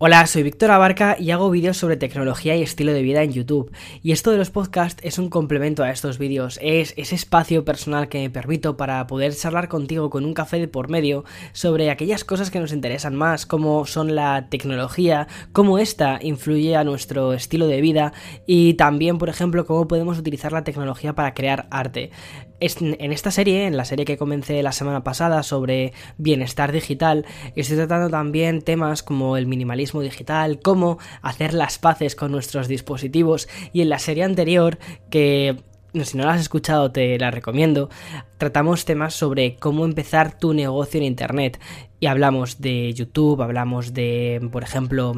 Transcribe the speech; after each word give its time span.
Hola, 0.00 0.24
soy 0.28 0.44
Víctor 0.44 0.70
Abarca 0.70 1.16
y 1.18 1.32
hago 1.32 1.50
vídeos 1.50 1.76
sobre 1.76 1.96
tecnología 1.96 2.54
y 2.54 2.62
estilo 2.62 2.92
de 2.92 3.02
vida 3.02 3.24
en 3.24 3.32
YouTube. 3.32 3.72
Y 4.00 4.12
esto 4.12 4.30
de 4.30 4.36
los 4.36 4.48
podcasts 4.48 5.02
es 5.04 5.18
un 5.18 5.28
complemento 5.28 5.82
a 5.82 5.90
estos 5.90 6.18
vídeos, 6.18 6.60
es 6.62 6.94
ese 6.96 7.16
espacio 7.16 7.64
personal 7.64 8.08
que 8.08 8.20
me 8.20 8.30
permito 8.30 8.76
para 8.76 9.04
poder 9.08 9.34
charlar 9.34 9.66
contigo 9.66 10.08
con 10.08 10.24
un 10.24 10.34
café 10.34 10.60
de 10.60 10.68
por 10.68 10.88
medio 10.88 11.24
sobre 11.50 11.90
aquellas 11.90 12.22
cosas 12.22 12.52
que 12.52 12.60
nos 12.60 12.72
interesan 12.72 13.16
más, 13.16 13.44
como 13.44 13.86
son 13.86 14.14
la 14.14 14.46
tecnología, 14.48 15.26
cómo 15.52 15.80
esta 15.80 16.20
influye 16.22 16.76
a 16.76 16.84
nuestro 16.84 17.32
estilo 17.32 17.66
de 17.66 17.80
vida 17.80 18.12
y 18.46 18.74
también, 18.74 19.18
por 19.18 19.30
ejemplo, 19.30 19.66
cómo 19.66 19.88
podemos 19.88 20.16
utilizar 20.16 20.52
la 20.52 20.62
tecnología 20.62 21.16
para 21.16 21.34
crear 21.34 21.66
arte. 21.72 22.12
En 22.60 23.12
esta 23.12 23.30
serie, 23.30 23.66
en 23.66 23.76
la 23.76 23.84
serie 23.84 24.04
que 24.04 24.16
comencé 24.16 24.62
la 24.62 24.72
semana 24.72 25.04
pasada 25.04 25.44
sobre 25.44 25.92
bienestar 26.16 26.72
digital, 26.72 27.24
estoy 27.54 27.76
tratando 27.76 28.10
también 28.10 28.62
temas 28.62 29.04
como 29.04 29.36
el 29.36 29.46
minimalismo 29.46 30.00
digital, 30.00 30.58
cómo 30.60 30.98
hacer 31.22 31.54
las 31.54 31.78
paces 31.78 32.16
con 32.16 32.32
nuestros 32.32 32.66
dispositivos. 32.66 33.48
Y 33.72 33.82
en 33.82 33.88
la 33.88 34.00
serie 34.00 34.24
anterior 34.24 34.78
que 35.08 35.56
si 36.04 36.16
no 36.16 36.24
la 36.24 36.34
has 36.34 36.40
escuchado 36.40 36.90
te 36.90 37.18
la 37.18 37.30
recomiendo, 37.30 37.90
tratamos 38.36 38.84
temas 38.84 39.14
sobre 39.14 39.56
cómo 39.56 39.84
empezar 39.84 40.38
tu 40.38 40.52
negocio 40.52 40.98
en 40.98 41.06
Internet 41.06 41.58
y 42.00 42.06
hablamos 42.06 42.60
de 42.60 42.92
YouTube, 42.94 43.42
hablamos 43.42 43.92
de, 43.92 44.46
por 44.52 44.62
ejemplo, 44.62 45.12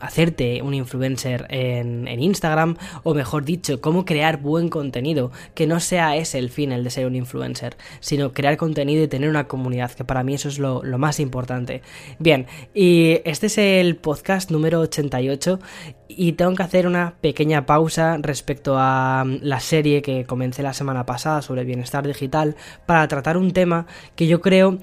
hacerte 0.00 0.60
un 0.62 0.74
influencer 0.74 1.46
en, 1.50 2.06
Instagram, 2.06 2.76
o 3.04 3.14
mejor 3.14 3.44
dicho, 3.44 3.80
cómo 3.80 4.04
crear 4.04 4.38
buen 4.40 4.68
contenido, 4.68 5.30
que 5.54 5.66
no 5.66 5.80
sea 5.80 6.16
ese 6.16 6.38
el 6.38 6.50
fin, 6.50 6.72
el 6.72 6.82
de 6.82 6.90
ser 6.90 7.06
un 7.06 7.14
influencer, 7.14 7.76
sino 8.00 8.32
crear 8.32 8.56
contenido 8.56 9.04
y 9.04 9.08
tener 9.08 9.28
una 9.28 9.46
comunidad, 9.46 9.92
que 9.92 10.04
para 10.04 10.22
mí 10.22 10.34
eso 10.34 10.48
es 10.48 10.58
lo, 10.58 10.82
lo 10.82 10.98
más 10.98 11.20
importante. 11.20 11.82
Bien, 12.18 12.46
y 12.74 13.20
este 13.24 13.46
es 13.46 13.58
el 13.58 13.96
podcast 13.96 14.50
número 14.50 14.80
88 14.80 15.60
y 16.08 16.32
tengo 16.32 16.54
que 16.54 16.62
hacer 16.62 16.86
una 16.86 17.14
pequeña 17.20 17.66
pausa 17.66 18.16
respecto 18.18 18.76
a 18.78 19.24
la 19.42 19.60
serie 19.60 20.02
que 20.02 20.24
comencé 20.24 20.62
la 20.62 20.72
semana 20.72 21.04
pasada 21.04 21.42
sobre 21.42 21.64
bienestar 21.64 22.06
digital 22.06 22.56
para 22.86 23.06
tratar 23.08 23.36
un 23.36 23.52
tema 23.52 23.86
que 24.14 24.26
yo 24.26 24.40
creo 24.40 24.78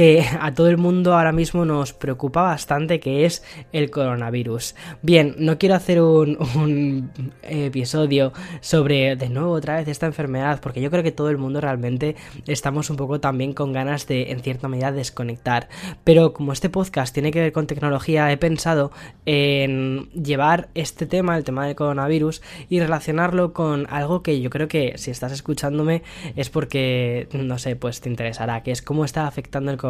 que 0.00 0.24
a 0.40 0.54
todo 0.54 0.70
el 0.70 0.78
mundo 0.78 1.12
ahora 1.12 1.30
mismo 1.30 1.66
nos 1.66 1.92
preocupa 1.92 2.40
bastante, 2.40 3.00
que 3.00 3.26
es 3.26 3.44
el 3.70 3.90
coronavirus. 3.90 4.74
Bien, 5.02 5.34
no 5.36 5.58
quiero 5.58 5.74
hacer 5.74 6.00
un, 6.00 7.10
episodio 7.42 8.32
sobre 8.62 9.14
de 9.16 9.28
nuevo 9.28 9.52
otra 9.52 9.76
vez 9.76 9.88
esta 9.88 10.06
enfermedad, 10.06 10.58
porque 10.62 10.80
yo 10.80 10.90
creo 10.90 11.02
que 11.02 11.12
todo 11.12 11.28
el 11.28 11.36
mundo 11.36 11.60
realmente 11.60 12.16
estamos 12.46 12.88
un 12.88 12.96
poco 12.96 13.20
también 13.20 13.52
con 13.52 13.74
ganas 13.74 14.06
de, 14.06 14.30
en 14.30 14.40
cierta 14.40 14.68
medida, 14.68 14.90
desconectar. 14.90 15.68
Pero 16.02 16.32
como 16.32 16.54
este 16.54 16.70
podcast 16.70 17.12
tiene 17.12 17.30
que 17.30 17.40
ver 17.40 17.52
con 17.52 17.66
tecnología, 17.66 18.32
he 18.32 18.38
pensado 18.38 18.92
en 19.26 20.08
llevar 20.12 20.70
este 20.72 21.04
tema, 21.04 21.36
el 21.36 21.44
tema 21.44 21.66
del 21.66 21.76
coronavirus, 21.76 22.40
y 22.70 22.80
relacionarlo 22.80 23.52
con 23.52 23.86
algo 23.90 24.22
que 24.22 24.40
yo 24.40 24.48
creo 24.48 24.66
que 24.66 24.94
si 24.96 25.10
estás 25.10 25.32
escuchándome 25.32 26.02
es 26.36 26.48
porque, 26.48 27.28
no 27.34 27.58
sé, 27.58 27.76
pues 27.76 28.00
te 28.00 28.08
interesará, 28.08 28.62
que 28.62 28.70
es 28.70 28.80
cómo 28.80 29.04
está 29.04 29.26
afectando 29.26 29.70
el 29.70 29.76
coronavirus 29.76 29.89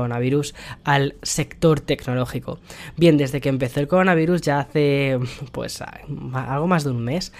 al 0.84 1.14
sector 1.22 1.80
tecnológico. 1.80 2.58
Bien, 2.96 3.16
desde 3.16 3.40
que 3.40 3.48
empezó 3.48 3.80
el 3.80 3.88
coronavirus 3.88 4.40
ya 4.40 4.60
hace 4.60 5.18
pues 5.52 5.82
algo 5.82 6.66
más 6.66 6.84
de 6.84 6.90
un 6.90 7.04
mes, 7.04 7.32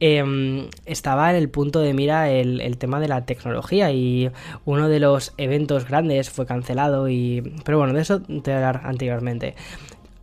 em, 0.00 0.68
estaba 0.86 1.30
en 1.30 1.36
el 1.36 1.48
punto 1.48 1.80
de 1.80 1.94
mira 1.94 2.30
el, 2.30 2.60
el, 2.60 2.78
tema 2.78 3.00
de 3.00 3.08
la 3.08 3.24
tecnología 3.24 3.90
y 3.92 4.30
uno 4.64 4.88
de 4.88 5.00
los 5.00 5.32
eventos 5.38 5.86
grandes 5.86 6.30
fue 6.30 6.46
cancelado 6.46 7.08
y 7.08 7.54
pero 7.64 7.78
bueno 7.78 7.94
de 7.94 8.02
eso 8.02 8.20
te 8.20 8.32
voy 8.32 8.52
a 8.52 8.56
hablar 8.56 8.80
anteriormente 8.84 9.54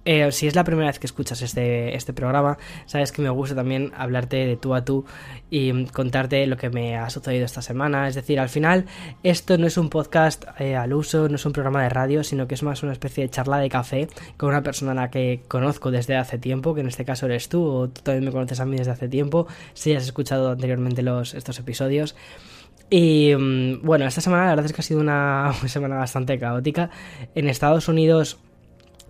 eh, 0.04 0.32
si 0.32 0.48
es 0.48 0.56
la 0.56 0.64
primera 0.64 0.88
vez 0.88 1.00
que 1.00 1.06
escuchas 1.06 1.42
este, 1.42 1.96
este 1.96 2.14
programa, 2.14 2.58
sabes 2.86 3.12
que 3.12 3.22
me 3.22 3.30
gusta 3.30 3.56
también 3.56 3.92
hablarte 3.96 4.38
de 4.48 4.58
tú 4.58 4.74
a 4.74 4.84
tú 4.84 5.06
y 5.50 5.86
contarte 5.86 6.48
lo 6.48 6.58
que 6.58 6.70
me 6.70 6.98
ha 6.98 7.10
sucedido 7.10 7.46
esta 7.46 7.62
semana. 7.62 8.08
Es 8.08 8.16
decir, 8.16 8.40
al 8.40 8.50
final 8.50 8.86
esto 9.22 9.58
no 9.58 9.68
es 9.68 9.78
un 9.78 9.90
podcast 9.90 10.46
eh, 10.59 10.75
al 10.75 10.94
uso, 10.94 11.30
no 11.30 11.36
es 11.36 11.46
un 11.46 11.52
programa 11.53 11.84
de 11.84 11.90
radio, 11.90 12.24
sino 12.24 12.48
que 12.48 12.56
es 12.56 12.64
más 12.64 12.81
una 12.81 12.94
especie 12.94 13.25
de 13.25 13.30
charla 13.30 13.59
de 13.59 13.70
café 13.70 14.08
con 14.38 14.50
una 14.50 14.64
persona 14.64 14.92
a 14.92 14.96
la 14.96 15.12
que 15.12 15.44
conozco 15.48 15.92
desde 15.92 16.16
hace 16.16 16.40
tiempo, 16.40 16.74
que 16.74 16.81
en 16.81 16.88
este 16.88 17.06
caso 17.06 17.28
eres 17.28 17.48
tú, 17.48 17.64
o 17.64 17.90
tú 17.90 18.02
también 18.02 18.25
me 18.25 18.31
conoces 18.31 18.59
a 18.59 18.66
mí 18.66 18.78
desde 18.78 18.92
hace 18.92 19.08
tiempo, 19.08 19.48
si 19.74 19.94
has 19.94 20.04
escuchado 20.04 20.52
anteriormente 20.52 21.04
los, 21.04 21.34
estos 21.36 21.59
episodios. 21.59 22.16
Y 22.90 23.34
mm, 23.36 23.81
bueno, 23.84 24.06
esta 24.06 24.22
semana 24.22 24.46
la 24.46 24.50
verdad 24.50 24.66
es 24.66 24.74
que 24.74 24.81
ha 24.81 24.84
sido 24.84 25.00
una 25.00 25.54
semana 25.68 25.98
bastante 25.98 26.40
caótica. 26.40 26.90
En 27.36 27.48
Estados 27.48 27.88
Unidos 27.88 28.40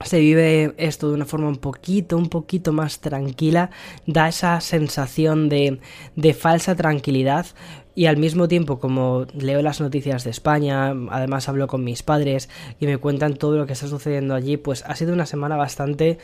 se 0.04 0.20
vive 0.20 0.74
esto 0.78 1.10
de 1.10 1.16
una 1.16 1.26
forma 1.26 1.48
un 1.48 1.58
poquito, 1.58 2.18
un 2.18 2.30
poquito 2.30 2.74
más 2.74 3.00
tranquila, 3.00 3.70
da 4.06 4.28
esa 4.28 4.60
sensación 4.62 5.50
de, 5.50 5.80
de 6.16 6.34
falsa 6.34 6.76
tranquilidad, 6.76 7.46
y 7.94 8.06
al 8.06 8.18
mismo 8.18 8.48
tiempo 8.48 8.80
como 8.80 9.26
leo 9.34 9.62
las 9.62 9.82
noticias 9.82 10.24
de 10.24 10.30
España, 10.30 10.94
además 11.10 11.50
hablo 11.50 11.68
con 11.68 11.84
mis 11.84 12.04
padres 12.04 12.50
y 12.80 12.86
me 12.86 12.98
cuentan 12.98 13.36
todo 13.36 13.58
lo 13.58 13.66
que 13.66 13.74
está 13.74 13.88
sucediendo 13.88 14.34
allí, 14.34 14.58
pues 14.58 14.84
ha 14.88 14.96
sido 14.96 15.14
una 15.14 15.26
semana 15.26 15.58
bastante 15.58 16.18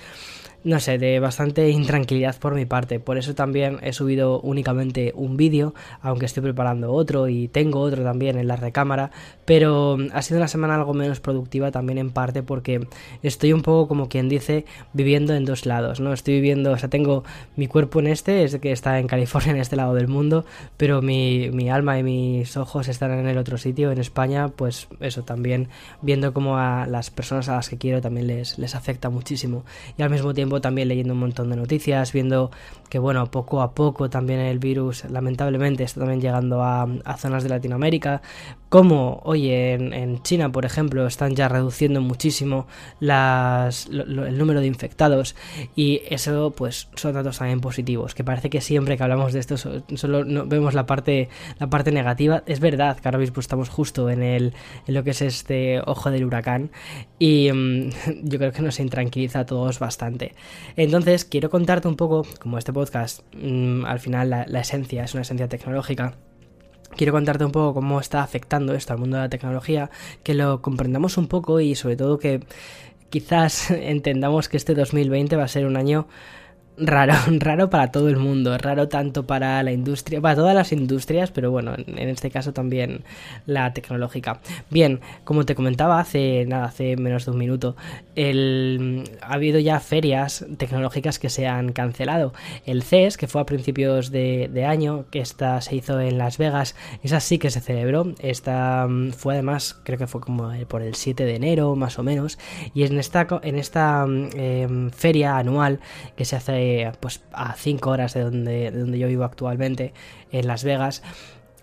no 0.63 0.79
sé, 0.79 0.97
de 0.97 1.19
bastante 1.19 1.69
intranquilidad 1.69 2.35
por 2.38 2.53
mi 2.53 2.66
parte. 2.66 3.00
Por 3.00 3.18
eso 3.18 3.35
también 3.35 3.79
he 3.81 3.94
subido 3.94 4.40
únicamente 4.41 5.13
un 5.16 5.38
vídeo, 5.38 5.73
aunque 6.01 6.25
estoy 6.25 6.44
preparando 6.44 6.91
otro 6.91 7.28
y 7.28 7.47
tengo 7.47 7.79
otro 7.79 8.03
también 8.03 8.38
en 8.38 8.47
la 8.47 8.56
recámara. 8.56 9.12
Pero 9.46 9.97
ha 10.13 10.22
sido 10.22 10.40
una 10.40 10.47
semana 10.47 10.75
algo 10.75 10.94
menos 10.94 11.19
productiva 11.19 11.72
también 11.72 11.97
en 11.97 12.12
parte 12.12 12.44
porque 12.44 12.88
estoy 13.23 13.53
un 13.53 13.62
poco 13.62 13.88
como 13.88 14.09
quien 14.09 14.29
dice 14.29 14.66
viviendo 14.94 15.34
en 15.35 15.46
dos 15.46 15.66
lados, 15.66 16.00
¿no? 16.00 16.12
Estoy 16.12 16.35
viviendo, 16.35 16.72
o 16.72 16.78
sea, 16.78 16.90
tengo 16.90 17.23
mi 17.56 17.67
cuerpo 17.67 18.00
en 18.00 18.07
este, 18.07 18.44
es 18.44 18.57
que 18.57 18.72
está 18.72 19.00
en 19.00 19.07
California, 19.07 19.51
en 19.56 19.57
este 19.57 19.75
lado 19.75 19.94
del 19.94 20.07
mundo, 20.07 20.46
pero 20.75 21.01
mi, 21.01 21.50
mi 21.51 21.69
alma 21.69 21.97
y 22.00 22.03
mis 22.03 22.57
ojos 22.57 22.88
están 22.88 23.12
en 23.12 23.28
el 23.28 23.38
otro 23.38 23.57
sitio, 23.57 23.91
en 23.91 24.00
España, 24.00 24.50
pues 24.50 24.88
eso 25.00 25.23
también 25.23 25.69
viendo 26.01 26.34
como 26.34 26.57
a 26.57 26.88
las 26.88 27.09
personas 27.09 27.47
a 27.50 27.56
las 27.56 27.69
que 27.69 27.78
quiero 27.78 28.01
también 28.01 28.28
les, 28.28 28.57
les 28.57 28.75
afecta 28.75 29.09
muchísimo. 29.09 29.63
Y 29.97 30.01
al 30.01 30.09
mismo 30.09 30.34
tiempo 30.34 30.47
también 30.62 30.88
leyendo 30.88 31.13
un 31.13 31.19
montón 31.19 31.50
de 31.50 31.56
noticias, 31.56 32.13
viendo 32.13 32.52
que 32.90 33.00
bueno, 33.00 33.30
poco 33.31 33.62
a 33.62 33.74
poco 33.74 34.09
también 34.09 34.40
el 34.40 34.59
virus 34.59 35.06
lamentablemente 35.09 35.84
está 35.84 36.02
también 36.02 36.22
llegando 36.22 36.64
a, 36.64 36.88
zonas 37.18 37.44
de 37.44 37.50
Latinoamérica, 37.50 38.22
como, 38.70 39.22
oye, 39.24 39.74
en, 39.74 40.22
China, 40.24 40.52
por 40.52 40.66
ejemplo, 40.66 41.08
están 41.08 41.36
ya 41.36 41.47
reduciendo 41.47 42.02
muchísimo 42.02 42.68
las, 43.00 43.88
el 43.88 44.38
número 44.38 44.59
de 44.59 44.68
infectados 44.68 45.36
y 45.76 46.02
eso 46.09 46.52
pues 46.52 46.90
son 46.96 47.14
datos 47.14 47.38
también 47.38 47.62
positivos, 47.62 48.14
que 48.14 48.24
parece 48.24 48.50
que 48.50 48.62
siempre 48.62 48.97
que 48.97 49.03
hablamos 49.03 49.34
de 49.34 49.40
esto 49.40 49.58
solo 49.58 50.26
no, 50.26 50.46
vemos 50.46 50.74
la 50.74 50.86
parte, 50.86 51.30
la 51.59 51.70
parte 51.70 51.92
negativa. 51.92 52.44
Es 52.46 52.59
verdad 52.59 53.00
que 53.00 53.08
ahora 53.08 53.20
mismo 53.20 53.40
estamos 53.40 53.70
justo 53.70 54.09
en, 54.09 54.22
el, 54.22 54.53
en 54.86 54.94
lo 54.94 55.03
que 55.03 55.12
es 55.12 55.22
este 55.22 55.81
ojo 55.86 56.12
del 56.12 56.26
huracán 56.26 56.72
y 57.20 57.52
mm, 57.52 57.90
yo 58.24 58.38
creo 58.38 58.52
que 58.52 58.62
nos 58.62 58.80
intranquiliza 58.80 59.40
a 59.40 59.46
todos 59.46 59.80
bastante. 59.80 60.36
Entonces, 60.76 61.26
quiero 61.26 61.50
contarte 61.50 61.88
un 61.88 61.96
poco, 61.96 62.26
como 62.40 62.58
este 62.58 62.74
podcast, 62.78 63.22
mm, 63.34 63.86
al 63.86 64.00
final 64.00 64.30
la, 64.30 64.60
esencia 64.60 65.04
es 65.04 65.16
una 65.16 65.24
esencia 65.24 65.48
tecnológica, 65.48 66.14
quiero 66.96 67.12
contarte 67.12 67.44
un 67.44 67.52
poco 67.52 67.74
cómo 67.74 68.00
está 68.00 68.22
afectando 68.22 68.76
esto 68.76 68.94
al 68.94 69.00
mundo 69.00 69.18
de 69.18 69.24
la 69.24 69.30
tecnología, 69.30 69.90
que 70.22 70.36
lo 70.36 70.62
comprendamos 70.62 71.18
un 71.18 71.28
poco 71.28 71.60
y 71.60 71.74
sobre 71.74 71.96
todo 71.96 72.20
que 72.20 72.42
quizás 73.10 73.72
entendamos 73.96 74.48
que 74.48 74.58
este 74.58 74.76
2020 74.76 75.36
va 75.38 75.46
a 75.46 75.48
ser 75.48 75.66
un 75.66 75.76
año 75.76 76.08
raro, 76.78 77.14
raro 77.40 77.70
para 77.70 77.92
todo 77.92 78.10
el 78.10 78.18
mundo, 78.18 78.58
raro 78.58 78.88
tanto 78.88 79.26
para 79.26 79.62
la 79.64 79.72
industria, 79.72 80.22
para 80.22 80.36
todas 80.36 80.56
las 80.56 80.72
industrias, 80.72 81.32
pero 81.32 81.52
bueno, 81.52 81.74
en 81.76 82.10
este 82.10 82.30
caso 82.30 82.54
también 82.54 83.04
la 83.46 83.74
tecnológica. 83.74 84.40
Bien, 84.70 85.02
como 85.24 85.46
te 85.46 85.56
comentaba 85.56 86.00
hace 86.00 86.46
nada, 86.48 86.66
hace 86.66 86.96
menos 86.98 87.26
de 87.26 87.32
un 87.32 87.38
minuto, 87.38 87.76
el, 88.16 89.04
ha 89.22 89.34
habido 89.34 89.60
ya 89.60 89.80
ferias 89.80 90.46
tecnológicas 90.58 91.20
que 91.20 91.29
se 91.29 91.47
han 91.47 91.72
cancelado. 91.72 92.34
El 92.66 92.84
CES, 92.84 93.18
que 93.18 93.28
fue 93.28 93.41
a 93.41 93.46
principios 93.46 94.12
de, 94.12 94.66
año, 94.68 95.06
que 95.12 95.20
esta 95.20 95.62
se 95.62 95.76
hizo 95.76 96.00
en 96.00 96.18
Las 96.18 96.38
Vegas, 96.38 96.76
esa 97.03 97.20
sí 97.20 97.38
que 97.38 97.50
se 97.50 97.62
celebró. 97.62 98.14
Esta 98.20 98.88
mm, 98.88 99.12
fue 99.12 99.35
además, 99.35 99.80
creo 99.84 99.97
que 99.97 100.08
fue 100.08 100.22
como 100.22 100.52
por 100.68 100.82
el 100.82 100.96
7 100.96 101.26
de 101.26 101.35
enero, 101.35 101.76
más 101.76 102.00
o 102.00 102.03
menos, 102.03 102.38
y 102.73 102.84
en 102.84 102.97
esta, 103.00 103.28
en 103.44 103.58
esta 103.58 104.06
mm, 104.06 104.30
em, 104.35 104.91
feria 104.91 105.38
anual 105.38 105.80
que 106.16 106.26
se 106.26 106.35
hace 106.35 106.66
pues 106.99 107.22
a 107.31 107.53
5 107.53 107.90
horas 107.90 108.14
de 108.14 108.22
donde, 108.22 108.72
de 108.72 108.79
donde 108.79 108.99
yo 108.99 109.08
vivo 109.08 109.23
actualmente, 109.23 109.93
en 110.31 110.47
Las 110.47 110.64
Vegas. 110.64 111.02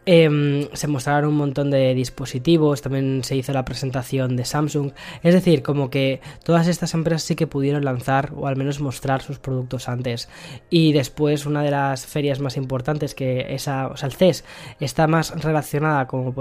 Em, 0.06 0.68
se 0.74 0.86
mostraron 0.86 1.30
un 1.30 1.36
montón 1.36 1.70
de 1.70 1.94
dispositivos, 1.94 2.82
también 2.82 3.24
se 3.24 3.36
hizo 3.36 3.54
la 3.54 3.64
presentación 3.64 4.36
de 4.36 4.44
Samsung, 4.44 4.92
es 5.22 5.32
decir, 5.32 5.62
como 5.62 5.88
que 5.88 6.20
todas 6.44 6.68
estas 6.68 6.92
empresas 6.92 7.22
sí 7.22 7.36
que 7.36 7.46
pudieron 7.46 7.86
lanzar 7.86 8.32
o 8.36 8.46
al 8.46 8.56
menos 8.56 8.80
mostrar 8.80 9.22
sus 9.22 9.38
productos 9.38 9.88
antes. 9.88 10.28
Y 10.68 10.92
después 10.92 11.46
una 11.46 11.62
de 11.62 11.70
las 11.70 12.04
ferias 12.04 12.38
más 12.40 12.58
importantes 12.58 13.14
que 13.14 13.54
esa, 13.54 13.86
o 13.86 13.96
sea, 13.96 14.08
el 14.08 14.14
CES 14.14 14.44
está 14.78 15.06
más 15.06 15.42
relacionada 15.42 16.06
con, 16.06 16.32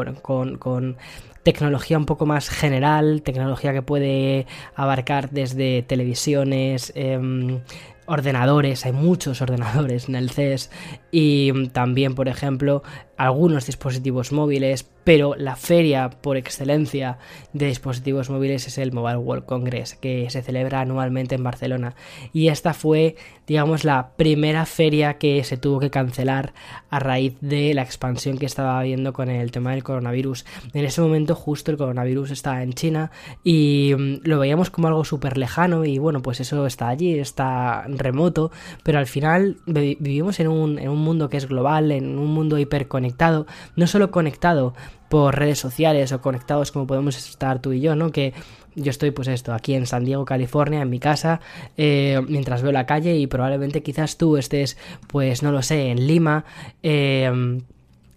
con 0.57 0.97
tecnología 1.43 1.97
un 1.97 2.05
poco 2.05 2.25
más 2.25 2.49
general, 2.49 3.21
tecnología 3.21 3.73
que 3.73 3.81
puede 3.81 4.47
abarcar 4.75 5.29
desde 5.29 5.83
televisiones, 5.83 6.91
em, 6.95 7.61
ordenadores, 8.05 8.85
hay 8.85 8.91
muchos 8.91 9.41
ordenadores 9.41 10.09
en 10.09 10.15
el 10.15 10.29
CES 10.29 10.69
y 11.11 11.69
también, 11.69 12.15
por 12.15 12.27
ejemplo, 12.27 12.83
algunos 13.17 13.65
dispositivos 13.65 14.31
móviles, 14.31 14.85
pero 15.03 15.35
la 15.37 15.55
feria 15.55 16.09
por 16.09 16.37
excelencia 16.37 17.17
de 17.53 17.67
dispositivos 17.67 18.29
móviles 18.29 18.67
es 18.67 18.77
el 18.77 18.91
Mobile 18.91 19.17
World 19.17 19.45
Congress, 19.45 19.95
que 19.95 20.29
se 20.29 20.41
celebra 20.41 20.81
anualmente 20.81 21.35
en 21.35 21.43
Barcelona. 21.43 21.95
Y 22.33 22.47
esta 22.47 22.73
fue, 22.73 23.15
digamos, 23.47 23.83
la 23.83 24.11
primera 24.15 24.65
feria 24.65 25.17
que 25.17 25.43
se 25.43 25.57
tuvo 25.57 25.79
que 25.79 25.91
cancelar 25.91 26.53
a 26.89 26.99
raíz 26.99 27.35
de 27.41 27.73
la 27.73 27.83
expansión 27.83 28.37
que 28.37 28.45
estaba 28.45 28.79
habiendo 28.79 29.13
con 29.13 29.29
el 29.29 29.51
tema 29.51 29.71
del 29.71 29.83
coronavirus. 29.83 30.45
En 30.73 30.83
ese 30.85 31.01
momento 31.01 31.32
justo 31.35 31.71
el 31.71 31.77
coronavirus 31.77 32.31
estaba 32.31 32.63
en 32.63 32.73
China 32.73 33.11
y 33.43 33.93
mm, 33.97 34.21
lo 34.23 34.39
veíamos 34.39 34.69
como 34.69 34.87
algo 34.87 35.05
súper 35.05 35.37
lejano 35.37 35.85
y 35.85 35.97
bueno, 35.97 36.21
pues 36.21 36.39
eso 36.39 36.65
está 36.65 36.89
allí, 36.89 37.17
está 37.17 37.85
remoto, 37.87 38.51
pero 38.83 38.99
al 38.99 39.07
final 39.07 39.57
vivimos 39.65 40.39
en 40.39 40.47
un, 40.47 40.79
en 40.79 40.89
un 40.89 40.99
mundo 40.99 41.29
que 41.29 41.37
es 41.37 41.47
global, 41.47 41.91
en 41.91 42.17
un 42.17 42.33
mundo 42.33 42.57
hiperconectado, 42.57 43.45
no 43.75 43.87
solo 43.87 44.11
conectado 44.11 44.73
por 45.09 45.37
redes 45.37 45.59
sociales 45.59 46.11
o 46.11 46.21
conectados 46.21 46.71
como 46.71 46.87
podemos 46.87 47.15
estar 47.17 47.61
tú 47.61 47.71
y 47.71 47.81
yo, 47.81 47.95
¿no? 47.95 48.11
Que 48.11 48.33
yo 48.75 48.89
estoy 48.89 49.11
pues 49.11 49.27
esto, 49.27 49.53
aquí 49.53 49.75
en 49.75 49.85
San 49.85 50.05
Diego, 50.05 50.25
California, 50.25 50.81
en 50.81 50.89
mi 50.89 50.99
casa, 50.99 51.39
eh, 51.77 52.19
mientras 52.27 52.63
veo 52.63 52.71
la 52.71 52.85
calle 52.85 53.15
y 53.17 53.27
probablemente 53.27 53.83
quizás 53.83 54.17
tú 54.17 54.37
estés, 54.37 54.77
pues 55.07 55.43
no 55.43 55.51
lo 55.51 55.61
sé, 55.61 55.91
en 55.91 56.07
Lima. 56.07 56.45
Eh, 56.81 57.61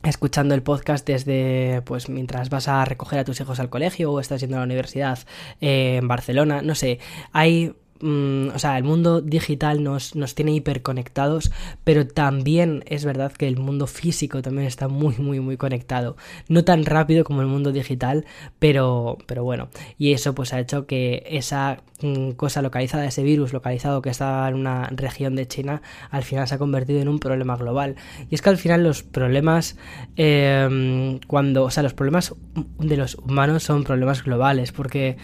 escuchando 0.07 0.55
el 0.55 0.63
podcast 0.63 1.07
desde 1.07 1.83
pues 1.85 2.09
mientras 2.09 2.51
vas 2.51 2.69
a 2.69 2.85
recoger 2.85 3.19
a 3.19 3.25
tus 3.25 3.41
hijos 3.41 3.61
al 3.61 3.69
colegio 3.69 4.13
o 4.13 4.21
estás 4.21 4.41
yendo 4.41 4.57
a 4.57 4.61
la 4.61 4.65
universidad 4.65 5.19
eh, 5.61 5.97
en 5.97 6.09
Barcelona, 6.09 6.63
no 6.63 6.75
sé, 6.75 6.99
hay 7.33 7.75
Mm, 8.01 8.49
o 8.55 8.59
sea, 8.59 8.77
el 8.77 8.85
mundo 8.85 9.21
digital 9.21 9.83
nos, 9.83 10.15
nos 10.15 10.35
tiene 10.35 10.53
hiperconectados, 10.53 11.51
pero 11.85 12.07
también 12.07 12.85
es 12.87 13.05
verdad 13.05 13.33
que 13.33 13.49
el 13.49 13.57
mundo 13.57 13.87
físico 13.87 14.43
también 14.43 14.67
está 14.67 14.89
muy, 14.89 15.17
muy, 15.19 15.41
muy 15.41 15.57
conectado. 15.57 16.17
No 16.49 16.65
tan 16.65 16.85
rápido 16.85 17.25
como 17.25 17.41
el 17.41 17.47
mundo 17.47 17.73
digital, 17.73 18.25
pero, 18.59 19.19
pero 19.27 19.45
bueno. 19.45 19.69
Y 19.99 20.13
eso 20.13 20.35
pues 20.35 20.53
ha 20.53 20.61
hecho 20.61 20.87
que 20.87 21.25
esa 21.29 21.83
mm, 22.03 22.33
cosa 22.33 22.63
localizada, 22.63 23.07
ese 23.07 23.23
virus 23.23 23.53
localizado 23.53 24.03
que 24.03 24.11
estaba 24.11 24.49
en 24.49 24.55
una 24.55 24.89
región 24.91 25.37
de 25.37 25.47
China, 25.47 25.83
al 26.11 26.23
final 26.23 26.47
se 26.47 26.55
ha 26.55 26.59
convertido 26.59 27.01
en 27.01 27.09
un 27.09 27.19
problema 27.19 27.57
global. 27.57 27.97
Y 28.31 28.35
es 28.35 28.43
que 28.43 28.51
al 28.51 28.59
final 28.59 28.83
los 28.83 29.03
problemas, 29.03 29.77
em, 30.17 31.19
cuando, 31.27 31.65
o 31.65 31.71
sea, 31.71 31.83
los 31.83 31.95
problemas 31.95 32.35
de 32.79 32.97
los 32.97 33.15
humanos 33.17 33.63
son 33.63 33.85
problemas 33.85 34.23
globales, 34.25 34.73
porque 34.73 35.17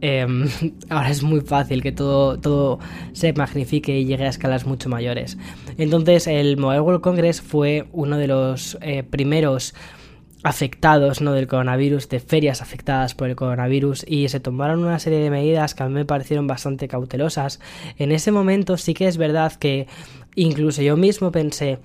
em, 0.00 0.48
ahora 0.90 1.10
es 1.10 1.22
muy 1.22 1.40
fácil 1.40 1.82
que 1.82 1.92
todo 1.92 2.17
todo, 2.40 2.78
se 3.12 3.32
magnifique 3.32 3.98
y 3.98 4.04
llegue 4.04 4.24
a 4.24 4.28
escalas 4.28 4.66
mucho 4.66 4.88
mayores. 4.88 5.38
Entonces 5.76 6.26
el 6.26 6.56
Mobile 6.56 6.80
World 6.80 7.00
Congress 7.00 7.40
fue 7.40 7.88
uno 7.92 8.18
de 8.18 8.28
los 8.28 8.78
eh, 8.80 9.02
primeros 9.02 9.74
afectados 10.42 11.20
¿no? 11.20 11.32
del 11.32 11.46
coronavirus, 11.46 12.08
de 12.08 12.20
ferias 12.20 12.62
afectadas 12.62 13.14
por 13.14 13.28
el 13.28 13.36
coronavirus 13.36 14.04
y 14.06 14.28
se 14.28 14.40
tomaron 14.40 14.84
una 14.84 14.98
serie 14.98 15.18
de 15.18 15.30
medidas 15.30 15.74
que 15.74 15.82
a 15.82 15.88
mí 15.88 15.94
me 15.94 16.04
parecieron 16.04 16.46
bastante 16.46 16.88
cautelosas. 16.88 17.60
En 17.96 18.12
ese 18.12 18.30
momento 18.30 18.76
sí 18.76 18.94
que 18.94 19.08
es 19.08 19.16
verdad 19.16 19.52
que 19.54 19.86
incluso 20.34 20.82
yo 20.82 20.96
mismo 20.96 21.32
pensé, 21.32 21.78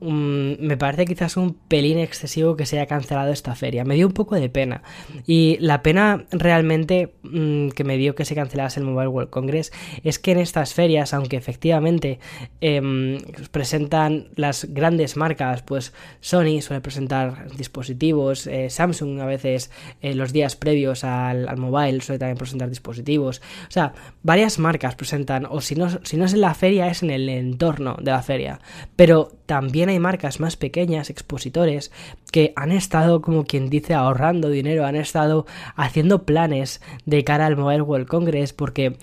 me 0.00 0.76
parece 0.76 1.06
quizás 1.06 1.36
un 1.36 1.54
pelín 1.54 1.98
excesivo 1.98 2.56
que 2.56 2.66
se 2.66 2.78
haya 2.78 2.86
cancelado 2.86 3.32
esta 3.32 3.54
feria. 3.54 3.84
Me 3.84 3.94
dio 3.94 4.06
un 4.06 4.12
poco 4.12 4.34
de 4.34 4.48
pena. 4.48 4.82
Y 5.26 5.56
la 5.60 5.82
pena 5.82 6.26
realmente 6.30 7.14
mm, 7.22 7.68
que 7.70 7.84
me 7.84 7.96
dio 7.96 8.14
que 8.14 8.24
se 8.24 8.34
cancelase 8.34 8.80
el 8.80 8.86
Mobile 8.86 9.08
World 9.08 9.30
Congress 9.30 9.72
es 10.02 10.18
que 10.18 10.32
en 10.32 10.38
estas 10.38 10.74
ferias, 10.74 11.14
aunque 11.14 11.36
efectivamente 11.36 12.18
em, 12.60 13.18
presentan 13.50 14.28
las 14.36 14.66
grandes 14.70 15.16
marcas, 15.16 15.62
pues 15.62 15.92
Sony 16.20 16.60
suele 16.60 16.80
presentar 16.80 17.50
dispositivos, 17.56 18.46
eh, 18.46 18.70
Samsung 18.70 19.20
a 19.20 19.26
veces 19.26 19.70
eh, 20.02 20.14
los 20.14 20.32
días 20.32 20.56
previos 20.56 21.04
al, 21.04 21.48
al, 21.48 21.56
mobile 21.56 22.00
suele 22.00 22.18
también 22.18 22.38
presentar 22.38 22.68
dispositivos. 22.68 23.40
O 23.68 23.70
sea, 23.70 23.94
varias 24.22 24.58
marcas 24.58 24.96
presentan, 24.96 25.46
o 25.48 25.60
si 25.60 25.74
no, 25.74 25.88
si 26.04 26.16
no 26.16 26.24
es 26.24 26.34
en 26.34 26.40
la 26.40 26.54
feria, 26.54 26.88
es 26.88 27.02
en 27.02 27.10
el 27.10 27.28
entorno 27.28 27.96
de 28.00 28.10
la 28.10 28.22
feria. 28.22 28.60
Pero 28.96 29.32
también 29.46 29.88
hay 29.88 29.93
marcas 29.98 30.40
más 30.40 30.56
pequeñas, 30.56 31.10
expositores, 31.10 31.92
que 32.32 32.52
han 32.56 32.72
estado, 32.72 33.22
como 33.22 33.44
quien 33.44 33.70
dice, 33.70 33.94
ahorrando 33.94 34.48
dinero, 34.48 34.86
han 34.86 34.96
estado 34.96 35.46
haciendo 35.76 36.24
planes 36.24 36.80
de 37.06 37.24
cara 37.24 37.46
al 37.46 37.56
Mobile 37.56 37.82
World 37.82 38.06
Congress 38.06 38.52
porque 38.52 38.96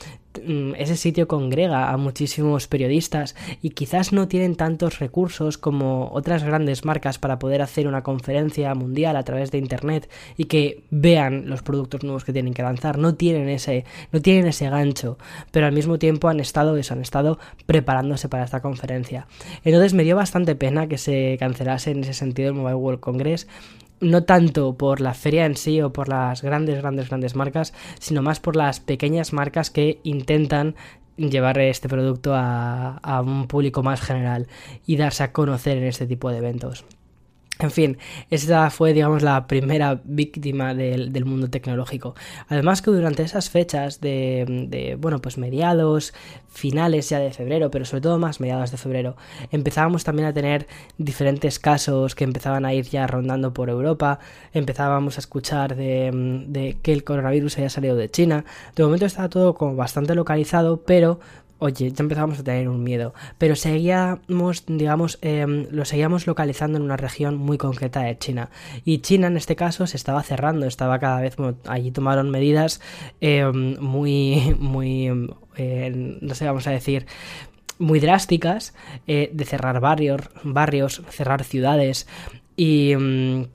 ese 0.78 0.96
sitio 0.96 1.28
congrega 1.28 1.92
a 1.92 1.98
muchísimos 1.98 2.68
periodistas 2.68 3.36
y 3.62 3.72
quizás 3.72 4.14
no 4.14 4.28
tienen 4.28 4.56
tantos 4.56 5.00
recursos 5.00 5.58
como 5.58 6.10
otras 6.14 6.44
grandes 6.44 6.86
marcas 6.86 7.18
para 7.18 7.40
poder 7.40 7.62
hacer 7.62 7.88
una 7.88 8.04
conferencia 8.04 8.74
mundial 8.76 9.16
a 9.16 9.24
través 9.24 9.52
de 9.52 9.58
internet 9.58 10.10
y 10.38 10.46
que 10.46 10.84
vean 10.90 11.50
los 11.50 11.62
productos 11.62 12.04
nuevos 12.04 12.24
que 12.24 12.34
tienen 12.34 12.54
que 12.54 12.64
lanzar. 12.64 12.98
No 12.98 13.16
tienen 13.16 13.50
ese 13.50 13.86
no 14.12 14.22
tienen 14.22 14.48
ese 14.48 14.70
gancho 14.70 15.18
pero 15.52 15.66
al 15.66 15.74
mismo 15.74 16.00
tiempo 16.00 16.30
han 16.30 16.40
estado 16.40 16.78
eso 16.78 16.94
han 16.94 17.02
estado 17.02 17.40
preparándose 17.66 18.30
para 18.30 18.44
esta 18.44 18.62
conferencia. 18.62 19.28
Entonces 19.64 19.94
me 19.94 20.04
dio 20.04 20.16
bastante 20.16 20.56
pena 20.56 20.88
que 20.88 20.98
se 20.98 21.38
cancelase 21.40 21.92
en 21.92 22.04
ese 22.04 22.14
sentido 22.14 22.50
el 22.50 22.56
Mobile 22.56 22.76
World 22.76 23.00
Congress 23.00 23.48
no 24.02 24.24
tanto 24.24 24.76
por 24.76 25.00
la 25.00 25.14
feria 25.14 25.46
en 25.46 25.56
sí 25.56 25.82
o 25.82 25.94
por 25.94 26.10
las 26.10 26.42
grandes, 26.42 26.80
grandes, 26.80 27.10
grandes 27.10 27.36
marcas, 27.36 27.74
sino 28.00 28.22
más 28.22 28.40
por 28.40 28.56
las 28.56 28.80
pequeñas 28.80 29.32
marcas 29.32 29.70
que 29.70 30.00
intentan 30.04 30.76
llevar 31.18 31.60
este 31.60 31.88
producto 31.88 32.34
a, 32.34 32.98
a 32.98 33.22
un 33.22 33.48
público 33.48 33.84
más 33.84 34.02
general 34.02 34.48
y 34.86 34.98
darse 34.98 35.24
a 35.24 35.32
conocer 35.32 35.78
en 35.78 35.86
este 35.86 36.08
tipo 36.08 36.32
de 36.32 36.40
eventos. 36.40 36.84
En 37.62 37.70
fin, 37.70 38.00
esta 38.32 38.72
fue, 38.72 38.92
digamos, 38.92 39.22
la 39.22 39.46
primera 39.46 40.02
víctima 40.04 40.74
del, 40.74 41.26
mundo 41.26 41.48
tecnológico. 41.48 42.16
Además 42.48 42.82
que 42.82 42.90
durante 42.90 43.22
esas 43.22 43.52
fechas 43.52 44.02
de, 44.02 44.66
de, 44.68 44.96
bueno, 44.96 45.22
pues 45.22 45.38
mediados, 45.38 46.12
finales 46.50 47.10
ya 47.10 47.20
de 47.20 47.32
febrero, 47.32 47.70
pero 47.70 47.86
sobre 47.86 48.02
todo 48.02 48.18
más 48.18 48.40
mediados 48.40 48.72
de 48.72 48.78
febrero, 48.78 49.16
empezábamos 49.52 50.04
también 50.04 50.28
a 50.28 50.34
tener 50.34 50.66
diferentes 50.98 51.60
casos 51.60 52.16
que 52.16 52.24
empezaban 52.24 52.66
a 52.66 52.74
ir 52.74 52.86
ya 52.86 53.06
rondando 53.06 53.54
por 53.54 53.70
Europa, 53.70 54.18
empezábamos 54.54 55.18
a 55.18 55.20
escuchar 55.20 55.76
de, 55.76 56.10
de 56.48 56.78
que 56.82 56.94
el 56.94 57.04
coronavirus 57.04 57.58
había 57.58 57.70
salido 57.70 57.96
de 57.96 58.10
China. 58.10 58.44
De 58.76 58.84
momento 58.84 59.06
estaba 59.06 59.30
todo 59.30 59.54
como 59.54 59.76
bastante 59.76 60.16
localizado, 60.16 60.82
pero 60.82 61.20
oye, 61.62 61.92
ya 61.92 62.02
empezábamos 62.02 62.40
a 62.40 62.44
tener 62.44 62.68
un 62.68 62.84
miedo, 62.84 63.14
pero 63.38 63.56
seguíamos, 63.56 64.66
digamos, 64.66 65.20
em, 65.22 65.68
lo 65.70 65.86
seguíamos 65.86 66.26
localizando 66.26 66.80
en 66.80 66.84
una 66.84 66.98
región 66.98 67.38
muy 67.38 67.60
concreta 67.60 68.02
de 68.02 68.18
China. 68.18 68.50
Y 68.84 68.98
China 69.00 69.28
en 69.28 69.38
este 69.38 69.56
caso 69.56 69.86
se 69.86 69.96
estaba 69.96 70.24
cerrando, 70.24 70.66
estaba 70.66 70.98
cada 70.98 71.22
vez, 71.22 71.36
allí 71.68 71.92
tomaron 71.92 72.32
medidas 72.32 72.82
em, 73.22 73.80
muy, 73.80 74.56
muy, 74.60 75.06
em, 75.56 76.18
no 76.20 76.34
sé, 76.34 76.46
vamos 76.46 76.66
a 76.66 76.72
decir, 76.72 77.06
muy 77.78 78.00
drásticas 78.00 78.74
eh, 79.06 79.30
de 79.32 79.46
cerrar 79.46 79.80
barrios, 79.80 80.22
barrios, 80.44 81.04
cerrar 81.12 81.44
ciudades, 81.44 82.08
y 82.58 82.96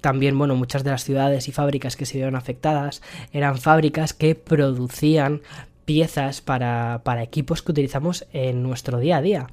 también, 0.01 0.39
bueno, 0.39 0.55
muchas 0.55 0.83
de 0.85 0.91
las 0.91 1.05
ciudades 1.05 1.49
y 1.49 1.53
fábricas 1.53 1.97
que 1.97 2.07
se 2.07 2.19
vieron 2.19 2.35
afectadas 2.35 3.03
eran 3.33 3.59
fábricas 3.59 4.15
que 4.15 4.35
producían 4.35 5.43
piezas 5.87 6.43
para, 6.43 7.01
para, 7.05 7.23
equipos 7.23 7.63
que 7.63 7.73
utilizamos 7.73 8.27
en 8.33 8.63
nuestro 8.63 8.99
día 8.99 9.17
a 9.19 9.23
día. 9.23 9.47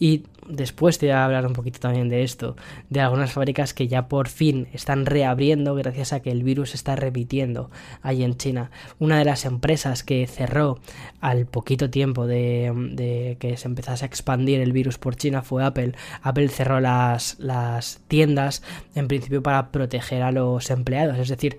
Y 0.00 0.24
después 0.48 0.98
te 0.98 1.06
voy 1.06 1.12
a 1.12 1.24
hablar 1.24 1.46
un 1.46 1.52
poquito 1.52 1.78
también 1.78 2.08
de 2.08 2.22
esto, 2.22 2.56
de 2.90 3.00
algunas 3.00 3.32
fábricas 3.32 3.74
que 3.74 3.86
ya 3.86 4.08
por 4.08 4.28
fin 4.28 4.66
están 4.72 5.06
reabriendo 5.06 5.74
gracias 5.74 6.12
a 6.12 6.20
que 6.20 6.30
el 6.30 6.42
virus 6.42 6.74
está 6.74 6.96
repitiendo 6.96 7.70
ahí 8.02 8.24
en 8.24 8.36
China. 8.36 8.70
Una 8.98 9.18
de 9.18 9.24
las 9.24 9.44
empresas 9.44 10.02
que 10.02 10.26
cerró 10.26 10.80
al 11.20 11.46
poquito 11.46 11.90
tiempo 11.90 12.26
de, 12.26 12.72
de 12.92 13.36
que 13.38 13.56
se 13.56 13.68
empezase 13.68 14.04
a 14.04 14.08
expandir 14.08 14.60
el 14.60 14.72
virus 14.72 14.98
por 14.98 15.16
China 15.16 15.42
fue 15.42 15.64
Apple. 15.64 15.92
Apple 16.22 16.48
cerró 16.48 16.80
las, 16.80 17.38
las 17.38 18.00
tiendas 18.08 18.62
en 18.94 19.06
principio 19.06 19.42
para 19.42 19.70
proteger 19.70 20.22
a 20.22 20.32
los 20.32 20.70
empleados, 20.70 21.18
es 21.18 21.28
decir, 21.28 21.58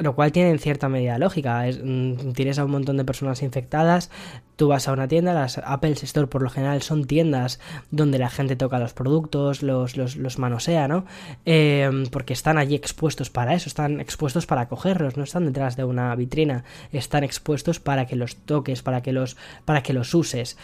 lo 0.00 0.14
cual 0.14 0.32
tiene 0.32 0.50
en 0.50 0.58
cierta 0.58 0.88
medida 0.88 1.18
lógica. 1.18 1.64
Mm, 1.82 2.32
tienes 2.32 2.58
a 2.58 2.64
un 2.64 2.70
montón 2.70 2.96
de 2.96 3.04
personas 3.04 3.42
infectadas, 3.42 4.10
tú 4.56 4.68
vas 4.68 4.88
a 4.88 4.92
una 4.92 5.08
tienda, 5.08 5.32
las 5.32 5.58
Apple 5.58 5.92
Store 5.92 6.26
por 6.26 6.42
lo 6.42 6.50
general 6.50 6.82
son 6.82 7.06
tiendas 7.06 7.60
donde 7.90 8.18
la 8.18 8.30
gente 8.30 8.56
toca 8.56 8.78
los 8.78 8.92
productos, 8.92 9.62
los, 9.62 9.96
los, 9.96 10.38
manosea, 10.38 10.88
¿no? 10.88 11.04
Em, 11.44 12.06
porque 12.06 12.32
están 12.32 12.58
allí 12.58 12.74
expuestos 12.74 13.30
para 13.30 13.54
eso, 13.54 13.68
están 13.68 14.00
expuestos 14.00 14.46
para 14.46 14.68
cogerlos, 14.68 15.16
no 15.16 15.24
están 15.24 15.46
detrás 15.46 15.76
de 15.76 15.84
una 15.84 16.14
vitrina, 16.14 16.64
están 16.92 17.24
expuestos 17.24 17.80
para 17.80 18.06
que 18.06 18.16
los 18.16 18.36
toques, 18.36 18.82
para 18.82 19.02
que 19.02 19.12
los, 19.12 19.36
para 19.64 19.82
que 19.82 19.92
los 19.92 20.14
uses. 20.14 20.56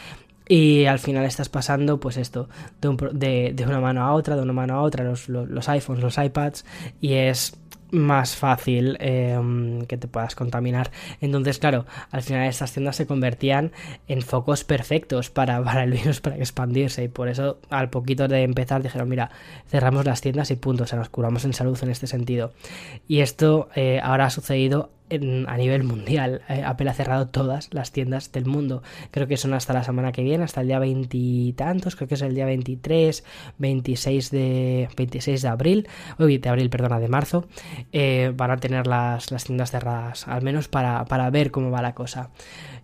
Y 0.49 0.85
al 0.85 1.01
final 1.01 1.25
estás 1.25 1.49
pasando, 1.49 1.99
pues 1.99 2.17
esto, 2.17 2.49
de, 2.81 3.53
de, 3.53 3.65
una 3.67 3.81
mano 3.81 4.05
a 4.05 4.13
otra, 4.13 4.37
de 4.37 4.43
una 4.43 4.53
mano 4.53 4.75
a 4.75 4.83
otra, 4.83 5.03
los, 5.03 5.29
los, 5.29 5.49
los 5.49 5.69
iPhones, 5.69 6.05
los 6.05 6.19
iPads, 6.19 6.65
y 7.01 7.15
es 7.15 7.57
más 7.91 8.37
fácil 8.37 8.97
em, 9.01 9.85
que 9.87 9.97
te 9.97 10.09
puedas 10.09 10.35
contaminar. 10.35 10.91
Entonces, 11.21 11.59
claro, 11.59 11.87
al 12.11 12.23
final 12.23 12.47
estas 12.47 12.73
tiendas 12.73 12.97
se 12.97 13.07
convertían 13.07 13.73
en 14.09 14.23
focos 14.23 14.65
perfectos 14.65 15.31
para, 15.31 15.63
para 15.65 15.85
el 15.85 15.93
virus, 15.93 16.21
para 16.21 16.37
expandirse. 16.37 17.05
Y 17.05 17.09
por 17.09 17.29
eso, 17.29 17.59
al 17.71 17.91
poquito 17.91 18.29
de 18.29 18.43
empezar, 18.43 18.83
dijeron, 18.83 19.09
mira, 19.09 19.31
cerramos 19.69 20.05
las 20.05 20.21
tiendas 20.21 20.51
y 20.51 20.57
punto, 20.57 20.85
o 20.85 20.87
sea, 20.87 20.99
nos 20.99 21.09
curamos 21.09 21.45
en 21.45 21.53
salud 21.53 21.79
en 21.83 21.91
este 21.91 22.07
sentido. 22.07 22.53
Y 23.09 23.21
esto 23.21 23.69
eh, 23.75 24.01
ahora 24.03 24.27
ha 24.27 24.31
sucedido 24.31 24.91
a 25.11 25.57
nivel 25.57 25.85
mundial. 25.85 26.43
Eh, 26.49 26.63
Apple 26.65 26.91
ha 26.91 26.95
cerrado 26.95 27.29
todas 27.29 27.73
las 27.73 27.93
tiendas 27.93 28.33
del 28.33 28.47
mundo. 28.47 28.83
Creo 29.11 29.27
que 29.27 29.37
son 29.37 29.55
hasta 29.55 29.73
la 29.73 29.85
semana 29.85 30.13
que 30.13 30.23
viene, 30.23 30.45
hasta 30.45 30.61
el 30.61 30.69
día 30.69 30.79
veintitantos, 30.79 31.97
creo 31.97 32.09
que 32.09 32.15
es 32.15 32.23
el 32.23 32.35
día 32.35 32.47
23, 32.47 33.25
26 33.59 34.31
de, 34.31 34.89
26 34.97 35.43
de 35.43 35.49
abril, 35.49 35.89
uy, 36.19 36.39
de 36.39 36.49
abril, 36.49 36.71
perdona, 36.71 36.99
de 36.99 37.09
marzo, 37.09 37.47
eh, 37.93 38.33
van 38.35 38.51
a 38.51 38.57
tener 38.57 38.87
las, 38.87 39.31
las, 39.31 39.45
tiendas 39.45 39.71
cerradas, 39.71 40.27
al 40.29 40.43
menos 40.43 40.69
para, 40.69 41.05
para 41.05 41.31
ver 41.31 41.51
cómo 41.51 41.71
va 41.71 41.83
la 41.83 41.95
cosa. 41.95 42.31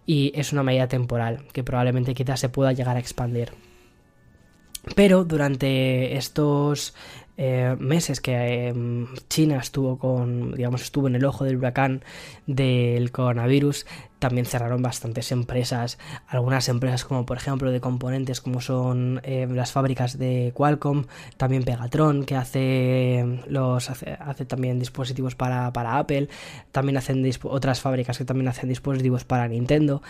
Y 0.07 0.33
es 0.35 0.53
una 0.53 0.63
medida 0.63 0.89
temporal 0.89 1.47
que 1.53 1.65
probablemente 1.65 2.15
quizás 2.15 2.41
se 2.41 2.49
pueda 2.49 2.73
llegar 2.73 2.97
a 2.97 3.01
expandir. 3.01 3.53
Pero 4.97 5.25
durante 5.25 6.17
estos 6.17 6.95
eh, 7.37 7.77
meses 7.79 8.21
que 8.21 8.69
em, 8.69 9.07
China 9.29 9.57
estuvo 9.57 9.99
con, 9.99 10.53
digamos, 10.55 10.83
estuvo 10.83 11.09
en 11.09 11.17
el 11.17 11.25
ojo 11.25 11.45
del 11.45 11.57
huracán 11.57 12.05
del 12.47 13.11
coronavirus, 13.11 13.87
también 14.19 14.47
cerraron 14.47 14.83
bastantes 14.83 15.33
empresas, 15.33 15.99
algunas 16.29 16.69
empresas 16.69 17.05
como 17.05 17.27
por 17.27 17.39
ejemplo 17.39 17.73
de 17.73 17.81
componentes 17.81 18.41
como 18.41 18.61
son 18.61 19.21
eh, 19.25 19.49
las 19.51 19.73
fábricas 19.73 20.19
de 20.19 20.53
Qualcomm, 20.55 21.07
también 21.37 21.65
Pegatron 21.65 22.25
que 22.25 22.37
hace 22.37 23.41
los 23.49 23.91
hace, 23.91 24.45
también 24.45 24.79
dispositivos 24.79 25.35
para, 25.35 25.73
para 25.73 25.99
Apple, 25.99 26.29
también 26.71 26.99
hacen 26.99 27.29
otras 27.43 27.81
fábricas 27.81 28.19
que 28.19 28.25
también 28.25 28.49
hacen 28.49 28.69
dispositivos 28.69 29.25
para 29.25 29.49
Nintendo 29.49 30.03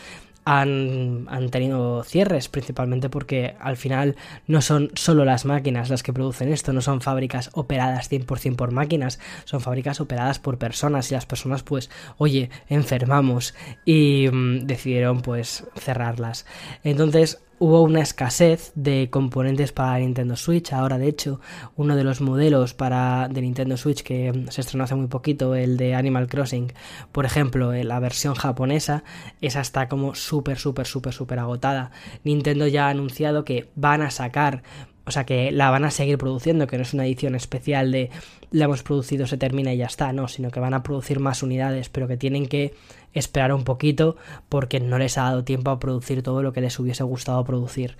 han, 0.44 1.48
tenido 1.50 2.02
cierres, 2.04 2.48
principalmente 2.48 3.08
porque 3.08 3.54
al 3.60 3.76
final 3.76 4.16
no 4.46 4.60
son 4.60 4.90
solo 4.94 5.24
las 5.24 5.44
máquinas 5.44 5.90
las 5.90 6.02
que 6.02 6.12
producen 6.12 6.52
esto, 6.52 6.72
no 6.72 6.80
son 6.80 7.00
fábricas 7.00 7.50
operadas 7.54 8.10
100% 8.10 8.56
por 8.56 8.72
máquinas, 8.72 9.20
son 9.44 9.60
fábricas 9.60 10.00
operadas 10.00 10.38
por 10.38 10.58
personas 10.58 11.10
y 11.10 11.14
las 11.14 11.26
personas 11.26 11.62
pues, 11.62 11.90
oye, 12.18 12.50
enfermamos 12.68 13.54
y 13.84 14.28
mm, 14.32 14.66
decidieron 14.66 15.22
pues 15.22 15.64
cerrarlas. 15.76 16.46
Entonces, 16.82 17.40
hubo 17.62 17.80
una 17.82 18.00
escasez 18.00 18.72
de 18.74 19.08
componentes 19.08 19.70
para 19.70 19.96
Nintendo 20.00 20.34
Switch. 20.34 20.72
Ahora, 20.72 20.98
de 20.98 21.06
hecho, 21.06 21.40
uno 21.76 21.94
de 21.94 22.02
los 22.02 22.20
modelos 22.20 22.74
para 22.74 23.28
de 23.28 23.40
Nintendo 23.40 23.76
Switch 23.76 24.02
que 24.02 24.46
se 24.50 24.62
estrenó 24.62 24.82
hace 24.82 24.96
muy 24.96 25.06
poquito, 25.06 25.54
el 25.54 25.76
de 25.76 25.94
Animal 25.94 26.26
Crossing, 26.26 26.72
por 27.12 27.24
ejemplo, 27.24 27.72
la 27.72 28.00
versión 28.00 28.34
japonesa, 28.34 29.04
esa 29.40 29.60
está 29.60 29.88
como 29.88 30.16
súper, 30.16 30.58
súper, 30.58 30.88
súper, 30.88 31.12
súper 31.12 31.38
agotada. 31.38 31.92
Nintendo 32.24 32.66
ya 32.66 32.88
ha 32.88 32.90
anunciado 32.90 33.44
que 33.44 33.70
van 33.76 34.02
a 34.02 34.10
sacar 34.10 34.64
o 35.04 35.10
sea 35.10 35.24
que 35.24 35.50
la 35.50 35.70
van 35.70 35.84
a 35.84 35.90
seguir 35.90 36.16
produciendo, 36.16 36.66
que 36.66 36.76
no 36.76 36.82
es 36.82 36.94
una 36.94 37.04
edición 37.06 37.34
especial 37.34 37.90
de 37.90 38.10
la 38.52 38.66
hemos 38.66 38.82
producido, 38.82 39.26
se 39.26 39.36
termina 39.36 39.72
y 39.72 39.78
ya 39.78 39.86
está, 39.86 40.12
no, 40.12 40.28
sino 40.28 40.50
que 40.50 40.60
van 40.60 40.74
a 40.74 40.82
producir 40.82 41.18
más 41.18 41.42
unidades, 41.42 41.88
pero 41.88 42.06
que 42.06 42.16
tienen 42.16 42.46
que 42.46 42.74
esperar 43.14 43.52
un 43.52 43.64
poquito 43.64 44.16
porque 44.48 44.80
no 44.80 44.98
les 44.98 45.18
ha 45.18 45.22
dado 45.22 45.44
tiempo 45.44 45.70
a 45.70 45.78
producir 45.78 46.22
todo 46.22 46.42
lo 46.42 46.52
que 46.52 46.60
les 46.60 46.78
hubiese 46.78 47.04
gustado 47.04 47.44
producir. 47.44 47.96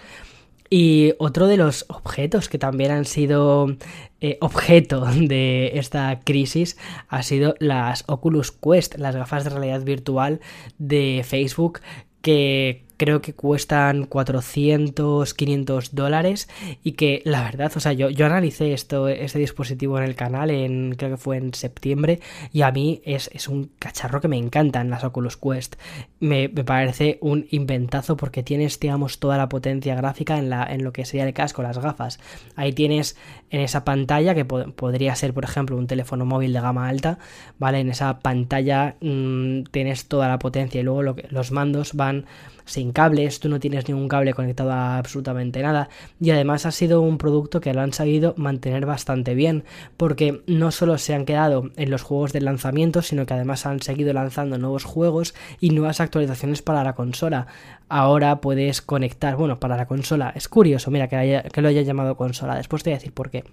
Y 0.75 1.12
otro 1.19 1.49
de 1.49 1.59
los 1.59 1.85
objetos 1.88 2.49
que 2.49 2.59
también 2.59 2.92
han 2.92 3.04
sido 3.04 3.76
eh, 4.23 4.38
objeto 4.40 5.04
de 5.14 5.73
esta 5.75 6.21
crisis 6.25 6.78
ha 7.09 7.23
sido 7.23 7.54
las 7.59 8.04
Oculus 8.07 8.52
Quest, 8.52 8.97
las 8.97 9.14
gafas 9.14 9.45
de 9.45 9.50
realidad 9.50 9.83
virtual 9.83 10.40
de 10.78 11.25
Facebook 11.28 11.81
que 12.23 12.87
creo 13.03 13.21
que 13.21 13.35
cuestan 13.35 14.05
400, 14.07 15.35
500 15.35 15.93
dólares 15.93 16.49
y 16.85 16.93
que 16.93 17.21
la 17.25 17.43
verdad, 17.43 17.73
o 17.75 17.81
sea, 17.81 17.93
yo, 17.93 18.11
yo 18.11 18.27
analicé 18.27 18.73
esto, 18.73 19.09
este 19.09 19.41
dispositivo 19.41 19.99
en 19.99 20.05
el 20.05 20.15
canal, 20.15 20.53
en, 20.53 20.95
creo 20.95 21.11
que 21.11 21.17
fue 21.17 21.37
en 21.37 21.53
septiembre, 21.53 22.21
y 22.53 22.63
a 22.63 22.71
mí 22.71 23.03
es, 23.05 23.29
un 23.49 23.73
cacharro 23.81 24.21
que 24.21 24.29
me 24.29 24.37
encantan 24.37 24.89
las 24.89 25.03
Oculus 25.03 25.37
Quest. 25.37 25.75
Me, 26.21 26.49
parece 26.49 27.19
un 27.21 27.49
inventazo 27.51 28.17
porque 28.17 28.45
tienes, 28.45 28.79
digamos, 28.79 29.19
toda 29.19 29.37
la 29.37 29.49
potencia 29.49 29.97
gráfica 29.97 30.39
en, 30.39 30.49
la, 30.49 30.63
en 30.73 30.85
lo 30.85 30.93
que 30.93 31.05
sería 31.05 31.27
el 31.27 31.35
casco, 31.35 31.61
las 31.61 31.79
gafas. 31.79 32.21
Ahí 32.55 32.73
tienes 32.73 33.17
en 33.51 33.63
esa 33.63 33.85
pantalla, 33.85 34.37
que 34.37 34.45
podría 34.45 35.17
ser, 35.17 35.35
por 35.35 35.43
ejemplo, 35.43 35.77
un 35.77 35.89
teléfono 35.89 36.25
móvil 36.25 36.53
de 36.53 36.61
gama 36.61 36.89
alta, 36.89 37.19
¿vale? 37.59 37.81
En 37.81 37.91
esa 37.91 38.21
pantalla 38.21 38.95
mm, 39.01 39.65
tienes 39.73 40.07
toda 40.07 40.29
la 40.29 40.39
potencia 40.39 40.81
y 40.81 40.85
luego 40.85 41.03
lo 41.03 41.17
que, 41.17 41.27
los 41.31 41.51
mandos 41.51 41.95
van 41.95 42.27
sin 42.65 42.92
cables, 42.93 43.41
tú 43.41 43.49
no 43.49 43.61
tienes 43.61 43.89
ningún 43.89 44.09
cable 44.09 44.35
conectado 44.35 44.73
a 44.73 44.99
absolutamente 44.99 45.63
nada 45.63 45.89
y 46.21 46.31
además 46.31 46.67
ha 46.67 46.71
sido 46.71 47.01
un 47.01 47.19
producto 47.19 47.61
que 47.61 47.75
lo 47.75 47.81
han 47.81 47.93
sabido 47.93 48.35
mantener 48.37 48.87
bastante 48.87 49.35
bien 49.35 49.65
porque 49.97 50.43
no 50.47 50.71
solo 50.71 50.99
se 50.99 51.15
han 51.15 51.25
quedado 51.25 51.71
en 51.77 51.91
los 51.91 52.03
juegos 52.03 52.33
de 52.33 52.41
lanzamiento 52.41 53.03
sino 53.03 53.27
que 53.27 53.35
además 53.35 53.67
han 53.67 53.81
seguido 53.81 54.13
lanzando 54.13 54.59
nuevos 54.59 54.85
juegos 54.85 55.35
y 55.61 55.71
nuevas 55.71 56.01
actualizaciones 56.01 56.63
para 56.63 56.85
la 56.85 56.95
consola. 56.95 57.47
Ahora 57.89 58.41
puedes 58.41 58.81
conectar, 58.81 59.37
bueno, 59.37 59.61
para 59.61 59.77
la 59.77 59.87
consola, 59.87 60.33
es 60.35 60.49
curioso, 60.49 60.91
mira 60.91 61.09
que, 61.09 61.43
lo 61.61 61.69
haya 61.69 61.83
llamado 61.83 62.17
consola, 62.17 62.57
después 62.57 62.83
te 62.83 62.91
voy 62.91 62.95
a 62.95 62.99
decir 62.99 63.13
por 63.13 63.31
qué. 63.31 63.45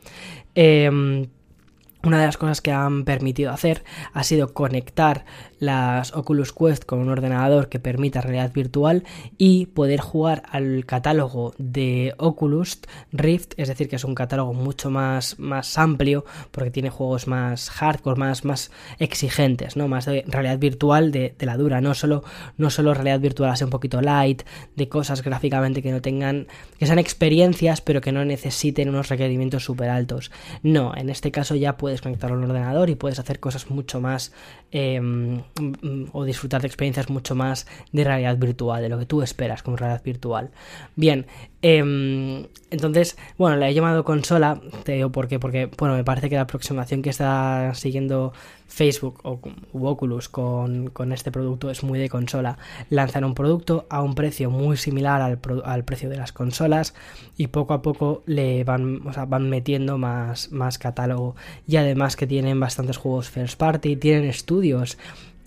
Eh, 0.56 1.28
una 2.04 2.20
de 2.20 2.26
las 2.26 2.38
cosas 2.38 2.62
que 2.62 2.72
han 2.72 3.04
permitido 3.04 3.52
hacer 3.52 3.84
ha 4.14 4.24
sido 4.24 4.54
conectar 4.54 5.26
las 5.60 6.16
Oculus 6.16 6.54
Quest 6.54 6.86
con 6.86 7.00
un 7.00 7.10
ordenador 7.10 7.68
que 7.68 7.80
permita 7.80 8.22
realidad 8.22 8.54
virtual 8.54 9.04
y 9.38 9.66
poder 9.68 10.00
jugar 10.00 10.44
al 10.50 10.86
catálogo 10.86 11.54
de 11.58 12.14
Oculus 12.18 12.80
Rift, 13.12 13.54
es 13.58 13.68
decir, 13.68 13.90
que 13.90 13.98
es 13.98 14.06
un 14.06 14.16
catálogo 14.16 14.54
mucho 14.54 14.90
más, 14.90 15.38
más 15.40 15.78
amplio 15.78 16.24
porque 16.52 16.72
tiene 16.72 16.90
juegos 16.90 17.28
más 17.28 17.70
hardcore, 17.70 18.18
más, 18.18 18.46
más 18.46 18.72
exigentes, 19.00 19.76
¿no? 19.76 19.90
Más 19.90 20.06
de 20.06 20.24
realidad 20.28 20.58
virtual 20.58 21.12
de, 21.12 21.36
la 21.42 21.58
dura, 21.58 21.82
no 21.82 21.94
solo, 21.94 22.24
no 22.58 22.70
solo 22.70 22.94
realidad 22.94 23.20
virtual 23.20 23.50
así 23.50 23.64
un 23.66 23.70
poquito 23.70 24.02
light, 24.02 24.44
de 24.76 24.88
cosas 24.88 25.22
gráficamente 25.24 25.82
que 25.82 25.92
no 25.92 26.02
tengan, 26.02 26.48
que 26.78 26.86
sean 26.86 27.00
experiencias 27.00 27.82
pero 27.82 28.00
que 28.00 28.14
no 28.14 28.24
necesiten 28.24 28.88
unos 28.88 29.10
requerimientos 29.10 29.66
súper 29.66 29.90
altos. 29.90 30.32
No, 30.64 30.96
en 30.96 31.10
este 31.10 31.32
caso 31.32 31.56
ya 31.56 31.76
puede 31.76 31.89
puedes 31.90 32.02
conectarlo 32.02 32.36
a 32.36 32.40
un 32.40 32.46
ordenador 32.46 32.92
y 32.92 32.96
puedes 32.96 33.18
hacer 33.18 33.40
cosas 33.40 33.72
mucho 33.72 34.00
más 34.00 34.32
em, 34.72 35.42
o 36.12 36.24
disfrutar 36.24 36.62
de 36.62 36.68
experiencias 36.68 37.10
mucho 37.10 37.36
más 37.36 37.68
de 37.92 38.04
realidad 38.04 38.38
virtual, 38.38 38.82
de 38.82 38.90
lo 38.90 39.00
que 39.00 39.06
tú 39.06 39.22
esperas 39.22 39.64
como 39.64 39.78
realidad 39.78 40.04
virtual. 40.04 40.52
Bien, 40.96 41.26
em, 41.62 42.48
entonces, 42.72 43.18
bueno, 43.38 43.58
la 43.58 43.70
he 43.70 43.74
llamado 43.74 44.04
consola, 44.04 44.62
te 44.84 44.94
digo 44.94 45.12
por 45.12 45.28
qué, 45.28 45.40
porque, 45.40 45.70
bueno, 45.78 45.96
me 45.96 46.04
parece 46.04 46.30
que 46.30 46.36
la 46.36 46.42
aproximación 46.42 47.02
que 47.02 47.10
está 47.10 47.74
siguiendo 47.74 48.34
Facebook 48.70 49.20
o 49.24 49.40
Oculus 49.74 50.30
con, 50.30 50.92
este 51.12 51.32
producto 51.32 51.72
es 51.72 51.84
muy 51.84 52.00
de 52.00 52.08
consola. 52.08 52.58
Lanzan 52.90 53.24
un 53.24 53.34
producto 53.34 53.88
a 53.90 54.02
un 54.02 54.14
precio 54.14 54.52
muy 54.52 54.78
similar 54.78 55.22
al, 55.22 55.40
al, 55.66 55.84
precio 55.84 56.10
de 56.10 56.18
las 56.18 56.32
consolas 56.32 56.94
y 57.36 57.48
poco 57.48 57.74
a 57.74 57.82
poco 57.82 58.24
le 58.28 58.64
van, 58.64 59.06
o 59.08 59.12
sea, 59.12 59.26
van 59.26 59.50
metiendo 59.50 59.98
más, 59.98 60.52
más 60.52 60.78
catálogo 60.78 61.36
y 61.68 61.78
además 61.78 62.16
que 62.16 62.28
tienen 62.28 62.60
bastantes 62.60 62.98
juegos 62.98 63.30
first 63.30 63.58
party, 63.58 63.96
tienen 63.96 64.26
estudios 64.26 64.59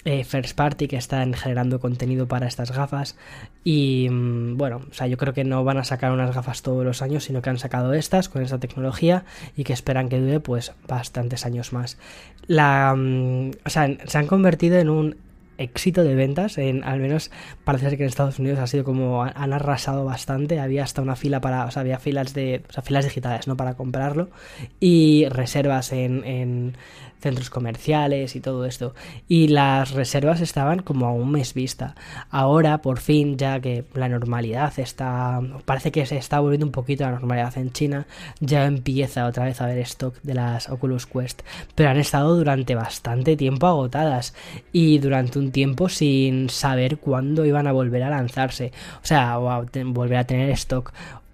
eh, 0.04 0.24
first 0.24 0.56
party 0.56 0.88
que 0.88 0.96
están 0.96 1.32
generando 1.32 1.78
contenido 1.78 2.26
para 2.26 2.48
estas 2.48 2.72
gafas 2.72 3.16
y 3.62 4.08
mm, 4.10 4.56
bueno, 4.56 4.82
o 4.90 4.94
sea, 4.94 5.06
yo 5.06 5.16
creo 5.16 5.32
que 5.32 5.44
no 5.44 5.62
van 5.62 5.78
a 5.78 5.84
sacar 5.84 6.10
unas 6.10 6.34
gafas 6.34 6.62
todos 6.62 6.84
los 6.84 7.02
años, 7.02 7.24
sino 7.24 7.40
que 7.40 7.50
han 7.50 7.58
sacado 7.58 7.94
estas 7.94 8.28
con 8.28 8.42
esta 8.42 8.58
tecnología 8.58 9.24
y 9.56 9.62
que 9.62 9.72
esperan 9.72 10.08
que 10.08 10.18
dure 10.18 10.40
pues 10.40 10.72
bastantes 10.88 11.46
años 11.46 11.72
más. 11.72 11.98
La, 12.48 12.94
mm, 12.96 13.50
o 13.64 13.70
sea, 13.70 13.96
se 14.04 14.18
han 14.18 14.26
convertido 14.26 14.78
en 14.78 14.90
un 14.90 15.16
éxito 15.58 16.02
de 16.02 16.16
ventas, 16.16 16.58
en, 16.58 16.82
al 16.82 16.98
menos 16.98 17.30
parece 17.62 17.90
ser 17.90 17.96
que 17.96 18.02
en 18.02 18.08
Estados 18.08 18.40
Unidos 18.40 18.58
ha 18.58 18.66
sido 18.66 18.82
como 18.82 19.22
han 19.22 19.52
arrasado 19.52 20.04
bastante, 20.04 20.58
había 20.58 20.82
hasta 20.82 21.02
una 21.02 21.14
fila 21.14 21.40
para, 21.40 21.66
o 21.66 21.70
sea, 21.70 21.82
había 21.82 22.00
filas 22.00 22.34
de, 22.34 22.64
o 22.68 22.72
sea, 22.72 22.82
filas 22.82 23.04
digitales, 23.04 23.46
¿no? 23.46 23.56
Para 23.56 23.74
comprarlo 23.74 24.30
y 24.80 25.26
reservas 25.28 25.92
en 25.92 26.74
centros 27.22 27.50
comerciales 27.50 28.36
y 28.36 28.40
todo 28.40 28.66
esto. 28.66 28.94
Y 29.28 29.48
las 29.48 29.92
reservas 29.92 30.40
estaban 30.40 30.80
como 30.80 31.06
a 31.06 31.12
un 31.12 31.30
mes 31.30 31.54
vista. 31.54 31.94
Ahora, 32.30 32.82
por 32.82 32.98
fin, 32.98 33.38
ya 33.38 33.60
que 33.60 33.84
la 33.94 34.08
normalidad 34.08 34.72
está, 34.78 35.40
parece 35.64 35.92
que 35.92 36.04
se 36.04 36.16
está 36.16 36.40
volviendo 36.40 36.66
un 36.66 36.72
poquito 36.72 37.04
a 37.04 37.10
la 37.10 37.18
normalidad 37.18 37.56
en 37.56 37.72
China, 37.72 38.06
ya 38.40 38.66
empieza 38.66 39.26
otra 39.26 39.44
vez 39.44 39.60
a 39.60 39.64
haber 39.64 39.78
stock 39.78 40.16
de 40.22 40.34
las 40.34 40.68
Oculus 40.68 41.06
Quest. 41.06 41.42
Pero 41.74 41.90
han 41.90 41.98
estado 41.98 42.36
durante 42.36 42.74
bastante 42.74 43.36
tiempo 43.36 43.66
agotadas 43.66 44.34
y 44.72 44.98
durante 44.98 45.38
un 45.38 45.52
tiempo 45.52 45.88
sin 45.88 46.50
saber 46.50 46.98
cuándo 46.98 47.46
iban 47.46 47.66
a 47.66 47.72
volver 47.72 48.02
a 48.02 48.10
lanzarse. 48.10 48.72
O 49.02 49.06
sea, 49.06 49.38
o 49.38 49.48
a 49.48 49.64
volver 49.86 50.18
a 50.18 50.24
tener 50.24 50.50
stock 50.50 50.92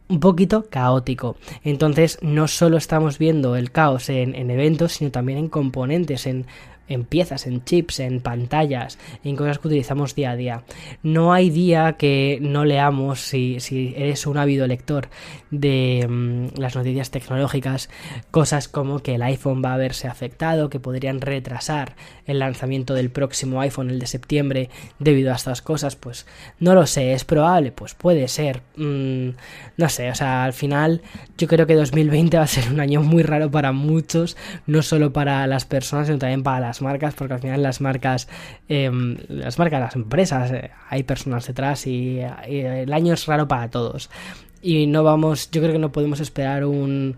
un 0.08 0.20
poquito 0.20 0.66
caótico. 0.70 1.36
Entonces, 1.64 2.18
no 2.22 2.48
solo 2.48 2.76
estamos 2.76 3.18
viendo 3.18 3.56
el 3.56 3.70
caos 3.70 4.08
en, 4.08 4.34
en, 4.34 4.50
eventos, 4.50 4.92
sino 4.92 5.10
también 5.10 5.38
en 5.38 5.48
componentes, 5.48 6.26
en 6.26 6.46
en 6.88 7.04
piezas, 7.04 7.46
en 7.46 7.64
chips, 7.64 8.00
en 8.00 8.20
pantallas, 8.20 8.98
en 9.24 9.36
cosas 9.36 9.58
que 9.58 9.68
utilizamos 9.68 10.14
día 10.14 10.30
a 10.30 10.36
día. 10.36 10.62
No 11.02 11.32
hay 11.32 11.50
día 11.50 11.94
que 11.98 12.38
no 12.40 12.64
leamos, 12.64 13.20
si, 13.20 13.60
si 13.60 13.94
eres 13.96 14.26
un 14.26 14.38
ávido 14.38 14.66
lector 14.66 15.08
de 15.50 16.06
mm, 16.08 16.58
las 16.60 16.76
noticias 16.76 17.10
tecnológicas, 17.10 17.88
cosas 18.30 18.68
como 18.68 19.00
que 19.00 19.14
el 19.14 19.22
iPhone 19.22 19.62
va 19.64 19.74
a 19.74 19.78
verse 19.78 20.08
afectado, 20.08 20.70
que 20.70 20.80
podrían 20.80 21.20
retrasar 21.20 21.96
el 22.26 22.38
lanzamiento 22.40 22.94
del 22.94 23.10
próximo 23.10 23.60
iPhone, 23.60 23.90
el 23.90 23.98
de 23.98 24.06
septiembre, 24.06 24.70
debido 24.98 25.32
a 25.32 25.36
estas 25.36 25.62
cosas, 25.62 25.96
pues 25.96 26.26
no 26.58 26.74
lo 26.74 26.86
sé, 26.86 27.12
es 27.12 27.24
probable, 27.24 27.72
pues 27.72 27.94
puede 27.94 28.28
ser. 28.28 28.62
Mm, 28.76 29.30
no 29.76 29.88
sé, 29.88 30.10
o 30.10 30.14
sea, 30.14 30.44
al 30.44 30.52
final 30.52 31.02
yo 31.36 31.48
creo 31.48 31.66
que 31.66 31.74
2020 31.74 32.36
va 32.36 32.44
a 32.44 32.46
ser 32.46 32.70
un 32.72 32.80
año 32.80 33.02
muy 33.02 33.22
raro 33.22 33.50
para 33.50 33.72
muchos, 33.72 34.36
no 34.66 34.82
solo 34.82 35.12
para 35.12 35.46
las 35.46 35.64
personas, 35.64 36.06
sino 36.06 36.18
también 36.18 36.42
para 36.42 36.60
las 36.60 36.77
marcas, 36.82 37.14
porque 37.14 37.34
al 37.34 37.40
final 37.40 37.62
las 37.62 37.80
marcas, 37.80 38.28
em, 38.68 39.16
las 39.28 39.58
marcas, 39.58 39.80
las 39.80 39.96
empresas, 39.96 40.50
eh, 40.52 40.70
hay 40.88 41.02
personas 41.02 41.46
detrás 41.46 41.86
y, 41.86 42.20
el 42.46 42.92
año 42.92 43.14
es 43.14 43.26
raro 43.26 43.48
para 43.48 43.70
todos. 43.70 44.10
Y 44.62 44.86
no 44.86 45.04
vamos, 45.04 45.50
yo 45.50 45.60
creo 45.60 45.72
que 45.72 45.78
no 45.78 45.92
podemos 45.92 46.20
esperar 46.20 46.64
un, 46.64 47.16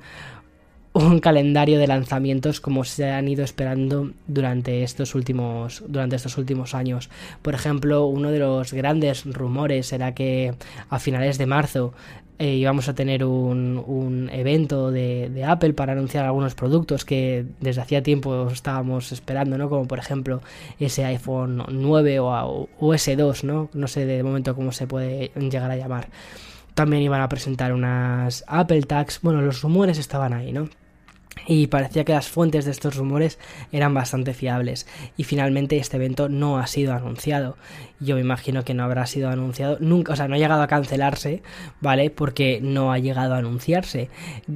un 0.93 1.21
calendario 1.21 1.79
de 1.79 1.87
lanzamientos 1.87 2.61
como 2.61 2.85
se 2.85 3.11
han 3.11 3.29
ido 3.29 3.45
esperando 3.45 4.11
durante 4.27 4.83
estos 4.83 5.15
últimos 5.15 5.85
durante 5.87 6.17
estos 6.17 6.37
últimos 6.37 6.75
años. 6.75 7.11
Por 7.43 7.55
ejemplo, 7.55 8.07
uno 8.07 8.31
de 8.31 8.41
los 8.41 8.73
grandes 8.73 9.25
rumores 9.25 9.93
era 9.93 10.15
que 10.15 10.55
a 10.89 10.99
finales 10.99 11.39
de 11.39 11.47
marzo 11.47 11.95
eh, 12.41 12.55
íbamos 12.55 12.89
a 12.89 12.95
tener 12.95 13.23
un, 13.23 13.85
un 13.87 14.31
evento 14.31 14.91
de, 14.91 15.45
Apple 15.47 15.75
para 15.75 15.93
anunciar 15.93 16.25
algunos 16.25 16.55
productos 16.55 17.05
que 17.05 17.45
desde 17.61 17.83
hacía 17.83 18.03
tiempo 18.03 18.49
estábamos 18.49 19.13
esperando, 19.13 19.59
¿no? 19.59 19.69
Como 19.69 19.87
por 19.87 19.99
ejemplo 19.99 20.41
ese 20.79 21.05
iPhone 21.05 21.63
9 21.69 22.19
o, 22.19 22.69
o 22.79 22.95
S2, 22.95 23.45
¿no? 23.45 23.69
No 23.75 23.87
sé 23.89 24.07
de 24.07 24.23
momento 24.23 24.55
cómo 24.55 24.73
se 24.73 24.87
puede 24.87 25.33
llegar 25.37 25.71
a 25.71 25.77
llamar. 25.77 26.09
También 26.73 27.03
iban 27.03 27.21
a 27.21 27.29
presentar 27.29 27.75
unas 27.75 28.43
Apple 28.47 28.85
Tags. 28.85 29.21
Bueno, 29.21 29.43
los 29.43 29.61
rumores 29.61 29.99
estaban 29.99 30.33
ahí, 30.33 30.51
¿no? 30.51 30.71
Y 31.47 31.67
parecía 31.69 32.05
que 32.05 32.13
las 32.13 32.29
fuentes 32.29 32.65
de 32.65 32.71
estos 32.71 32.97
rumores 32.97 33.39
eran 33.73 33.95
bastante 33.95 34.35
fiables. 34.35 34.87
Y 35.17 35.25
finalmente 35.25 35.79
este 35.79 35.97
evento 35.97 36.29
no 36.29 36.59
ha 36.59 36.67
sido 36.67 36.93
anunciado. 36.93 37.57
Yo 37.99 38.15
me 38.15 38.21
imagino 38.21 38.65
que 38.65 38.75
no 38.75 38.85
habrá 38.85 39.07
sido 39.07 39.29
anunciado 39.31 39.77
nunca 39.81 40.13
o 40.13 40.17
sea 40.17 40.29
no 40.29 40.35
ha 40.35 40.39
llegado 40.39 40.63
a 40.63 40.69
cancelarse 40.69 41.43
vale 41.81 42.11
porque 42.11 42.61
no 42.63 42.93
ha 42.93 42.99
llegado 42.99 43.35
a 43.35 43.39
anunciarse. 43.39 44.09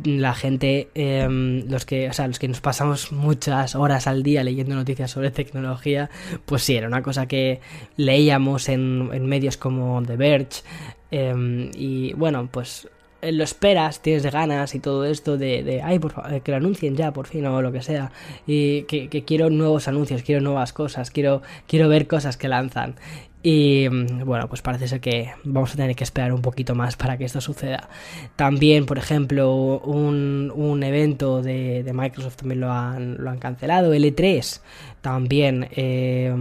La 0.05 0.35
gente 0.35 0.89
em, 0.95 1.69
los 1.69 1.85
que 1.85 2.09
o 2.09 2.13
sea 2.13 2.29
los 2.29 2.39
que 2.39 2.49
nos 2.49 2.61
pasamos 2.61 3.13
muchas 3.13 3.75
horas 3.75 4.07
al 4.07 4.23
día 4.23 4.45
leyendo 4.45 4.75
noticias 4.75 5.11
sobre 5.11 5.31
tecnología 5.31 6.11
pues 6.45 6.63
sí 6.63 6.77
era 6.77 6.87
una 6.87 7.03
cosa 7.03 7.27
que 7.27 7.61
leíamos 7.97 8.69
en, 8.69 9.11
en 9.13 9.27
medios 9.27 9.57
como 9.57 10.03
The 10.03 10.17
Verge 10.17 10.63
em, 11.11 11.71
y 11.75 12.13
bueno 12.15 12.49
pues 12.51 12.89
lo 13.33 13.45
esperas, 13.45 14.01
tienes 14.01 14.25
ganas 14.31 14.75
y 14.75 14.81
todo 14.81 15.05
esto 15.05 15.37
de, 15.37 15.63
de 15.63 15.83
ay, 15.83 15.99
por 15.99 16.13
favor, 16.13 16.41
que 16.43 16.51
lo 16.51 16.57
anuncien 16.57 16.97
ya, 16.97 17.13
por 17.13 17.27
fin, 17.27 17.47
o 17.47 17.63
lo 17.63 17.73
que 17.73 17.83
sea. 17.83 18.13
Y 18.47 18.83
que, 18.83 19.25
quiero 19.27 19.51
nuevos 19.51 19.89
anuncios, 19.89 20.23
quiero 20.23 20.41
nuevas 20.41 20.73
cosas, 20.73 21.11
quiero, 21.11 21.43
quiero 21.67 21.89
ver 21.89 22.07
cosas 22.07 22.37
que 22.37 22.49
lanzan. 22.49 22.97
Y 23.43 23.89
mm, 23.91 24.25
bueno, 24.25 24.49
pues 24.49 24.63
parece 24.63 24.89
ser 24.89 25.01
que 25.01 25.33
vamos 25.45 25.75
a 25.75 25.77
tener 25.77 25.95
que 25.95 26.05
esperar 26.05 26.33
un 26.33 26.41
poquito 26.41 26.75
más 26.75 26.97
para 26.97 27.19
que 27.19 27.25
esto 27.25 27.41
suceda. 27.41 27.89
También, 28.37 28.87
por 28.87 28.99
ejemplo, 28.99 29.79
un, 29.81 30.51
un 30.55 30.83
evento 30.83 31.43
de, 31.43 31.83
de, 31.83 31.93
Microsoft 31.93 32.37
también 32.37 32.61
lo 32.61 32.73
han, 32.73 33.23
lo 33.23 33.31
han 33.31 33.39
cancelado. 33.39 33.95
L3 33.95 34.61
también. 35.03 35.69
Eh, 35.73 36.33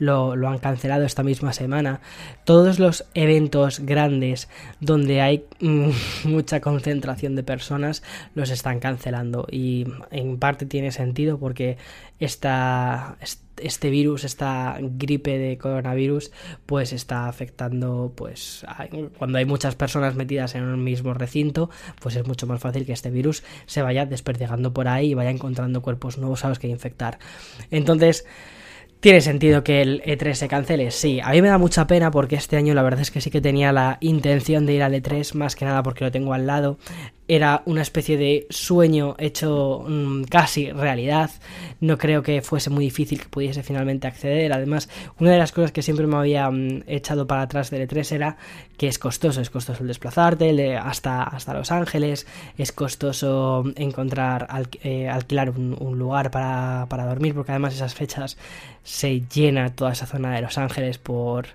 lo, 0.00 0.48
han 0.48 0.58
cancelado 0.58 1.04
esta 1.04 1.22
misma 1.22 1.52
semana. 1.52 2.00
Todos 2.44 2.78
los 2.80 3.04
eventos 3.14 3.80
grandes 3.80 4.48
donde 4.80 5.20
hay 5.20 5.44
mm, 5.60 5.90
mucha 6.24 6.60
concentración 6.60 7.36
de 7.36 7.44
personas 7.44 8.02
los 8.34 8.50
están 8.50 8.80
cancelando 8.80 9.46
y 9.50 9.86
en 10.10 10.38
parte 10.38 10.66
tiene 10.66 10.90
sentido 10.90 11.38
porque 11.38 11.76
esta, 12.18 13.16
este 13.58 13.90
virus, 13.90 14.24
esta 14.24 14.78
gripe 14.80 15.38
de 15.38 15.58
coronavirus, 15.58 16.32
pues 16.66 16.92
está 16.92 17.28
afectando, 17.28 18.12
pues 18.14 18.64
cuando 19.18 19.38
hay 19.38 19.44
muchas 19.44 19.74
personas 19.74 20.14
metidas 20.14 20.54
en 20.54 20.64
un 20.64 20.82
mismo 20.82 21.14
recinto, 21.14 21.70
pues 22.00 22.16
es 22.16 22.26
mucho 22.26 22.46
más 22.46 22.60
fácil 22.60 22.86
que 22.86 22.92
este 22.92 23.10
virus 23.10 23.42
se 23.66 23.82
vaya 23.82 24.06
desperdigando 24.06 24.72
por 24.72 24.88
ahí 24.88 25.10
y 25.10 25.14
vaya 25.14 25.30
encontrando 25.30 25.82
cuerpos 25.82 26.18
nuevos 26.18 26.44
a 26.44 26.48
los 26.48 26.58
que 26.58 26.68
infectar. 26.68 27.18
Entonces, 27.70 28.24
¿Tiene 29.00 29.22
sentido 29.22 29.64
que 29.64 29.80
el 29.80 30.02
E3 30.02 30.34
se 30.34 30.46
cancele? 30.46 30.90
Sí, 30.90 31.20
a 31.20 31.30
mí 31.30 31.40
me 31.40 31.48
da 31.48 31.56
mucha 31.56 31.86
pena 31.86 32.10
porque 32.10 32.36
este 32.36 32.58
año 32.58 32.74
la 32.74 32.82
verdad 32.82 33.00
es 33.00 33.10
que 33.10 33.22
sí 33.22 33.30
que 33.30 33.40
tenía 33.40 33.72
la 33.72 33.96
intención 34.00 34.66
de 34.66 34.74
ir 34.74 34.82
al 34.82 34.92
E3, 34.92 35.34
más 35.34 35.56
que 35.56 35.64
nada 35.64 35.82
porque 35.82 36.04
lo 36.04 36.10
tengo 36.10 36.34
al 36.34 36.46
lado 36.46 36.78
era 37.30 37.62
una 37.64 37.82
especie 37.82 38.16
de 38.16 38.48
sueño 38.50 39.14
hecho 39.16 39.84
mm, 39.86 40.24
casi 40.24 40.72
realidad. 40.72 41.30
No 41.78 41.96
creo 41.96 42.24
que 42.24 42.42
fuese 42.42 42.70
muy 42.70 42.86
difícil 42.86 43.20
que 43.20 43.28
pudiese 43.28 43.62
finalmente 43.62 44.08
acceder. 44.08 44.52
Además, 44.52 44.88
una 45.20 45.30
de 45.30 45.38
las 45.38 45.52
cosas 45.52 45.70
que 45.70 45.80
siempre 45.82 46.08
me 46.08 46.16
había 46.16 46.50
mm, 46.50 46.82
echado 46.88 47.28
para 47.28 47.42
atrás 47.42 47.70
del 47.70 47.88
E3 47.88 48.12
era 48.16 48.36
que 48.76 48.88
es 48.88 48.98
costoso. 48.98 49.40
Es 49.40 49.48
costoso 49.48 49.82
el 49.82 49.86
desplazarte 49.86 50.76
hasta, 50.76 51.22
hasta 51.22 51.54
Los 51.54 51.70
Ángeles. 51.70 52.26
Es 52.58 52.72
costoso 52.72 53.62
encontrar, 53.76 54.48
eh, 54.82 55.08
alquilar 55.08 55.50
un, 55.50 55.98
lugar 56.00 56.32
para, 56.32 56.86
para 56.88 57.06
dormir, 57.06 57.34
porque 57.34 57.52
además 57.52 57.74
esas 57.74 57.94
fechas 57.94 58.38
se 58.82 59.22
llena 59.32 59.72
toda 59.72 59.92
esa 59.92 60.06
zona 60.06 60.34
de 60.34 60.42
Los 60.42 60.58
Ángeles 60.58 60.98
por 60.98 61.46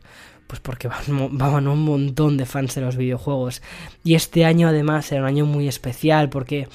pues 0.47 0.59
porque 0.59 0.87
van, 0.87 1.67
un 1.67 1.81
montón 1.83 2.37
de 2.37 2.45
fans 2.45 2.75
de 2.75 2.81
los 2.81 2.97
videojuegos. 2.97 3.61
Y 4.03 4.15
este 4.15 4.45
año 4.45 4.67
además 4.67 5.11
era 5.11 5.21
un 5.21 5.27
año 5.27 5.45
muy 5.45 5.67
especial 5.67 6.29
porque 6.29 6.67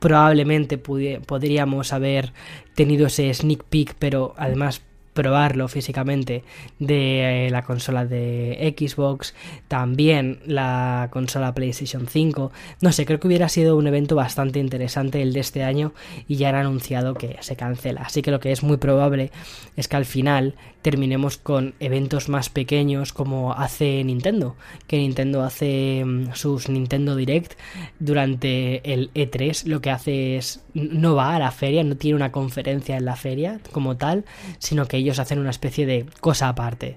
probablemente 0.00 0.78
podríamos 0.78 1.92
haber 1.92 2.32
tenido 2.74 3.06
ese 3.06 3.32
sneak 3.32 3.64
peek, 3.64 3.94
pero 3.98 4.34
además 4.36 4.82
probarlo 5.14 5.68
físicamente 5.68 6.44
de 6.78 7.46
eh, 7.46 7.50
la 7.50 7.62
consola 7.62 8.04
de 8.04 8.74
Xbox, 8.76 9.34
también 9.68 10.40
la 10.44 11.08
consola 11.12 11.54
PlayStation 11.54 12.06
5. 12.06 12.52
No 12.80 12.92
sé, 12.92 13.06
creo 13.06 13.20
que 13.20 13.28
hubiera 13.28 13.48
sido 13.48 13.76
un 13.76 13.86
evento 13.86 14.16
bastante 14.16 14.58
interesante 14.58 15.22
el 15.22 15.32
de 15.32 15.40
este 15.40 15.62
año 15.62 15.92
y 16.28 16.36
ya 16.36 16.50
han 16.50 16.56
anunciado 16.56 17.14
que 17.14 17.36
se 17.40 17.56
cancela. 17.56 18.02
Así 18.02 18.22
que 18.22 18.30
lo 18.30 18.40
que 18.40 18.52
es 18.52 18.62
muy 18.62 18.76
probable 18.76 19.30
es 19.76 19.88
que 19.88 19.96
al 19.96 20.04
final 20.04 20.54
terminemos 20.82 21.38
con 21.38 21.74
eventos 21.80 22.28
más 22.28 22.50
pequeños 22.50 23.14
como 23.14 23.54
hace 23.54 24.04
Nintendo, 24.04 24.54
que 24.86 24.98
Nintendo 24.98 25.42
hace 25.42 26.04
mm, 26.04 26.34
sus 26.34 26.68
Nintendo 26.68 27.16
Direct 27.16 27.54
durante 27.98 28.92
el 28.92 29.10
E3, 29.14 29.64
lo 29.64 29.80
que 29.80 29.90
hace 29.90 30.36
es 30.36 30.62
no 30.74 31.14
va 31.14 31.36
a 31.36 31.38
la 31.38 31.52
feria, 31.52 31.84
no 31.84 31.96
tiene 31.96 32.16
una 32.16 32.32
conferencia 32.32 32.96
en 32.96 33.04
la 33.06 33.16
feria 33.16 33.60
como 33.72 33.96
tal, 33.96 34.24
sino 34.58 34.86
que 34.86 35.02
ellos 35.04 35.18
hacen 35.18 35.38
una 35.38 35.50
especie 35.50 35.86
de 35.86 36.06
cosa 36.20 36.48
aparte 36.48 36.96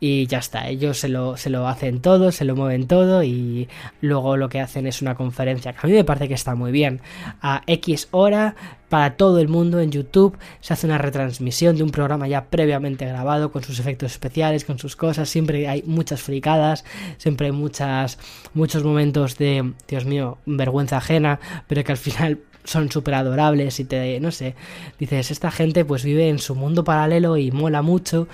y 0.00 0.26
ya 0.26 0.38
está, 0.38 0.68
ellos 0.68 0.98
se 0.98 1.08
lo, 1.08 1.36
se 1.36 1.50
lo 1.50 1.66
hacen 1.66 2.00
todo, 2.00 2.30
se 2.30 2.44
lo 2.44 2.54
mueven 2.54 2.86
todo 2.86 3.24
y 3.24 3.68
luego 4.00 4.36
lo 4.36 4.48
que 4.48 4.60
hacen 4.60 4.86
es 4.86 5.02
una 5.02 5.16
conferencia 5.16 5.72
que 5.72 5.78
a 5.82 5.86
mí 5.86 5.92
me 5.92 6.04
parece 6.04 6.28
que 6.28 6.34
está 6.34 6.54
muy 6.54 6.70
bien. 6.70 7.00
A 7.42 7.62
X 7.66 8.08
hora 8.12 8.54
para 8.88 9.16
todo 9.16 9.40
el 9.40 9.48
mundo 9.48 9.80
en 9.80 9.90
YouTube 9.90 10.38
se 10.60 10.72
hace 10.72 10.86
una 10.86 10.98
retransmisión 10.98 11.76
de 11.76 11.82
un 11.82 11.90
programa 11.90 12.28
ya 12.28 12.46
previamente 12.46 13.06
grabado 13.06 13.50
con 13.50 13.62
sus 13.64 13.80
efectos 13.80 14.12
especiales, 14.12 14.64
con 14.64 14.78
sus 14.78 14.94
cosas, 14.94 15.28
siempre 15.28 15.68
hay 15.68 15.82
muchas 15.82 16.22
fricadas, 16.22 16.84
siempre 17.16 17.46
hay 17.46 17.52
muchas, 17.52 18.18
muchos 18.54 18.84
momentos 18.84 19.36
de, 19.36 19.72
Dios 19.88 20.04
mío, 20.04 20.38
vergüenza 20.46 20.98
ajena, 20.98 21.40
pero 21.66 21.82
que 21.82 21.92
al 21.92 21.98
final 21.98 22.38
son 22.68 22.92
súper 22.92 23.14
adorables 23.14 23.80
y 23.80 23.84
te, 23.84 24.20
no 24.20 24.30
sé, 24.30 24.54
dices, 24.98 25.30
esta 25.30 25.50
gente 25.50 25.84
pues 25.84 26.04
vive 26.04 26.28
en 26.28 26.38
su 26.38 26.54
mundo 26.54 26.84
paralelo 26.84 27.36
y 27.36 27.50
mola 27.50 27.82
mucho 27.82 28.28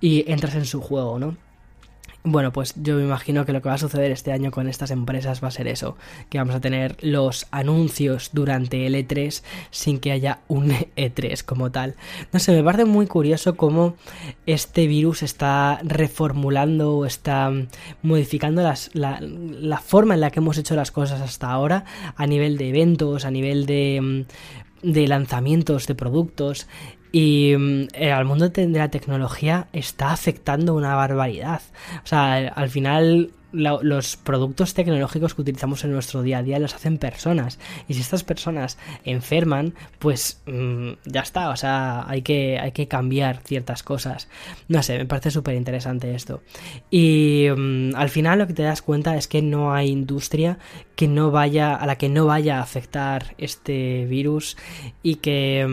y 0.00 0.30
entras 0.30 0.54
en 0.54 0.64
su 0.64 0.80
juego, 0.80 1.18
¿no? 1.18 1.36
Bueno, 2.22 2.52
pues 2.52 2.74
yo 2.76 2.96
me 2.96 3.02
imagino 3.02 3.46
que 3.46 3.52
lo 3.52 3.62
que 3.62 3.70
va 3.70 3.76
a 3.76 3.78
suceder 3.78 4.10
este 4.10 4.30
año 4.30 4.50
con 4.50 4.68
estas 4.68 4.90
empresas 4.90 5.42
va 5.42 5.48
a 5.48 5.50
ser 5.50 5.66
eso, 5.68 5.96
que 6.28 6.36
vamos 6.36 6.54
a 6.54 6.60
tener 6.60 6.98
los 7.00 7.46
anuncios 7.50 8.30
durante 8.34 8.86
el 8.86 8.94
E3 8.94 9.42
sin 9.70 10.00
que 10.00 10.12
haya 10.12 10.40
un 10.46 10.68
E3 10.96 11.42
como 11.42 11.70
tal. 11.70 11.96
No 12.30 12.38
sé, 12.38 12.52
me 12.52 12.62
parece 12.62 12.84
muy 12.84 13.06
curioso 13.06 13.56
cómo 13.56 13.94
este 14.44 14.86
virus 14.86 15.22
está 15.22 15.80
reformulando 15.82 16.94
o 16.98 17.06
está 17.06 17.50
modificando 18.02 18.60
las, 18.62 18.90
la, 18.92 19.18
la 19.22 19.78
forma 19.78 20.12
en 20.12 20.20
la 20.20 20.30
que 20.30 20.40
hemos 20.40 20.58
hecho 20.58 20.76
las 20.76 20.90
cosas 20.90 21.22
hasta 21.22 21.50
ahora 21.50 21.84
a 22.16 22.26
nivel 22.26 22.58
de 22.58 22.68
eventos, 22.68 23.24
a 23.24 23.30
nivel 23.30 23.64
de 23.64 24.26
de 24.82 25.06
lanzamientos 25.06 25.86
de 25.86 25.94
productos 25.94 26.66
y 27.12 27.54
mm, 27.56 27.88
eh, 27.94 28.12
al 28.12 28.24
mundo 28.24 28.48
de 28.48 28.68
la 28.68 28.90
tecnología 28.90 29.68
está 29.72 30.12
afectando 30.12 30.74
una 30.74 30.94
barbaridad. 30.94 31.62
O 32.04 32.06
sea, 32.06 32.48
al 32.48 32.70
final 32.70 33.32
los 33.52 34.16
productos 34.16 34.74
tecnológicos 34.74 35.34
que 35.34 35.42
utilizamos 35.42 35.82
en 35.84 35.92
nuestro 35.92 36.22
día 36.22 36.38
a 36.38 36.42
día 36.42 36.58
los 36.58 36.74
hacen 36.74 36.98
personas. 36.98 37.58
Y 37.88 37.94
si 37.94 38.00
estas 38.00 38.22
personas 38.22 38.78
enferman, 39.04 39.74
pues 39.98 40.40
mm, 40.46 40.90
ya 41.06 41.22
está. 41.22 41.50
O 41.50 41.56
sea, 41.56 42.08
hay 42.08 42.22
que, 42.22 42.58
hay 42.58 42.72
que 42.72 42.86
cambiar 42.86 43.40
ciertas 43.44 43.82
cosas. 43.82 44.28
No 44.68 44.82
sé, 44.82 44.98
me 44.98 45.06
parece 45.06 45.30
súper 45.30 45.56
interesante 45.56 46.14
esto. 46.14 46.42
Y 46.90 47.48
mm, 47.54 47.96
al 47.96 48.08
final 48.08 48.38
lo 48.38 48.46
que 48.46 48.54
te 48.54 48.62
das 48.62 48.82
cuenta 48.82 49.16
es 49.16 49.26
que 49.26 49.42
no 49.42 49.72
hay 49.72 49.88
industria 49.88 50.58
que 50.94 51.08
no 51.08 51.30
vaya, 51.30 51.74
a 51.74 51.86
la 51.86 51.96
que 51.96 52.08
no 52.08 52.26
vaya 52.26 52.58
a 52.58 52.62
afectar 52.62 53.34
este 53.38 54.06
virus 54.06 54.56
y 55.02 55.16
que 55.16 55.66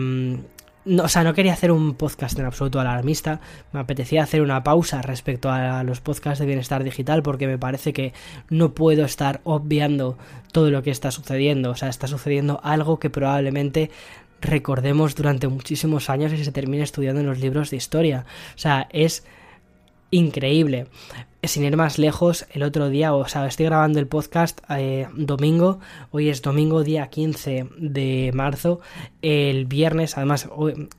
no, 0.88 1.04
o 1.04 1.08
sea, 1.08 1.22
no 1.22 1.34
quería 1.34 1.52
hacer 1.52 1.70
un 1.70 1.94
podcast 1.94 2.38
en 2.38 2.46
absoluto 2.46 2.80
alarmista. 2.80 3.40
Me 3.72 3.80
apetecía 3.80 4.22
hacer 4.22 4.40
una 4.40 4.64
pausa 4.64 5.02
respecto 5.02 5.50
a 5.50 5.82
los 5.84 6.00
podcasts 6.00 6.40
de 6.40 6.46
bienestar 6.46 6.82
digital 6.82 7.22
porque 7.22 7.46
me 7.46 7.58
parece 7.58 7.92
que 7.92 8.14
no 8.48 8.72
puedo 8.72 9.04
estar 9.04 9.40
obviando 9.44 10.16
todo 10.50 10.70
lo 10.70 10.82
que 10.82 10.90
está 10.90 11.10
sucediendo. 11.10 11.70
O 11.70 11.76
sea, 11.76 11.90
está 11.90 12.06
sucediendo 12.06 12.60
algo 12.62 12.98
que 12.98 13.10
probablemente 13.10 13.90
recordemos 14.40 15.14
durante 15.14 15.46
muchísimos 15.48 16.08
años 16.08 16.32
y 16.32 16.42
se 16.42 16.52
termine 16.52 16.84
estudiando 16.84 17.20
en 17.20 17.26
los 17.26 17.38
libros 17.38 17.70
de 17.70 17.76
historia. 17.76 18.24
O 18.54 18.58
sea, 18.58 18.88
es 18.90 19.24
increíble 20.10 20.86
sin 21.42 21.64
ir 21.64 21.76
más 21.76 21.98
lejos, 21.98 22.46
el 22.52 22.64
otro 22.64 22.88
día, 22.88 23.14
o 23.14 23.26
sea, 23.28 23.46
estoy 23.46 23.66
grabando 23.66 24.00
el 24.00 24.08
podcast 24.08 24.60
eh, 24.70 25.06
domingo, 25.14 25.78
hoy 26.10 26.30
es 26.30 26.42
domingo 26.42 26.82
día 26.82 27.06
15 27.06 27.68
de 27.78 28.30
marzo, 28.34 28.80
el 29.22 29.66
viernes, 29.66 30.16
además 30.16 30.48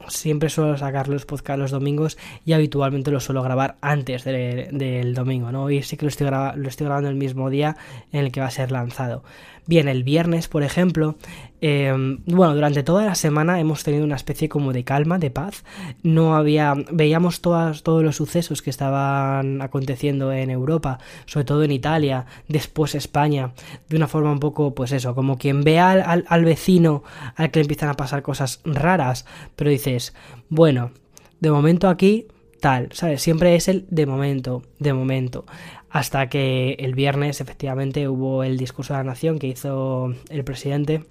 siempre 0.08 0.50
suelo 0.50 0.78
sacar 0.78 1.10
los 1.10 1.26
podcasts 1.26 1.60
los 1.60 1.72
domingos 1.72 2.18
y 2.46 2.54
habitualmente 2.54 3.12
los 3.12 3.26
suelo 3.26 3.44
grabar 3.44 3.76
antes 3.82 4.24
del 4.24 5.14
domingo, 5.14 5.52
¿no? 5.52 5.64
Hoy 5.64 5.84
sí 5.84 5.98
que 5.98 6.06
lo 6.06 6.10
estoy, 6.10 6.28
lo 6.30 6.68
estoy 6.70 6.86
grabando 6.86 7.10
el 7.10 7.16
mismo 7.16 7.50
día 7.50 7.76
en 8.14 8.22
el 8.24 8.32
que 8.32 8.40
va 8.40 8.48
a 8.48 8.52
ser 8.52 8.72
lanzado. 8.72 9.24
Bien, 9.70 9.88
el 9.88 10.04
viernes, 10.04 10.48
por 10.48 10.64
ejemplo, 10.64 11.16
em, 11.62 12.22
bueno, 12.26 12.56
durante 12.56 12.82
toda 12.82 13.06
la 13.06 13.14
semana 13.14 13.60
hemos 13.60 13.84
tenido 13.84 14.04
una 14.04 14.16
especie 14.16 14.50
como 14.50 14.74
de 14.74 14.84
calma, 14.84 15.20
de 15.20 15.30
paz. 15.30 15.64
No 16.02 16.36
había, 16.36 16.74
veíamos 16.92 17.42
todas, 17.42 17.84
todos 17.84 18.04
los 18.04 18.16
sucesos 18.16 18.64
que 18.64 18.72
estaban 18.72 19.62
aconteciendo 19.62 20.29
en 20.32 20.50
Europa, 20.50 21.00
sobre 21.26 21.46
todo 21.46 21.64
en 21.64 21.72
Italia, 21.72 22.26
después 22.48 22.96
España, 22.96 23.54
de 23.88 23.96
una 23.96 24.08
forma 24.08 24.32
un 24.32 24.40
poco, 24.40 24.74
pues 24.74 24.92
eso, 24.92 25.16
como 25.16 25.38
quien 25.38 25.64
ve 25.64 25.80
al, 25.80 26.26
al 26.28 26.46
vecino 26.46 27.04
al 27.36 27.52
que 27.52 27.60
le 27.60 27.64
empiezan 27.64 27.90
a 27.90 27.96
pasar 27.96 28.22
cosas 28.22 28.62
raras, 28.66 29.26
pero 29.56 29.70
dices, 29.70 30.14
bueno, 30.50 30.92
de 31.40 31.52
momento 31.52 31.88
aquí 31.88 32.28
tal, 32.60 32.90
¿sabes? 32.92 33.22
Siempre 33.22 33.56
es 33.56 33.68
el 33.68 33.86
de 33.90 34.06
momento, 34.06 34.64
de 34.80 34.94
momento 34.94 35.46
hasta 35.90 36.30
que 36.30 36.74
el 36.80 36.94
viernes 36.94 37.42
efectivamente 37.42 38.08
hubo 38.08 38.44
el 38.44 38.58
discurso 38.58 38.94
de 38.94 39.00
la 39.00 39.04
nación 39.04 39.40
que 39.40 39.48
hizo 39.48 40.14
el 40.30 40.44
presidente 40.44 41.06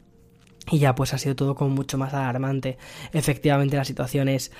y 0.71 0.79
ya 0.79 0.95
pues 0.95 1.15
ha 1.15 1.19
sido 1.19 1.35
todo 1.35 1.55
como 1.55 1.71
mucho 1.71 1.99
más 1.99 2.15
alarmante. 2.15 2.79
Efectivamente 3.13 3.77
la 3.77 3.85
situación 3.85 4.29
es... 4.29 4.53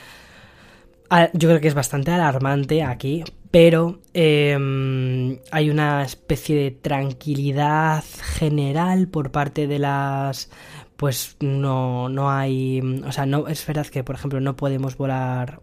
Yo 1.33 1.49
creo 1.49 1.61
que 1.61 1.69
es 1.69 1.75
bastante 1.75 2.11
alarmante 2.11 2.83
aquí, 2.83 3.25
pero 3.51 4.01
em, 4.13 5.39
hay 5.51 5.71
una 5.71 6.03
especie 6.03 6.57
de 6.57 6.71
tranquilidad 6.71 8.05
general 8.39 9.09
por 9.09 9.31
parte 9.31 9.67
de 9.67 9.79
las 9.79 10.51
pues 10.97 11.37
no, 11.41 12.09
no 12.09 12.31
hay, 12.31 12.81
o 13.07 13.13
sea, 13.13 13.25
no 13.25 13.47
es 13.47 13.65
verdad 13.67 13.87
que 13.87 14.03
por 14.03 14.17
ejemplo 14.17 14.41
no 14.41 14.57
podemos 14.57 14.97
volar 14.97 15.61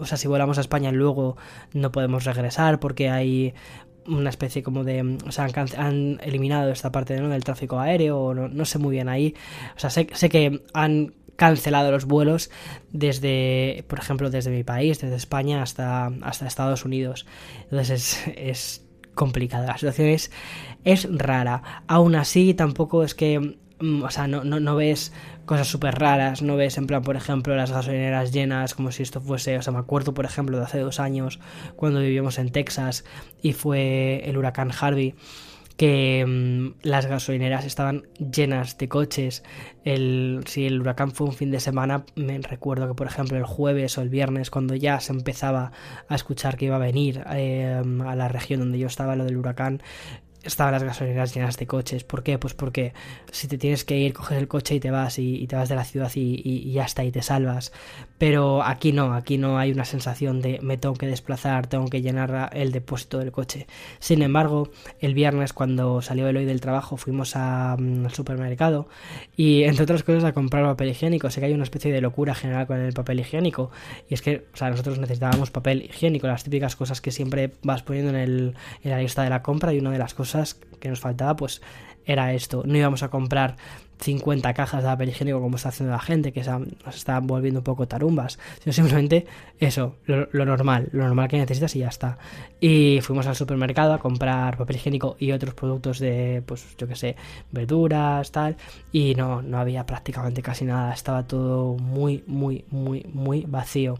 o 0.00 0.04
sea, 0.04 0.18
si 0.18 0.26
volamos 0.26 0.58
a 0.58 0.62
España 0.62 0.90
luego 0.90 1.36
no 1.72 1.92
podemos 1.92 2.24
regresar 2.24 2.80
porque 2.80 3.10
hay 3.10 3.54
una 4.06 4.30
especie 4.30 4.62
como 4.62 4.84
de... 4.84 5.18
O 5.26 5.32
sea, 5.32 5.46
han, 5.76 6.18
eliminado 6.22 6.70
esta 6.70 6.90
parte 6.90 7.20
¿no? 7.20 7.28
del 7.28 7.44
tráfico 7.44 7.78
aéreo, 7.78 8.18
o 8.18 8.34
no, 8.34 8.64
sé 8.64 8.78
muy 8.78 8.92
bien 8.92 9.08
ahí. 9.08 9.34
O 9.76 9.78
sea, 9.78 9.90
sé, 9.90 10.08
sé 10.12 10.28
que 10.28 10.62
han 10.72 11.12
cancelado 11.38 11.90
los 11.90 12.04
vuelos 12.04 12.50
desde, 12.90 13.84
por 13.88 13.98
ejemplo, 13.98 14.28
desde 14.28 14.50
mi 14.50 14.64
país, 14.64 15.00
desde 15.00 15.16
España 15.16 15.62
hasta, 15.62 16.10
hasta 16.22 16.46
Estados 16.46 16.84
Unidos. 16.84 17.24
Entonces 17.64 17.90
es, 17.90 18.32
es 18.36 18.86
complicada. 19.14 19.66
La 19.66 19.78
situación 19.78 20.08
es, 20.08 20.30
es 20.84 21.08
rara. 21.10 21.82
Aún 21.86 22.14
así, 22.14 22.52
tampoco 22.54 23.02
es 23.02 23.14
que 23.14 23.56
Mm, 23.80 24.02
o 24.02 24.10
sea, 24.10 24.26
no, 24.26 24.42
no, 24.44 24.58
no 24.58 24.74
ves 24.76 25.12
cosas 25.46 25.68
súper 25.68 25.98
raras, 25.98 26.42
no 26.42 26.56
ves 26.56 26.78
en 26.78 26.86
plan, 26.86 27.02
por 27.02 27.16
ejemplo, 27.16 27.54
las 27.56 27.70
gasolineras 27.70 28.32
llenas 28.32 28.74
como 28.74 28.90
si 28.90 29.02
esto 29.02 29.20
fuese, 29.20 29.56
o 29.56 29.62
sea, 29.62 29.72
me 29.72 29.78
acuerdo, 29.78 30.14
por 30.14 30.24
ejemplo, 30.24 30.58
de 30.58 30.64
hace 30.64 30.80
dos 30.80 30.98
años, 31.00 31.38
cuando 31.76 32.00
vivíamos 32.00 32.38
en 32.38 32.50
Texas 32.50 33.04
y 33.40 33.52
fue 33.52 34.22
el 34.24 34.36
huracán 34.36 34.70
Harvey, 34.78 35.14
que 35.78 36.26
mm, 36.26 36.80
las 36.82 37.06
gasolineras 37.06 37.64
estaban 37.64 38.08
llenas 38.18 38.76
de 38.76 38.88
coches. 38.88 39.44
El, 39.84 40.42
si 40.46 40.66
el 40.66 40.80
huracán 40.80 41.12
fue 41.12 41.28
un 41.28 41.32
fin 41.32 41.52
de 41.52 41.60
semana, 41.60 42.04
me 42.16 42.36
recuerdo 42.38 42.88
que, 42.88 42.94
por 42.94 43.06
ejemplo, 43.06 43.38
el 43.38 43.44
jueves 43.44 43.96
o 43.96 44.02
el 44.02 44.10
viernes, 44.10 44.50
cuando 44.50 44.74
ya 44.74 44.98
se 44.98 45.12
empezaba 45.12 45.70
a 46.08 46.14
escuchar 46.16 46.56
que 46.56 46.66
iba 46.66 46.76
a 46.76 46.80
venir 46.80 47.22
eh, 47.30 47.80
a 48.04 48.16
la 48.16 48.28
región 48.28 48.60
donde 48.60 48.78
yo 48.78 48.88
estaba, 48.88 49.14
lo 49.14 49.24
del 49.24 49.36
huracán, 49.36 49.80
estaban 50.48 50.72
las 50.72 50.82
gasolineras 50.82 51.34
llenas 51.34 51.56
de 51.56 51.66
coches. 51.66 52.04
¿Por 52.04 52.22
qué? 52.22 52.38
Pues 52.38 52.54
porque 52.54 52.92
si 53.30 53.48
te 53.48 53.58
tienes 53.58 53.84
que 53.84 53.96
ir, 53.98 54.12
coges 54.12 54.38
el 54.38 54.48
coche 54.48 54.74
y 54.74 54.80
te 54.80 54.90
vas 54.90 55.18
y, 55.18 55.46
te 55.46 55.56
vas 55.56 55.68
de 55.68 55.76
la 55.76 55.84
ciudad 55.84 56.10
y, 56.14 56.78
está 56.78 57.04
y 57.04 57.12
te 57.12 57.22
salvas. 57.22 57.72
Pero 58.18 58.62
aquí 58.62 58.92
no, 58.92 59.14
aquí 59.14 59.38
no 59.38 59.58
hay 59.58 59.72
una 59.72 59.84
sensación 59.84 60.40
de 60.40 60.58
me 60.62 60.76
tengo 60.76 60.94
que 60.94 61.06
desplazar, 61.06 61.66
tengo 61.66 61.86
que 61.86 62.02
llenar 62.02 62.50
el 62.54 62.72
depósito 62.72 63.18
del 63.18 63.30
coche. 63.30 63.66
Sin 63.98 64.22
embargo, 64.22 64.70
el 65.00 65.14
viernes 65.14 65.52
cuando 65.52 66.02
salió 66.02 66.28
el 66.28 66.36
hoy 66.36 66.44
del 66.44 66.60
trabajo 66.60 66.96
fuimos 66.96 67.34
mm, 67.36 68.06
al 68.06 68.12
supermercado 68.12 68.88
y 69.36 69.64
entre 69.64 69.84
otras 69.84 70.02
cosas 70.02 70.24
a 70.24 70.32
comprar 70.32 70.64
papel 70.64 70.88
higiénico. 70.88 71.30
Sé 71.30 71.40
que 71.40 71.46
hay 71.46 71.52
una 71.52 71.64
especie 71.64 71.92
de 71.92 72.00
locura 72.00 72.34
general 72.34 72.66
con 72.66 72.78
el 72.78 72.92
papel 72.92 73.20
higiénico 73.20 73.70
y 74.08 74.14
es 74.14 74.22
que, 74.22 74.46
o 74.52 74.56
sea, 74.56 74.70
nosotros 74.70 74.98
necesitábamos 74.98 75.50
papel 75.50 75.82
higiénico, 75.82 76.26
las 76.26 76.42
típicas 76.42 76.74
cosas 76.74 77.00
que 77.00 77.10
siempre 77.10 77.52
vas 77.62 77.82
poniendo 77.82 78.10
en, 78.10 78.16
el, 78.16 78.54
en 78.82 78.90
la 78.90 78.98
lista 78.98 79.22
de 79.22 79.30
la 79.30 79.42
compra 79.42 79.72
y 79.72 79.78
una 79.78 79.90
de 79.90 79.98
las 79.98 80.14
cosas 80.14 80.37
que 80.80 80.88
nos 80.88 81.00
faltaba, 81.00 81.36
pues 81.36 81.60
era 82.04 82.32
esto. 82.32 82.62
No 82.66 82.76
íbamos 82.76 83.02
a 83.02 83.10
comprar 83.10 83.56
50 84.00 84.54
cajas 84.54 84.82
de 84.82 84.88
papel 84.88 85.08
higiénico 85.10 85.40
como 85.40 85.56
está 85.56 85.70
haciendo 85.70 85.92
la 85.92 86.00
gente, 86.00 86.32
que 86.32 86.42
nos 86.42 86.96
está 86.96 87.20
volviendo 87.20 87.60
un 87.60 87.64
poco 87.64 87.86
tarumbas, 87.88 88.38
sino 88.62 88.72
simplemente 88.72 89.26
eso, 89.58 89.96
lo, 90.06 90.44
normal, 90.44 90.88
lo 90.92 91.04
normal 91.04 91.28
que 91.28 91.38
necesitas 91.38 91.74
y 91.76 91.80
ya 91.80 91.88
está. 91.88 92.18
Y 92.60 93.00
fuimos 93.02 93.26
al 93.26 93.36
supermercado 93.36 93.92
a 93.92 93.98
comprar 93.98 94.56
papel 94.56 94.76
higiénico 94.76 95.16
y 95.18 95.32
otros 95.32 95.54
productos 95.54 95.98
de, 95.98 96.42
pues 96.46 96.76
yo 96.76 96.86
que 96.86 96.94
sé, 96.94 97.16
verduras, 97.50 98.30
tal, 98.30 98.56
y 98.92 99.14
no, 99.14 99.42
no 99.42 99.58
había 99.58 99.84
prácticamente 99.84 100.42
casi 100.42 100.64
nada, 100.64 100.92
estaba 100.92 101.24
todo 101.24 101.76
muy, 101.76 102.22
muy, 102.26 102.64
muy, 102.70 103.04
muy 103.12 103.44
vacío. 103.48 103.98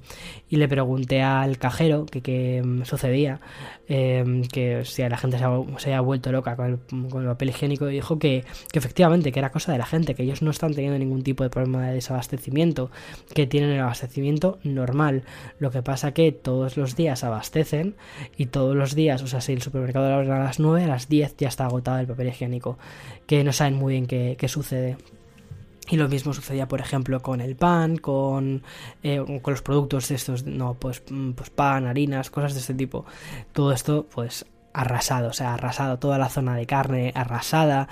Y 0.48 0.56
le 0.56 0.68
pregunté 0.68 1.22
al 1.22 1.58
cajero 1.58 2.06
que 2.06 2.22
qué 2.22 2.62
mm, 2.64 2.84
sucedía, 2.84 3.40
em, 3.88 4.42
que 4.42 4.84
si 4.84 5.02
la 5.08 5.16
gente 5.16 5.38
se, 5.38 5.44
había 5.44 6.00
vuelto 6.00 6.30
loca 6.32 6.56
con 6.56 6.66
el, 6.66 7.10
con 7.10 7.22
el 7.22 7.28
papel 7.28 7.50
higiénico, 7.50 7.88
y 7.90 7.94
dijo 7.94 8.18
que, 8.18 8.44
que 8.70 8.78
efectivamente, 8.78 9.32
que 9.32 9.38
era 9.38 9.50
cosa 9.50 9.72
de 9.72 9.78
la 9.78 9.86
gente, 9.88 10.14
que 10.14 10.22
ellos 10.22 10.42
no 10.42 10.50
están 10.50 10.74
teniendo 10.74 10.98
ningún 10.98 11.22
tipo 11.22 11.42
de 11.42 11.50
problema 11.50 11.86
de 11.86 11.94
desabastecimiento, 11.94 12.90
que 13.34 13.46
tienen 13.46 13.70
el 13.70 13.80
abastecimiento 13.80 14.58
normal. 14.62 15.24
Lo 15.58 15.70
que 15.70 15.82
pasa 15.82 16.12
que 16.12 16.30
todos 16.30 16.76
los 16.76 16.94
días 16.94 17.24
abastecen 17.24 17.96
y 18.36 18.46
todos 18.46 18.76
los 18.76 18.94
días, 18.94 19.22
o 19.22 19.26
sea, 19.26 19.40
si 19.40 19.52
el 19.52 19.62
supermercado 19.62 20.12
abre 20.12 20.30
a 20.30 20.38
las 20.38 20.60
9, 20.60 20.84
a 20.84 20.88
las 20.88 21.08
10 21.08 21.36
ya 21.38 21.48
está 21.48 21.64
agotado 21.66 21.98
el 21.98 22.06
papel 22.06 22.28
higiénico, 22.28 22.78
que 23.26 23.42
no 23.42 23.52
saben 23.52 23.74
muy 23.74 23.94
bien 23.94 24.06
qué, 24.06 24.48
sucede. 24.48 24.96
Y 25.90 25.96
lo 25.96 26.08
mismo 26.08 26.34
sucedía, 26.34 26.68
por 26.68 26.80
ejemplo, 26.80 27.20
con 27.20 27.40
el 27.40 27.56
pan, 27.56 27.96
con, 27.96 28.62
eh, 29.02 29.24
con 29.42 29.52
los 29.52 29.62
productos 29.62 30.08
de 30.08 30.16
estos, 30.16 30.44
no, 30.44 30.74
pues, 30.74 31.02
mm, 31.10 31.32
pues 31.32 31.48
pan, 31.48 31.86
harinas, 31.86 32.30
cosas 32.30 32.52
de 32.54 32.60
este 32.60 32.74
tipo. 32.74 33.06
Todo 33.52 33.72
esto, 33.72 34.06
pues 34.14 34.44
arrasado, 34.78 35.30
o 35.30 35.32
sea, 35.32 35.54
arrasado 35.54 35.98
toda 35.98 36.18
la 36.18 36.28
zona 36.28 36.54
de 36.54 36.66
carne, 36.66 37.12
arrasada, 37.14 37.88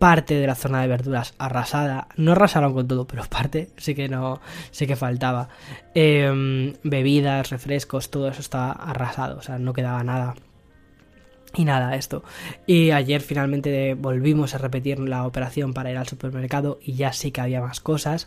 parte 0.00 0.40
de 0.40 0.46
la 0.46 0.54
zona 0.54 0.80
de 0.80 0.88
verduras 0.88 1.34
arrasada. 1.36 2.08
No 2.16 2.32
arrasaron 2.32 2.72
con 2.72 2.88
todo, 2.88 3.06
pero 3.06 3.22
parte 3.24 3.68
sí 3.76 3.94
que 3.94 4.08
no, 4.08 4.40
sí 4.70 4.86
que 4.86 4.96
faltaba. 4.96 5.50
Em, 5.94 6.72
bebidas, 6.82 7.50
refrescos, 7.50 8.10
todo 8.10 8.28
eso 8.28 8.40
estaba 8.40 8.72
arrasado, 8.72 9.36
o 9.38 9.42
sea, 9.42 9.58
no 9.58 9.74
quedaba 9.74 10.02
nada. 10.02 10.34
Y 11.54 11.66
nada, 11.66 11.96
esto. 11.96 12.24
Y 12.66 12.92
ayer 12.92 13.20
finalmente 13.20 13.92
volvimos 13.92 14.54
a 14.54 14.58
repetir 14.58 15.00
la 15.00 15.26
operación 15.26 15.74
para 15.74 15.90
ir 15.90 15.98
al 15.98 16.08
supermercado 16.08 16.78
y 16.80 16.94
ya 16.94 17.12
sí 17.12 17.30
que 17.30 17.42
había 17.42 17.60
más 17.60 17.80
cosas, 17.80 18.26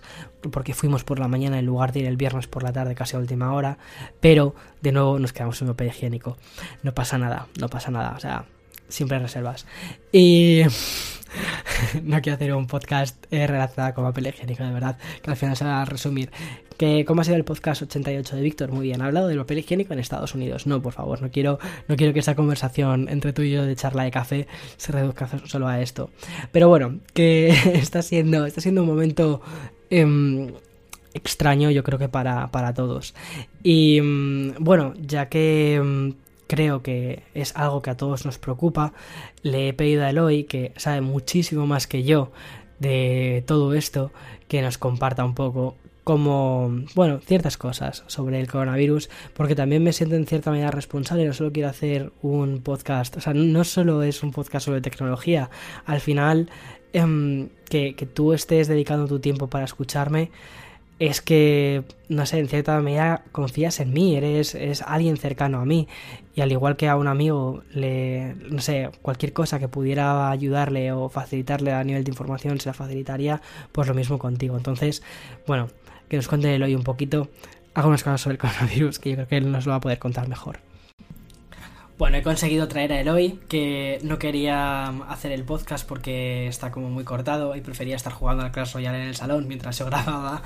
porque 0.52 0.76
fuimos 0.76 1.04
por 1.04 1.18
la 1.18 1.28
mañana 1.28 1.58
en 1.58 1.66
lugar 1.66 1.92
de 1.92 2.02
ir 2.02 2.06
el 2.06 2.18
viernes 2.18 2.46
por 2.46 2.62
la 2.62 2.72
tarde 2.72 2.94
casi 2.94 3.16
a 3.16 3.20
última 3.20 3.52
hora, 3.52 3.80
pero 4.20 4.54
de 4.82 4.92
nuevo 4.92 5.18
nos 5.18 5.34
quedamos 5.34 5.58
sin 5.58 5.70
papel 5.70 5.88
higiénico. 5.88 6.38
No 6.84 6.94
pasa 6.94 7.18
nada, 7.18 7.48
no 7.60 7.68
pasa 7.68 7.90
nada, 7.90 8.14
o 8.16 8.20
sea, 8.20 8.46
siempre 8.94 9.20
reservas. 9.20 9.66
Y 10.12 10.62
no 12.04 12.22
quiero 12.22 12.36
hacer 12.36 12.54
un 12.54 12.68
podcast 12.68 13.26
eh, 13.32 13.48
relacionado 13.48 13.94
con 13.96 14.04
papel 14.06 14.28
higiénico, 14.28 14.64
de 14.64 14.72
verdad, 14.72 14.98
que 15.22 15.32
al 15.32 15.36
final 15.36 15.58
se 15.58 15.66
va 15.66 15.82
a 15.82 15.86
resumir. 15.86 16.30
Que, 16.78 17.06
¿Cómo 17.06 17.22
ha 17.22 17.24
sido 17.24 17.38
el 17.38 17.44
podcast 17.44 17.82
88 17.84 18.36
de 18.36 18.42
Víctor? 18.42 18.72
Muy 18.72 18.86
bien, 18.88 19.02
ha 19.02 19.06
hablado 19.06 19.28
del 19.28 19.40
papel 19.40 19.60
higiénico 19.60 19.94
en 19.94 20.00
Estados 20.00 20.36
Unidos. 20.36 20.68
No, 20.68 20.82
por 20.82 20.94
favor, 20.94 21.22
no 21.22 21.32
quiero, 21.32 21.60
no 21.88 21.96
quiero 21.96 22.14
que 22.14 22.20
esta 22.20 22.36
conversación 22.36 23.10
entre 23.10 23.34
tú 23.34 23.42
y 23.42 23.52
yo 23.52 23.66
de 23.66 23.76
charla 23.76 24.04
de 24.04 24.12
café 24.12 24.48
se 24.78 24.92
reduzca 24.92 25.28
solo 25.46 25.68
a 25.68 25.82
esto. 25.82 26.10
Pero 26.52 26.70
bueno, 26.70 27.00
que 27.14 27.50
está 27.74 28.02
siendo, 28.02 28.46
está 28.46 28.62
siendo 28.62 28.82
un 28.82 28.88
momento... 28.88 29.42
Em, 29.90 30.52
extraño 31.16 31.70
yo 31.70 31.84
creo 31.84 32.00
que 32.00 32.10
para, 32.10 32.48
para 32.48 32.74
todos. 32.74 33.14
Y 33.62 34.02
mm, 34.02 34.56
bueno, 34.60 34.94
ya 35.00 35.30
que 35.30 35.80
mm, 35.84 36.23
creo 36.48 36.82
que 36.82 37.24
es 37.34 37.56
algo 37.56 37.82
que 37.82 37.90
a 37.90 37.98
todos 37.98 38.26
nos 38.26 38.38
preocupa, 38.38 38.94
le 39.42 39.70
he 39.70 39.74
pedido 39.74 40.04
a 40.04 40.10
Eloy, 40.10 40.44
que 40.46 40.74
sabe 40.78 41.02
muchísimo 41.02 41.68
más 41.68 41.88
que 41.88 42.04
yo 42.04 42.32
de 42.80 43.44
todo 43.48 43.74
esto, 43.74 44.12
que 44.48 44.62
nos 44.62 44.78
comparta 44.78 45.24
un 45.24 45.36
poco 45.36 45.76
como, 46.04 46.84
bueno, 46.96 47.20
ciertas 47.20 47.58
cosas 47.58 48.04
sobre 48.08 48.40
el 48.40 48.48
coronavirus, 48.48 49.10
porque 49.34 49.56
también 49.56 49.84
me 49.84 49.94
siento 49.94 50.16
en 50.16 50.26
cierta 50.26 50.52
manera 50.52 50.70
responsable, 50.70 51.26
no 51.26 51.34
solo 51.34 51.54
quiero 51.54 51.70
hacer 51.70 52.12
un 52.22 52.62
podcast, 52.62 53.16
o 53.18 53.22
sea, 53.22 53.34
no 53.34 53.64
solo 53.64 54.04
es 54.04 54.22
un 54.22 54.32
podcast 54.32 54.66
sobre 54.66 54.82
tecnología, 54.82 55.50
al 55.86 56.02
final, 56.02 56.50
em, 56.92 57.48
que, 57.70 57.96
que 57.96 58.06
tú 58.06 58.34
estés 58.34 58.68
dedicando 58.68 59.08
tu 59.08 59.20
tiempo 59.20 59.50
para 59.50 59.64
escucharme, 59.64 60.30
es 61.00 61.22
que, 61.22 61.84
no 62.08 62.26
sé, 62.26 62.40
en 62.40 62.48
cierta 62.48 62.80
medida 62.80 63.24
confías 63.32 63.80
en 63.80 63.94
mí, 63.94 64.16
eres, 64.16 64.56
alguien 64.86 65.18
cercano 65.18 65.60
a 65.60 65.66
mí. 65.66 65.88
Y 66.36 66.42
al 66.42 66.52
igual 66.52 66.76
que 66.76 66.90
a 66.90 66.96
un 66.96 67.08
amigo, 67.08 67.64
le, 67.74 68.36
no 68.50 68.60
sé, 68.60 68.90
cualquier 69.02 69.34
cosa 69.34 69.60
que 69.60 69.68
pudiera 69.68 70.32
ayudarle 70.32 70.92
o 70.92 71.10
facilitarle 71.10 71.72
a 71.72 71.84
nivel 71.84 72.04
de 72.04 72.12
información 72.12 72.60
se 72.60 72.70
la 72.70 72.74
facilitaría, 72.74 73.42
pues 73.72 73.88
lo 73.88 73.94
mismo 73.94 74.18
contigo. 74.18 74.58
Entonces, 74.58 75.04
bueno, 75.46 75.70
que 76.10 76.18
nos 76.18 76.28
cuente 76.28 76.62
hoy 76.62 76.76
un 76.76 76.84
poquito 76.84 77.30
algunas 77.76 78.04
cosas 78.04 78.22
sobre 78.22 78.34
el 78.34 78.40
coronavirus, 78.40 79.00
que 79.00 79.12
yo 79.12 79.16
creo 79.16 79.28
que 79.28 79.38
él 79.38 79.52
nos 79.52 79.66
lo 79.66 79.72
va 79.72 79.78
a 79.78 79.82
poder 79.82 80.00
contar 80.00 80.28
mejor. 80.28 80.60
Bueno, 81.96 82.18
he 82.18 82.24
conseguido 82.24 82.68
traer 82.68 82.92
a 82.92 83.00
Eloy, 83.02 83.40
que 83.48 84.00
no 84.02 84.18
quería 84.18 84.88
hacer 84.88 85.32
el 85.32 85.44
podcast 85.44 85.88
porque 85.88 86.48
está 86.48 86.72
como 86.72 86.90
muy 86.90 87.04
cortado 87.04 87.56
y 87.56 87.62
prefería 87.62 87.96
estar 87.96 88.12
jugando 88.12 88.44
al 88.44 88.52
Clash 88.52 88.74
Royale 88.74 89.00
en 89.00 89.10
el 89.10 89.16
salón 89.16 89.48
mientras 89.48 89.76
se 89.76 89.84
grababa 89.86 90.42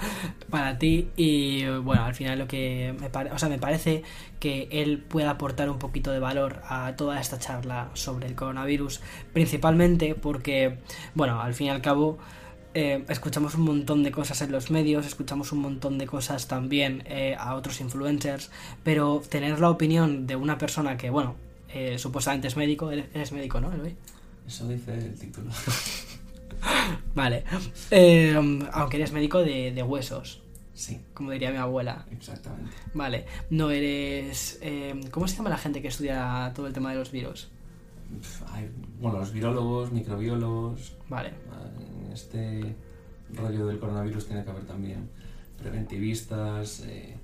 para 0.50 0.78
ti. 0.78 1.08
Y 1.16 1.66
bueno, 1.66 2.04
al 2.04 2.16
final 2.16 2.40
lo 2.40 2.48
que 2.50 2.94
me, 3.00 3.08
o 3.32 3.40
sea, 3.40 3.48
me 3.48 3.60
parece 3.60 4.04
que 4.42 4.68
él 4.72 4.98
pueda 5.00 5.32
aportar 5.32 5.70
un 5.70 5.80
poquito 5.80 6.12
de 6.12 6.20
valor 6.20 6.62
a 6.68 6.98
toda 6.98 7.20
esta 7.22 7.40
charla 7.40 7.92
sobre 7.94 8.28
el 8.28 8.36
coronavirus, 8.36 9.00
principalmente 9.32 10.16
porque, 10.16 10.80
bueno, 11.16 11.42
al 11.42 11.54
fin 11.54 11.68
y 11.68 11.70
al 11.70 11.82
cabo... 11.82 12.18
Eh, 12.80 13.04
escuchamos 13.10 13.56
un 13.56 13.64
montón 13.64 14.04
de 14.04 14.12
cosas 14.12 14.40
en 14.44 14.52
los 14.52 14.70
medios, 14.70 15.08
escuchamos 15.08 15.52
un 15.52 15.62
montón 15.62 15.98
de 15.98 16.06
cosas 16.06 16.48
también 16.48 17.02
eh, 17.08 17.36
a 17.36 17.56
otros 17.56 17.82
influencers, 17.82 18.52
pero 18.84 19.24
tener 19.28 19.60
la 19.60 19.72
opinión 19.72 20.28
de 20.28 20.36
una 20.36 20.60
persona 20.60 20.96
que, 20.96 21.10
bueno, 21.10 21.34
eh, 21.70 21.98
supuestamente 21.98 22.48
es 22.48 22.56
médico, 22.56 22.92
eres, 22.92 23.32
médico, 23.32 23.60
¿no, 23.60 23.72
Eso 24.48 24.68
dice 24.68 24.94
el 24.94 25.16
título. 25.18 25.50
vale, 27.16 27.46
aunque 28.74 28.98
eres 28.98 29.12
médico 29.12 29.42
de, 29.42 29.82
huesos. 29.82 30.44
Sí. 30.76 31.00
Como 31.16 31.32
diría 31.32 31.50
mi 31.50 31.58
abuela. 31.58 32.06
Exactamente. 32.12 32.70
Vale, 32.94 33.26
no 33.50 33.72
eres... 33.72 34.60
¿Cómo 35.10 35.28
se 35.28 35.36
llama 35.36 35.50
la 35.50 35.58
gente 35.58 35.82
que 35.82 35.88
estudia 35.88 36.52
todo 36.54 36.68
el 36.68 36.74
tema 36.74 36.92
de 36.92 37.00
los 37.00 37.10
virus? 37.10 37.50
Bueno, 39.00 39.20
los 39.20 39.32
virólogos, 39.32 39.92
microbiólogos. 39.92 40.98
Vale. 41.10 41.34
En 42.06 42.12
este 42.12 42.76
rollo 43.34 43.68
del 43.68 43.80
coronavirus 43.80 44.28
tiene 44.28 44.44
que 44.44 44.50
haber 44.50 44.66
también 44.66 45.10
preventivistas, 45.58 46.82
eh, 46.82 47.18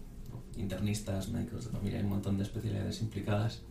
internistas, 0.58 1.30
médicos 1.30 1.66
de 1.66 1.72
familia, 1.72 2.00
hay 2.00 2.04
un 2.04 2.12
montón 2.12 2.38
de 2.38 2.44
especialidades 2.44 3.02
implicadas. 3.02 3.62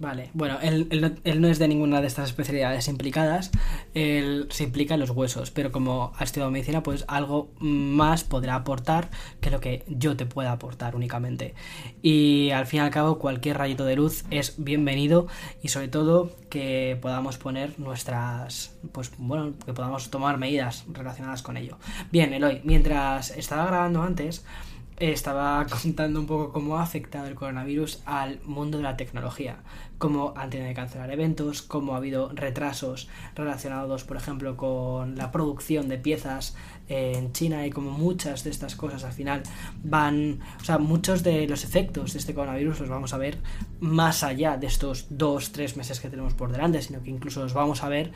Vale, 0.00 0.30
bueno, 0.32 0.58
él, 0.62 0.86
él, 1.24 1.40
no, 1.40 1.48
es 1.48 1.58
de 1.58 1.66
ninguna 1.66 2.00
de 2.00 2.06
estas 2.06 2.28
especialidades 2.28 2.86
implicadas, 2.86 3.50
él 3.94 4.46
se 4.48 4.62
implica 4.62 4.94
en 4.94 5.00
los 5.00 5.10
huesos, 5.10 5.50
pero 5.50 5.72
como 5.72 6.12
ha 6.16 6.22
estudiado 6.22 6.52
medicina, 6.52 6.84
pues 6.84 7.04
algo 7.08 7.50
más 7.58 8.22
podrá 8.22 8.54
aportar 8.54 9.10
que 9.40 9.50
lo 9.50 9.58
que 9.58 9.84
yo 9.88 10.16
te 10.16 10.24
pueda 10.24 10.52
aportar 10.52 10.94
únicamente. 10.94 11.54
Y 12.00 12.50
al 12.50 12.66
fin 12.66 12.78
y 12.78 12.82
al 12.84 12.90
cabo, 12.90 13.18
cualquier 13.18 13.58
rayito 13.58 13.84
de 13.84 13.96
luz 13.96 14.24
es 14.30 14.54
bienvenido 14.56 15.26
y 15.64 15.68
sobre 15.68 15.88
todo 15.88 16.30
que 16.48 16.96
podamos 17.02 17.36
poner 17.36 17.80
nuestras, 17.80 18.76
pues 18.92 19.10
bueno, 19.18 19.54
que 19.66 19.72
podamos 19.72 20.10
tomar 20.10 20.38
medidas 20.38 20.84
relacionadas 20.92 21.42
con 21.42 21.56
ello. 21.56 21.76
Bien, 22.12 22.32
Eloy, 22.32 22.60
mientras 22.62 23.32
estaba 23.32 23.66
grabando 23.66 24.04
antes, 24.04 24.44
estaba 25.00 25.64
contando 25.82 26.20
un 26.20 26.26
poco 26.26 26.52
cómo 26.52 26.78
ha 26.78 26.82
afectado 26.82 27.26
el 27.26 27.34
coronavirus 27.34 28.02
al 28.04 28.40
mundo 28.44 28.78
de 28.78 28.84
la 28.84 28.96
tecnología, 28.96 29.58
cómo 29.98 30.32
han 30.36 30.50
tenido 30.50 30.68
que 30.68 30.74
cancelar 30.74 31.10
eventos, 31.10 31.62
cómo 31.62 31.94
ha 31.94 31.98
habido 31.98 32.30
retrasos 32.32 33.08
relacionados, 33.34 34.04
por 34.04 34.16
ejemplo, 34.16 34.56
con 34.56 35.16
la 35.16 35.30
producción 35.30 35.88
de 35.88 35.98
piezas 35.98 36.56
en 36.88 37.32
China 37.32 37.66
y 37.66 37.70
como 37.70 37.90
muchas 37.90 38.44
de 38.44 38.50
estas 38.50 38.74
cosas 38.76 39.04
al 39.04 39.12
final 39.12 39.42
van, 39.82 40.40
o 40.60 40.64
sea, 40.64 40.78
muchos 40.78 41.22
de 41.22 41.46
los 41.46 41.64
efectos 41.64 42.12
de 42.12 42.18
este 42.20 42.34
coronavirus 42.34 42.80
los 42.80 42.88
vamos 42.88 43.12
a 43.12 43.18
ver 43.18 43.38
más 43.80 44.22
allá 44.22 44.56
de 44.56 44.68
estos 44.68 45.06
dos, 45.10 45.52
tres 45.52 45.76
meses 45.76 46.00
que 46.00 46.08
tenemos 46.08 46.34
por 46.34 46.52
delante, 46.52 46.80
sino 46.80 47.02
que 47.02 47.10
incluso 47.10 47.42
los 47.42 47.52
vamos 47.52 47.82
a 47.82 47.88
ver 47.88 48.12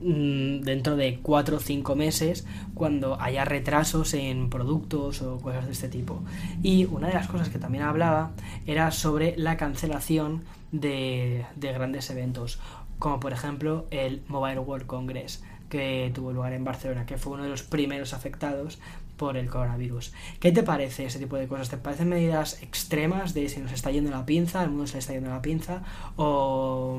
Mm, 0.00 0.60
dentro 0.60 0.94
de 0.94 1.18
4 1.20 1.56
o 1.56 1.60
5 1.60 1.96
meses 1.96 2.46
cuando 2.74 3.20
haya 3.20 3.44
retrasos 3.44 4.14
en 4.14 4.48
productos 4.48 5.22
o 5.22 5.38
cosas 5.40 5.66
de 5.66 5.72
este 5.72 5.88
tipo. 5.88 6.22
Y 6.62 6.84
una 6.84 7.08
de 7.08 7.14
las 7.14 7.26
cosas 7.26 7.48
que 7.48 7.58
también 7.58 7.82
hablaba 7.82 8.30
era 8.66 8.92
sobre 8.92 9.36
la 9.36 9.56
cancelación 9.56 10.44
de, 10.72 11.46
de 11.56 11.72
grandes 11.72 12.10
eventos, 12.10 12.60
como 12.98 13.20
por 13.20 13.32
ejemplo 13.32 13.86
el 13.90 14.22
Mobile 14.28 14.60
World 14.60 14.86
Congress 14.86 15.42
que 15.68 16.10
tuvo 16.14 16.32
lugar 16.32 16.52
en 16.54 16.64
Barcelona, 16.64 17.04
que 17.04 17.18
fue 17.18 17.34
uno 17.34 17.42
de 17.42 17.50
los 17.50 17.62
primeros 17.62 18.14
afectados 18.14 18.78
por 19.18 19.36
el 19.36 19.50
coronavirus. 19.50 20.14
¿Qué 20.40 20.50
te 20.50 20.62
parece 20.62 21.04
ese 21.04 21.18
tipo 21.18 21.36
de 21.36 21.46
cosas? 21.46 21.68
¿Te 21.68 21.76
parecen 21.76 22.08
medidas 22.08 22.62
extremas 22.62 23.34
de 23.34 23.48
si 23.48 23.60
nos 23.60 23.72
está 23.72 23.90
yendo 23.90 24.10
la 24.10 24.24
pinza, 24.24 24.62
el 24.62 24.70
mundo 24.70 24.86
se 24.86 24.94
le 24.94 24.98
está 25.00 25.12
yendo 25.12 25.28
la 25.28 25.42
pinza? 25.42 25.82
¿O 26.16 26.98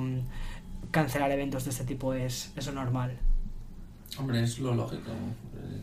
cancelar 0.91 1.31
eventos 1.31 1.65
de 1.65 1.71
este 1.71 1.83
tipo 1.83 2.13
es, 2.13 2.51
eso 2.55 2.71
normal. 2.71 3.17
Hombre, 4.17 4.43
es 4.43 4.59
lo 4.59 4.73
lógico. 4.73 5.11
Eh, 5.11 5.81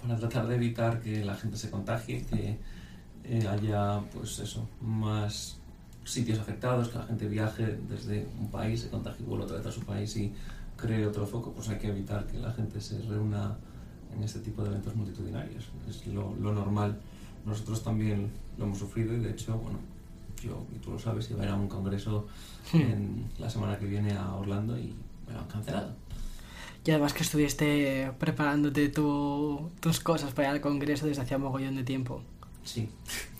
para 0.00 0.16
tratar 0.16 0.46
de 0.46 0.54
evitar 0.54 1.00
que 1.00 1.24
la 1.24 1.34
gente 1.34 1.56
se 1.56 1.70
contagie, 1.70 2.24
que 2.24 2.58
eh, 3.24 3.48
haya, 3.48 4.00
pues 4.12 4.38
eso, 4.38 4.68
más 4.80 5.58
sitios 6.08 6.38
afectados, 6.38 6.88
que 6.88 6.98
la 6.98 7.04
gente 7.04 7.28
viaje 7.28 7.78
desde 7.88 8.26
un 8.38 8.50
país, 8.50 8.80
se 8.80 8.88
contagie 8.88 9.22
y 9.22 9.26
vuelva 9.26 9.44
otra 9.44 9.58
vez 9.58 9.66
a 9.66 9.72
su 9.72 9.82
país 9.82 10.16
y 10.16 10.32
cree 10.76 11.06
otro 11.06 11.26
foco, 11.26 11.52
pues 11.52 11.68
hay 11.68 11.78
que 11.78 11.88
evitar 11.88 12.26
que 12.26 12.38
la 12.38 12.52
gente 12.52 12.80
se 12.80 13.00
reúna 13.02 13.56
en 14.14 14.22
este 14.22 14.40
tipo 14.40 14.62
de 14.62 14.70
eventos 14.70 14.94
multitudinarios. 14.94 15.64
Es 15.88 16.06
lo, 16.06 16.34
lo 16.36 16.52
normal. 16.52 16.98
Nosotros 17.44 17.82
también 17.82 18.30
lo 18.56 18.64
hemos 18.64 18.78
sufrido 18.78 19.12
y 19.14 19.18
de 19.18 19.30
hecho, 19.30 19.56
bueno, 19.58 19.78
yo, 20.42 20.64
y 20.74 20.78
tú 20.78 20.92
lo 20.92 20.98
sabes, 20.98 21.30
iba 21.30 21.42
a 21.42 21.44
ir 21.44 21.50
a 21.50 21.56
un 21.56 21.68
congreso 21.68 22.26
en 22.72 23.28
la 23.38 23.50
semana 23.50 23.78
que 23.78 23.86
viene 23.86 24.12
a 24.12 24.34
Orlando 24.34 24.78
y 24.78 24.94
me 25.26 25.34
lo 25.34 25.40
han 25.40 25.46
cancelado. 25.46 25.94
Y 26.84 26.90
además 26.90 27.12
que 27.12 27.22
estuviste 27.22 28.12
preparándote 28.18 28.88
tus 28.88 30.00
cosas 30.02 30.32
para 30.32 30.48
ir 30.48 30.54
al 30.54 30.60
congreso 30.60 31.06
desde 31.06 31.22
hacía 31.22 31.38
mogollón 31.38 31.76
de 31.76 31.84
tiempo. 31.84 32.22
Sí. 32.64 32.88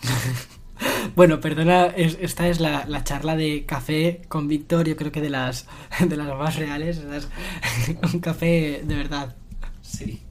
bueno, 1.15 1.41
perdona, 1.41 1.87
esta 1.87 2.49
es 2.49 2.61
la, 2.61 3.05
charla 3.05 3.37
de 3.37 3.65
café 3.65 4.23
con 4.29 4.49
Víctor, 4.49 4.89
yo 4.89 4.97
creo 4.97 5.13
que 5.13 5.21
de 5.21 5.31
las, 5.31 5.67
de 6.01 6.17
las 6.17 6.27
más 6.29 6.57
reales. 6.57 7.01
un 8.13 8.21
café 8.21 8.83
de 8.85 8.95
verdad. 8.95 9.35
Sí. 9.83 10.23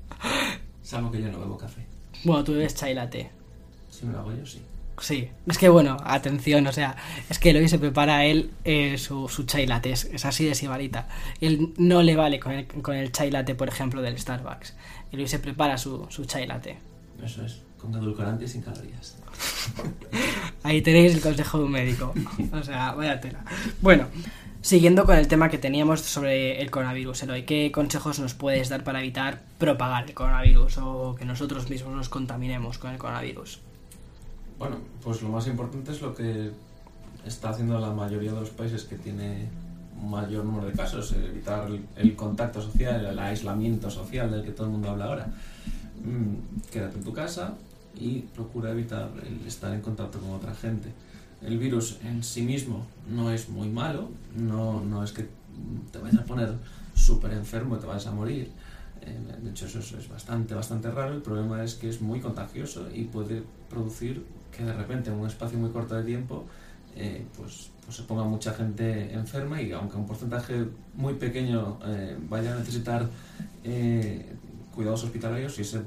Salvo 0.81 1.11
que 1.11 1.21
yo 1.21 1.29
no 1.29 1.39
bebo 1.39 1.57
café. 1.57 1.85
Bueno, 2.23 2.43
tú 2.43 2.53
bebes 2.53 2.75
chai 2.75 2.93
latte. 2.93 3.29
Si 3.89 4.05
me 4.05 4.13
lo 4.13 4.19
hago 4.19 4.33
yo, 4.33 4.45
sí. 4.45 4.61
Sí, 4.99 5.29
es 5.45 5.57
que 5.59 5.69
bueno, 5.69 5.97
atención, 6.03 6.65
o 6.65 6.71
sea, 6.71 6.95
es 7.29 7.37
que 7.37 7.51
Eloy 7.51 7.67
se 7.67 7.77
prepara 7.77 8.25
él 8.25 8.49
eh, 8.63 8.97
su, 8.97 9.29
su 9.29 9.43
chai 9.43 9.67
latte, 9.67 9.91
es, 9.91 10.25
así 10.25 10.45
de 10.45 10.55
sibarita. 10.55 11.07
Él 11.39 11.73
no 11.77 12.01
le 12.01 12.15
vale 12.15 12.39
con 12.39 12.53
el, 12.53 12.65
con 12.67 12.95
el 12.95 13.11
chai 13.11 13.29
latte, 13.29 13.53
por 13.53 13.67
ejemplo, 13.67 14.01
del 14.01 14.17
Starbucks. 14.17 14.75
Eloy 15.11 15.27
se 15.27 15.37
prepara 15.37 15.77
su, 15.77 16.07
su 16.09 16.25
chai 16.25 16.47
latte. 16.47 16.77
Eso 17.23 17.45
es, 17.45 17.61
con 17.79 17.93
edulcorante 17.93 18.45
y 18.45 18.47
sin 18.47 18.61
calorías. 18.61 19.17
Ahí 20.63 20.81
tenéis 20.81 21.13
el 21.13 21.21
consejo 21.21 21.59
de 21.59 21.63
un 21.65 21.71
médico. 21.71 22.13
O 22.51 22.63
sea, 22.63 22.93
vaya 22.93 23.19
tela. 23.19 23.43
Bueno, 23.81 24.07
siguiendo 24.61 25.05
con 25.05 25.17
el 25.17 25.27
tema 25.27 25.49
que 25.49 25.57
teníamos 25.57 26.01
sobre 26.01 26.61
el 26.61 26.71
coronavirus, 26.71 27.23
Eloy, 27.23 27.43
¿qué 27.43 27.71
consejos 27.71 28.19
nos 28.19 28.33
puedes 28.33 28.69
dar 28.69 28.83
para 28.83 28.99
evitar 28.99 29.41
propagar 29.57 30.05
el 30.07 30.13
coronavirus 30.13 30.77
o 30.79 31.15
que 31.15 31.25
nosotros 31.25 31.69
mismos 31.69 31.95
nos 31.95 32.09
contaminemos 32.09 32.77
con 32.77 32.91
el 32.91 32.97
coronavirus? 32.97 33.59
Bueno, 34.57 34.77
pues 35.03 35.21
lo 35.21 35.29
más 35.29 35.47
importante 35.47 35.91
es 35.91 36.01
lo 36.01 36.15
que 36.15 36.51
está 37.25 37.49
haciendo 37.49 37.79
la 37.79 37.91
mayoría 37.91 38.31
de 38.31 38.39
los 38.39 38.49
países 38.49 38.83
que 38.85 38.95
tiene 38.95 39.47
mayor 40.01 40.45
número 40.45 40.67
de 40.67 40.73
casos, 40.73 41.13
evitar 41.13 41.67
el, 41.95 42.15
contacto 42.15 42.61
social, 42.61 43.05
el 43.05 43.19
aislamiento 43.19 43.89
social 43.89 44.31
del 44.31 44.43
que 44.43 44.51
todo 44.51 44.67
el 44.67 44.73
mundo 44.73 44.89
habla 44.91 45.05
ahora. 45.05 45.27
Mm, 46.03 46.69
quédate 46.71 46.97
en 46.97 47.03
tu 47.03 47.13
casa 47.13 47.55
y 47.99 48.19
procura 48.35 48.71
evitar 48.71 49.09
el 49.25 49.45
estar 49.47 49.73
en 49.73 49.81
contacto 49.81 50.19
con 50.19 50.31
otra 50.31 50.53
gente. 50.53 50.89
El 51.41 51.57
virus 51.57 51.97
en 52.03 52.23
sí 52.23 52.41
mismo 52.41 52.85
no 53.09 53.31
es 53.31 53.49
muy 53.49 53.69
malo, 53.69 54.09
no, 54.35 54.81
no 54.81 55.03
es 55.03 55.11
que 55.11 55.27
te 55.91 55.99
vayas 55.99 56.19
a 56.19 56.25
poner 56.25 56.53
súper 56.95 57.33
enfermo 57.33 57.75
y 57.75 57.79
te 57.79 57.85
vayas 57.85 58.07
a 58.07 58.11
morir. 58.11 58.49
Eh, 59.01 59.43
de 59.43 59.49
hecho, 59.49 59.65
eso 59.65 59.79
es 59.79 60.09
bastante, 60.09 60.53
bastante 60.53 60.89
raro. 60.91 61.13
El 61.13 61.21
problema 61.21 61.63
es 61.63 61.75
que 61.75 61.89
es 61.89 62.01
muy 62.01 62.19
contagioso 62.19 62.87
y 62.93 63.03
puede 63.05 63.43
producir 63.69 64.23
que 64.55 64.63
de 64.63 64.73
repente 64.73 65.09
en 65.09 65.17
un 65.17 65.27
espacio 65.27 65.57
muy 65.57 65.69
corto 65.69 65.95
de 65.95 66.03
tiempo 66.03 66.45
eh, 66.95 67.23
pues, 67.37 67.69
pues, 67.85 67.97
se 67.97 68.03
ponga 68.03 68.23
mucha 68.23 68.53
gente 68.53 69.13
enferma 69.13 69.61
y 69.61 69.71
aunque 69.71 69.97
un 69.97 70.07
porcentaje 70.07 70.65
muy 70.95 71.13
pequeño 71.13 71.77
eh, 71.85 72.17
vaya 72.27 72.55
a 72.55 72.57
necesitar 72.57 73.07
cuidados 74.77 75.03
hospitalarios, 75.03 75.57
y 75.57 75.63
ese, 75.63 75.81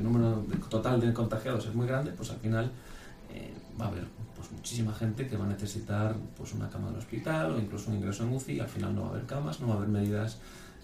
número 0.00 0.44
total 0.70 1.00
de 1.00 1.12
contagiados 1.12 1.66
es 1.66 1.74
muy 1.74 1.88
grande, 1.88 2.12
pues 2.12 2.30
al 2.30 2.38
final 2.38 2.70
va 3.80 3.86
a 3.86 3.88
haber 3.88 4.06
pues, 4.36 4.50
muchísima 4.52 4.94
gente 4.94 5.26
que 5.26 5.36
va 5.36 5.44
a 5.44 5.48
necesitar 5.48 6.14
pues, 6.36 6.52
una 6.54 6.68
cama 6.68 6.88
en 6.88 6.94
el 6.94 6.98
hospital 7.00 7.52
o 7.52 7.58
incluso 7.58 7.90
un 7.90 7.96
ingreso 7.96 8.24
en 8.24 8.34
UCI. 8.34 8.60
Al 8.60 8.68
final 8.68 8.94
no 8.94 9.02
va 9.02 9.08
a 9.08 9.10
haber 9.10 9.26
camas, 9.26 9.60
no 9.60 9.68
va 9.68 9.74
a 9.74 9.76
haber 9.78 9.88
medidas 9.88 10.38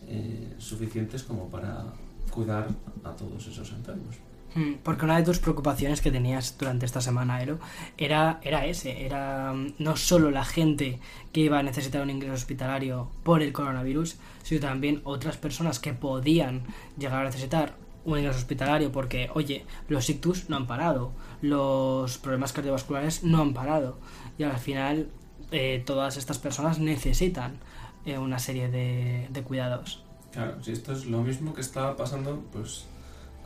eh, 0.07 0.55
suficientes 0.59 1.22
como 1.22 1.48
para 1.48 1.85
cuidar 2.31 2.68
a 3.05 3.11
todos 3.12 3.46
esos 3.46 3.70
enfermos. 3.72 4.16
Hmm, 4.58 4.78
porque 4.82 5.04
una 5.04 5.16
de 5.16 5.22
tus 5.22 5.38
preocupaciones 5.38 6.00
que 6.00 6.10
tenías 6.10 6.58
durante 6.58 6.84
esta 6.84 7.00
semana, 7.00 7.40
Ero, 7.40 7.60
era, 7.96 8.40
era 8.42 8.66
ese, 8.66 9.06
era 9.06 9.52
mm, 9.52 9.74
no 9.78 9.96
solo 9.96 10.32
la 10.32 10.44
gente 10.44 10.98
que 11.32 11.42
iba 11.42 11.60
a 11.60 11.62
necesitar 11.62 12.02
un 12.02 12.10
ingreso 12.10 12.34
hospitalario 12.34 13.08
por 13.22 13.40
el 13.40 13.52
coronavirus, 13.52 14.16
sino 14.42 14.60
también 14.60 15.00
otras 15.04 15.36
personas 15.36 15.78
que 15.78 15.94
podían 15.94 16.62
llegar 16.98 17.20
a 17.20 17.26
necesitar 17.26 17.76
un 18.04 18.18
ingreso 18.18 18.38
hospitalario 18.38 18.90
porque, 18.90 19.30
oye, 19.32 19.64
los 19.86 20.10
ictus 20.10 20.50
no 20.50 20.56
han 20.56 20.66
parado, 20.66 21.12
los 21.40 22.18
problemas 22.18 22.52
cardiovasculares 22.52 23.22
no 23.22 23.40
han 23.40 23.54
parado 23.54 24.00
y 24.38 24.42
al 24.42 24.58
final 24.58 25.08
eh, 25.52 25.84
todas 25.86 26.16
estas 26.16 26.40
personas 26.40 26.80
necesitan 26.80 27.58
eh, 28.06 28.18
una 28.18 28.40
serie 28.40 28.68
de, 28.68 29.28
de, 29.30 29.42
cuidados. 29.44 30.02
Claro, 30.32 30.60
si 30.64 30.72
esto 30.72 30.92
es 30.92 31.06
lo 31.06 31.22
mismo 31.22 31.54
que 31.54 31.60
estaba 31.60 31.96
pasando 31.96 32.42
pues 32.50 32.86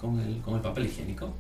con 0.03 0.19
el, 0.21 0.43
con 0.43 0.57
el 0.57 0.61
papel 0.61 0.85
higiénico. 0.85 1.33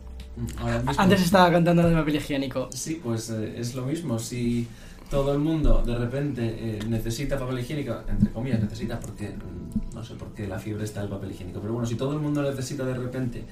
Antes 0.96 1.20
estaba 1.20 1.50
cantando 1.50 1.82
del 1.82 1.94
papel 1.94 2.16
higiénico. 2.16 2.70
Sí, 2.72 3.00
pues 3.04 3.28
eh, 3.28 3.56
es 3.58 3.74
lo 3.74 3.84
mismo. 3.84 4.18
Si 4.18 4.66
todo 5.10 5.34
el 5.34 5.40
mundo 5.40 5.82
de 5.84 5.94
repente 5.94 6.78
necesita 6.88 7.38
papel 7.38 7.58
higiénico, 7.58 7.94
entre 8.08 8.30
comillas 8.30 8.62
necesita, 8.62 8.98
porque 8.98 9.28
mm, 9.28 9.94
no 9.94 10.02
sé 10.02 10.14
por 10.14 10.32
qué 10.32 10.48
la 10.48 10.58
fiebre 10.58 10.84
está 10.84 11.02
el 11.02 11.10
papel 11.10 11.32
higiénico, 11.32 11.60
pero 11.60 11.74
bueno, 11.74 11.86
si 11.86 11.96
todo 11.96 12.14
el 12.14 12.20
mundo 12.20 12.40
necesita 12.42 12.86
de 12.86 12.94
repente 12.94 13.44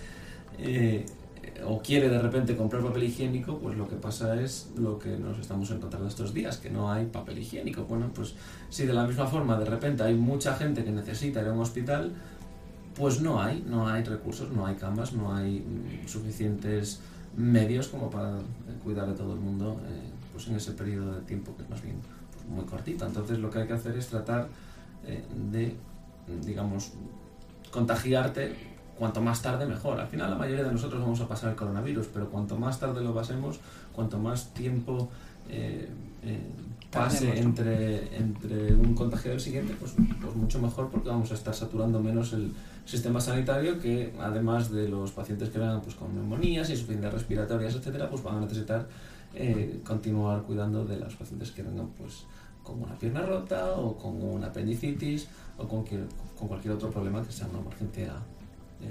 o 1.66 1.80
quiere 1.82 2.08
de 2.08 2.18
repente 2.18 2.56
comprar 2.56 2.82
papel 2.82 3.04
higiénico, 3.04 3.58
pues 3.58 3.76
lo 3.76 3.88
que 3.88 3.96
pasa 3.96 4.40
es 4.40 4.70
lo 4.76 4.98
que 4.98 5.16
nos 5.16 5.38
estamos 5.38 5.70
encontrando 5.70 6.08
estos 6.08 6.32
días, 6.32 6.58
que 6.58 6.70
no 6.70 6.90
hay 6.90 7.06
papel 7.06 7.38
higiénico. 7.38 7.84
Bueno, 7.84 8.10
pues 8.14 8.34
si 8.68 8.86
de 8.86 8.92
la 8.92 9.06
misma 9.06 9.26
forma 9.26 9.58
de 9.58 9.64
repente 9.64 10.02
hay 10.02 10.14
mucha 10.14 10.54
gente 10.56 10.84
que 10.84 10.90
necesita 10.90 11.40
ir 11.40 11.48
a 11.48 11.52
un 11.52 11.60
hospital, 11.60 12.12
pues 13.00 13.22
no 13.22 13.40
hay, 13.40 13.64
no 13.66 13.88
hay 13.88 14.04
recursos, 14.04 14.52
no 14.52 14.66
hay 14.66 14.74
camas, 14.74 15.14
no 15.14 15.34
hay 15.34 15.60
mm, 15.60 16.06
suficientes 16.06 17.00
medios 17.34 17.88
como 17.88 18.10
para 18.10 18.38
eh, 18.38 18.42
cuidar 18.84 19.06
de 19.06 19.14
todo 19.14 19.32
el 19.32 19.40
mundo 19.40 19.80
eh, 19.88 20.10
pues 20.32 20.48
en 20.48 20.56
ese 20.56 20.72
periodo 20.72 21.14
de 21.14 21.22
tiempo 21.22 21.56
que 21.56 21.62
es 21.62 21.70
más 21.70 21.80
bien 21.80 21.96
muy 22.54 22.66
cortito. 22.66 23.06
Entonces 23.06 23.38
lo 23.38 23.50
que 23.50 23.60
hay 23.60 23.66
que 23.66 23.72
hacer 23.72 23.96
es 23.96 24.06
tratar 24.08 24.48
eh, 25.06 25.24
de, 25.50 25.74
digamos, 26.44 26.92
contagiarte 27.70 28.54
cuanto 28.98 29.22
más 29.22 29.40
tarde 29.40 29.64
mejor. 29.64 29.98
Al 29.98 30.08
final 30.08 30.28
la 30.28 30.36
mayoría 30.36 30.64
de 30.64 30.72
nosotros 30.72 31.00
vamos 31.00 31.22
a 31.22 31.26
pasar 31.26 31.50
el 31.50 31.56
coronavirus, 31.56 32.08
pero 32.12 32.28
cuanto 32.28 32.58
más 32.58 32.78
tarde 32.78 33.02
lo 33.02 33.14
pasemos, 33.14 33.60
cuanto 33.94 34.18
más 34.18 34.52
tiempo 34.52 35.08
pase 36.90 37.38
entre, 37.38 38.16
entre 38.16 38.74
un 38.74 38.94
contagiado 38.94 39.34
y 39.34 39.36
el 39.36 39.40
siguiente, 39.40 39.74
pues, 39.78 39.94
pues 40.20 40.34
mucho 40.34 40.60
mejor 40.60 40.90
porque 40.90 41.08
vamos 41.08 41.30
a 41.30 41.34
estar 41.34 41.54
saturando 41.54 42.00
menos 42.00 42.32
el 42.32 42.52
sistema 42.84 43.20
sanitario 43.20 43.78
que 43.78 44.12
además 44.18 44.72
de 44.72 44.88
los 44.88 45.12
pacientes 45.12 45.50
que 45.50 45.58
vengan 45.58 45.80
pues, 45.82 45.94
con 45.94 46.14
neumonías, 46.14 46.68
insuficiencias 46.68 47.14
respiratorias, 47.14 47.74
etcétera, 47.76 48.10
pues 48.10 48.22
van 48.22 48.38
a 48.38 48.40
necesitar 48.40 48.88
eh, 49.34 49.80
continuar 49.84 50.42
cuidando 50.42 50.84
de 50.84 50.98
los 50.98 51.14
pacientes 51.14 51.52
que 51.52 51.62
vengan 51.62 51.88
pues 51.96 52.24
con 52.64 52.82
una 52.82 52.98
pierna 52.98 53.22
rota 53.22 53.72
o 53.72 53.96
con 53.96 54.20
una 54.22 54.48
apendicitis 54.48 55.28
o 55.58 55.68
con, 55.68 55.84
con 55.84 56.48
cualquier 56.48 56.74
otro 56.74 56.90
problema 56.90 57.22
que 57.22 57.32
sea 57.32 57.46
una 57.46 57.60
emergencia 57.60 58.14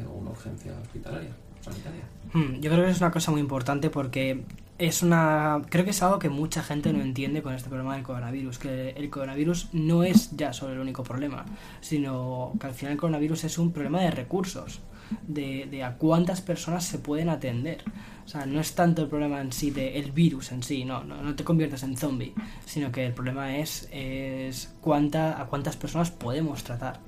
o 0.07 0.19
una 0.19 0.29
urgencia 0.29 0.71
hospitalaria, 0.81 1.31
sanitaria. 1.61 2.03
Hmm, 2.33 2.61
yo 2.61 2.71
creo 2.71 2.85
que 2.85 2.91
es 2.91 3.01
una 3.01 3.11
cosa 3.11 3.31
muy 3.31 3.41
importante 3.41 3.89
porque 3.89 4.43
es 4.79 5.03
una 5.03 5.61
creo 5.69 5.83
que 5.83 5.91
es 5.91 6.01
algo 6.01 6.19
que 6.19 6.29
mucha 6.29 6.63
gente 6.63 6.91
no 6.91 7.01
entiende 7.01 7.43
con 7.43 7.53
este 7.53 7.69
problema 7.69 7.95
del 7.95 8.03
coronavirus 8.03 8.57
que 8.57 8.89
el 8.91 9.09
coronavirus 9.09 9.69
no 9.73 10.03
es 10.03 10.31
ya 10.35 10.53
solo 10.53 10.73
el 10.73 10.79
único 10.79 11.03
problema 11.03 11.45
sino 11.81 12.53
que 12.59 12.67
al 12.67 12.73
final 12.73 12.93
el 12.93 12.99
coronavirus 12.99 13.43
es 13.43 13.57
un 13.57 13.71
problema 13.71 14.01
de 14.01 14.11
recursos 14.11 14.79
de, 15.27 15.67
de 15.69 15.83
a 15.83 15.95
cuántas 15.97 16.41
personas 16.41 16.85
se 16.85 16.99
pueden 16.99 17.29
atender 17.29 17.83
o 18.25 18.27
sea 18.27 18.45
no 18.45 18.59
es 18.59 18.73
tanto 18.73 19.01
el 19.03 19.09
problema 19.09 19.41
en 19.41 19.51
sí 19.51 19.69
del 19.71 20.11
virus 20.11 20.51
en 20.51 20.63
sí 20.63 20.85
no, 20.85 21.03
no, 21.03 21.21
no 21.21 21.35
te 21.35 21.43
conviertas 21.43 21.83
en 21.83 21.97
zombie 21.97 22.33
sino 22.65 22.91
que 22.91 23.05
el 23.05 23.13
problema 23.13 23.57
es 23.57 23.89
es 23.91 24.73
cuánta 24.81 25.41
a 25.41 25.47
cuántas 25.47 25.75
personas 25.75 26.09
podemos 26.09 26.63
tratar 26.63 26.99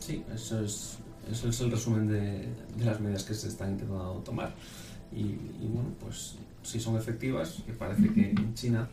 sí 0.00 0.24
eso 0.32 0.64
es 0.64 0.98
eso 1.30 1.48
es 1.48 1.60
el 1.60 1.70
resumen 1.70 2.08
de, 2.08 2.48
de 2.76 2.84
las 2.84 3.00
medidas 3.00 3.24
que 3.24 3.34
se 3.34 3.48
están 3.48 3.72
intentando 3.72 4.14
tomar. 4.24 4.52
Y, 5.12 5.36
bueno, 5.68 5.90
pues 6.00 6.36
si 6.62 6.80
son 6.80 6.96
efectivas, 6.96 7.62
que 7.66 7.72
parece 7.72 8.12
que 8.12 8.30
en 8.30 8.54
China, 8.54 8.88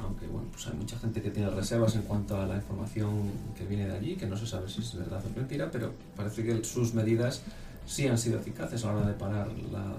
aunque 0.00 0.26
bueno, 0.26 0.48
pues 0.52 0.66
hay 0.66 0.74
mucha 0.74 0.98
gente 0.98 1.22
que 1.22 1.30
tiene 1.30 1.50
reservas 1.50 1.94
en 1.96 2.02
cuanto 2.02 2.40
a 2.40 2.46
la 2.46 2.56
información 2.56 3.30
que 3.56 3.64
viene 3.64 3.88
de 3.88 3.96
allí, 3.96 4.16
que 4.16 4.26
no 4.26 4.36
se 4.36 4.46
sabe 4.46 4.68
si 4.68 4.80
es 4.80 4.94
verdad 4.94 5.22
o 5.24 5.38
mentira, 5.38 5.70
pero 5.70 5.92
parece 6.14 6.44
que 6.44 6.62
sus 6.64 6.94
medidas 6.94 7.42
sí 7.86 8.06
han 8.06 8.18
sido 8.18 8.38
eficaces 8.38 8.84
a 8.84 8.88
la 8.88 8.98
hora 8.98 9.06
de 9.08 9.14
parar 9.14 9.48
la, 9.72 9.94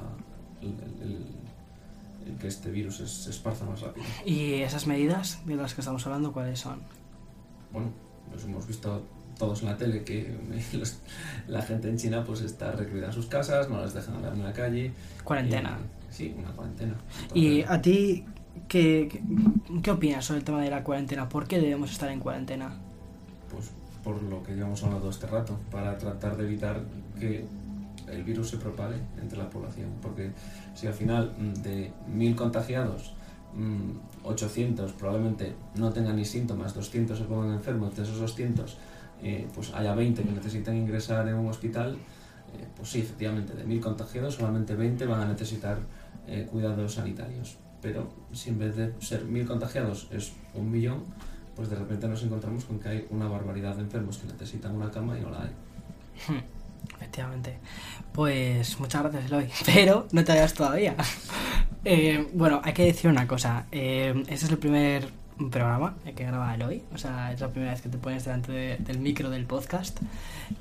el, 0.61 2.37
que 2.39 2.47
este 2.47 2.69
virus 2.69 2.97
se 2.97 3.29
esparza 3.29 3.65
más 3.65 3.81
rápido. 3.81 4.05
¿Y 4.25 4.55
esas 4.55 4.85
medidas 4.85 5.39
de 5.45 5.55
las 5.55 5.73
que 5.73 5.81
estamos 5.81 6.05
hablando 6.05 6.33
cuáles 6.33 6.59
son? 6.59 6.81
Bueno, 7.71 7.89
pues 8.29 8.43
hemos 8.43 8.67
visto 8.67 9.01
todos 9.37 9.61
en 9.61 9.69
la 9.69 9.77
tele 9.77 10.03
que 10.03 10.35
la 11.47 11.61
gente 11.61 11.89
en 11.89 11.97
China 11.97 12.23
pues 12.25 12.41
está 12.41 12.71
recluida 12.71 13.07
en 13.07 13.13
sus 13.13 13.27
casas, 13.27 13.69
no 13.69 13.81
les 13.81 13.93
dejan 13.93 14.15
hablar 14.15 14.33
en 14.33 14.43
la 14.43 14.53
calle. 14.53 14.91
Cuarentena. 15.23 15.77
Sí, 16.09 16.35
una 16.37 16.51
cuarentena. 16.51 16.95
¿Y 17.33 17.61
a 17.63 17.81
ti 17.81 18.25
qué, 18.67 19.21
qué, 19.81 19.91
opinas 19.91 20.25
sobre 20.25 20.39
el 20.39 20.45
tema 20.45 20.61
de 20.61 20.69
la 20.69 20.83
cuarentena? 20.83 21.29
¿Por 21.29 21.47
qué 21.47 21.59
debemos 21.59 21.91
estar 21.91 22.09
en 22.09 22.19
cuarentena? 22.19 22.75
Pues 23.51 23.71
por 24.03 24.21
lo 24.23 24.43
que 24.43 24.55
llevamos 24.55 24.83
hablando 24.83 25.09
este 25.09 25.27
rato, 25.27 25.59
para 25.71 25.97
tratar 25.97 26.37
de 26.37 26.45
evitar 26.45 26.81
que 27.19 27.45
el 28.07 28.23
virus 28.23 28.49
se 28.49 28.57
propague 28.57 28.97
entre 29.21 29.37
la 29.37 29.49
población. 29.49 29.89
Porque 30.01 30.31
si 30.75 30.87
al 30.87 30.93
final 30.93 31.33
mm, 31.37 31.53
de 31.61 31.91
mil 32.07 32.35
contagiados 32.35 33.13
800 34.23 34.93
mm, 34.93 34.97
probablemente 34.97 35.55
no 35.75 35.91
tengan 35.91 36.15
ni 36.15 36.25
síntomas, 36.25 36.73
200 36.73 37.17
se 37.17 37.23
pongan 37.25 37.53
enfermos, 37.53 37.95
de 37.95 38.03
esos 38.03 38.19
200 38.19 38.77
eh, 39.23 39.47
pues 39.53 39.73
haya 39.73 39.95
20 39.95 40.21
que 40.21 40.31
necesitan 40.31 40.77
ingresar 40.77 41.27
en 41.27 41.35
un 41.35 41.47
hospital, 41.47 41.97
eh, 42.53 42.67
pues 42.75 42.89
sí, 42.89 42.99
efectivamente, 42.99 43.53
de 43.53 43.65
1.000 43.65 43.79
contagiados, 43.79 44.35
solamente 44.35 44.75
20 44.75 45.05
van 45.05 45.21
a 45.21 45.27
necesitar 45.27 45.79
eh, 46.27 46.47
cuidados 46.49 46.93
sanitarios. 46.93 47.57
Pero 47.81 48.09
si 48.33 48.49
en 48.49 48.59
vez 48.59 48.75
de 48.75 48.93
ser 48.99 49.25
1.000 49.25 49.45
contagiados 49.45 50.07
es 50.11 50.33
un 50.53 50.71
millón, 50.71 51.03
pues 51.55 51.69
de 51.69 51.75
repente 51.75 52.07
nos 52.07 52.23
encontramos 52.23 52.65
con 52.65 52.79
que 52.79 52.89
hay 52.89 53.07
una 53.09 53.27
barbaridad 53.27 53.75
de 53.75 53.81
enfermos 53.81 54.17
que 54.17 54.27
necesitan 54.27 54.75
una 54.75 54.91
cama 54.91 55.17
y 55.17 55.21
no 55.21 55.29
la 55.29 55.43
hay. 55.43 55.51
Efectivamente. 56.95 57.57
Pues 58.13 58.79
muchas 58.79 59.03
gracias, 59.03 59.25
Eloy. 59.25 59.49
Pero 59.65 60.07
no 60.11 60.23
te 60.23 60.31
vayas 60.31 60.53
todavía. 60.53 60.95
bueno, 62.33 62.61
hay 62.63 62.73
que 62.73 62.85
decir 62.85 63.09
una 63.09 63.27
cosa. 63.27 63.65
este 63.71 64.33
es 64.33 64.49
el 64.49 64.57
primer 64.57 65.09
un 65.39 65.49
programa 65.49 65.95
que 66.03 66.23
graba 66.23 66.53
el 66.55 66.61
hoy. 66.63 66.83
O 66.93 66.97
sea, 66.97 67.31
es 67.31 67.39
la 67.39 67.49
primera 67.49 67.71
vez 67.71 67.81
que 67.81 67.89
te 67.89 67.97
pones 67.97 68.25
delante 68.25 68.77
del 68.79 68.99
micro 68.99 69.29
del 69.29 69.45
podcast. 69.45 69.99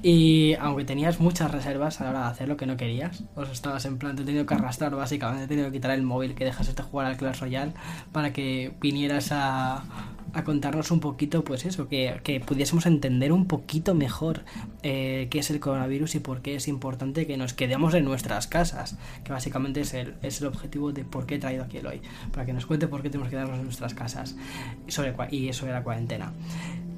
Y 0.02 0.54
aunque 0.60 0.84
tenías 0.84 1.20
muchas 1.20 1.50
reservas 1.50 2.00
a 2.00 2.04
la 2.04 2.10
hora 2.10 2.20
de 2.20 2.26
hacer 2.26 2.48
lo 2.48 2.56
que 2.56 2.66
no 2.66 2.76
querías, 2.76 3.24
os 3.34 3.50
estabas 3.50 3.84
en 3.86 3.98
plan, 3.98 4.16
te 4.16 4.22
he 4.22 4.24
tenido 4.24 4.46
que 4.46 4.54
arrastrar 4.54 4.94
básicamente, 4.94 5.44
he 5.44 5.48
tenido 5.48 5.66
que 5.68 5.78
quitar 5.78 5.92
el 5.92 6.02
móvil 6.02 6.34
que 6.34 6.44
dejas 6.44 6.74
de 6.74 6.82
jugar 6.82 7.06
al 7.06 7.16
Clash 7.16 7.40
Royale 7.40 7.72
para 8.12 8.32
que 8.32 8.74
vinieras 8.80 9.30
a, 9.32 9.84
a 10.36 10.44
contarnos 10.44 10.90
un 10.90 11.00
poquito, 11.00 11.42
pues 11.44 11.64
eso, 11.64 11.88
que, 11.88 12.20
que 12.22 12.40
pudiésemos 12.40 12.84
entender 12.84 13.32
un 13.32 13.46
poquito 13.46 13.94
mejor 13.94 14.44
eh, 14.82 15.28
qué 15.30 15.38
es 15.38 15.50
el 15.50 15.60
coronavirus 15.60 16.16
y 16.16 16.20
por 16.20 16.42
qué 16.42 16.56
es 16.56 16.68
importante 16.68 17.26
que 17.26 17.38
nos 17.38 17.54
quedemos 17.54 17.94
en 17.94 18.04
nuestras 18.04 18.46
casas, 18.46 18.98
que 19.24 19.32
básicamente 19.32 19.80
es 19.80 19.94
el, 19.94 20.14
es 20.20 20.42
el 20.42 20.48
objetivo 20.48 20.92
de 20.92 21.04
por 21.04 21.24
qué 21.24 21.36
he 21.36 21.38
traído 21.38 21.64
aquí 21.64 21.78
el 21.78 21.86
hoy, 21.86 22.02
para 22.32 22.44
que 22.44 22.52
nos 22.52 22.66
cuente 22.66 22.86
por 22.86 23.00
qué 23.00 23.08
tenemos 23.08 23.30
que 23.30 23.36
quedarnos 23.36 23.58
en 23.58 23.64
nuestras 23.64 23.94
casas 23.94 24.36
y 24.86 24.92
sobre, 24.92 25.14
y 25.30 25.50
sobre 25.54 25.72
la 25.72 25.82
cuarentena. 25.82 26.34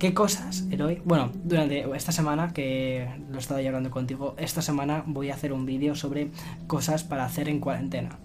¿Qué 0.01 0.14
cosas, 0.14 0.64
Eloy? 0.70 1.01
Bueno, 1.05 1.30
durante 1.45 1.84
esta 1.97 2.11
semana, 2.11 2.53
que 2.53 3.09
lo 3.30 3.36
he 3.36 3.39
estado 3.39 3.61
ya 3.61 3.68
hablando 3.68 3.91
contigo, 3.91 4.34
esta 4.36 4.62
semana 4.62 5.05
voy 5.07 5.30
a 5.30 5.34
hacer 5.34 5.53
un 5.53 5.64
vídeo 5.64 5.95
sobre 5.95 6.30
cosas 6.66 7.05
para 7.05 7.24
hacer 7.24 7.49
en 7.49 7.61
cuarentena. 7.61 8.18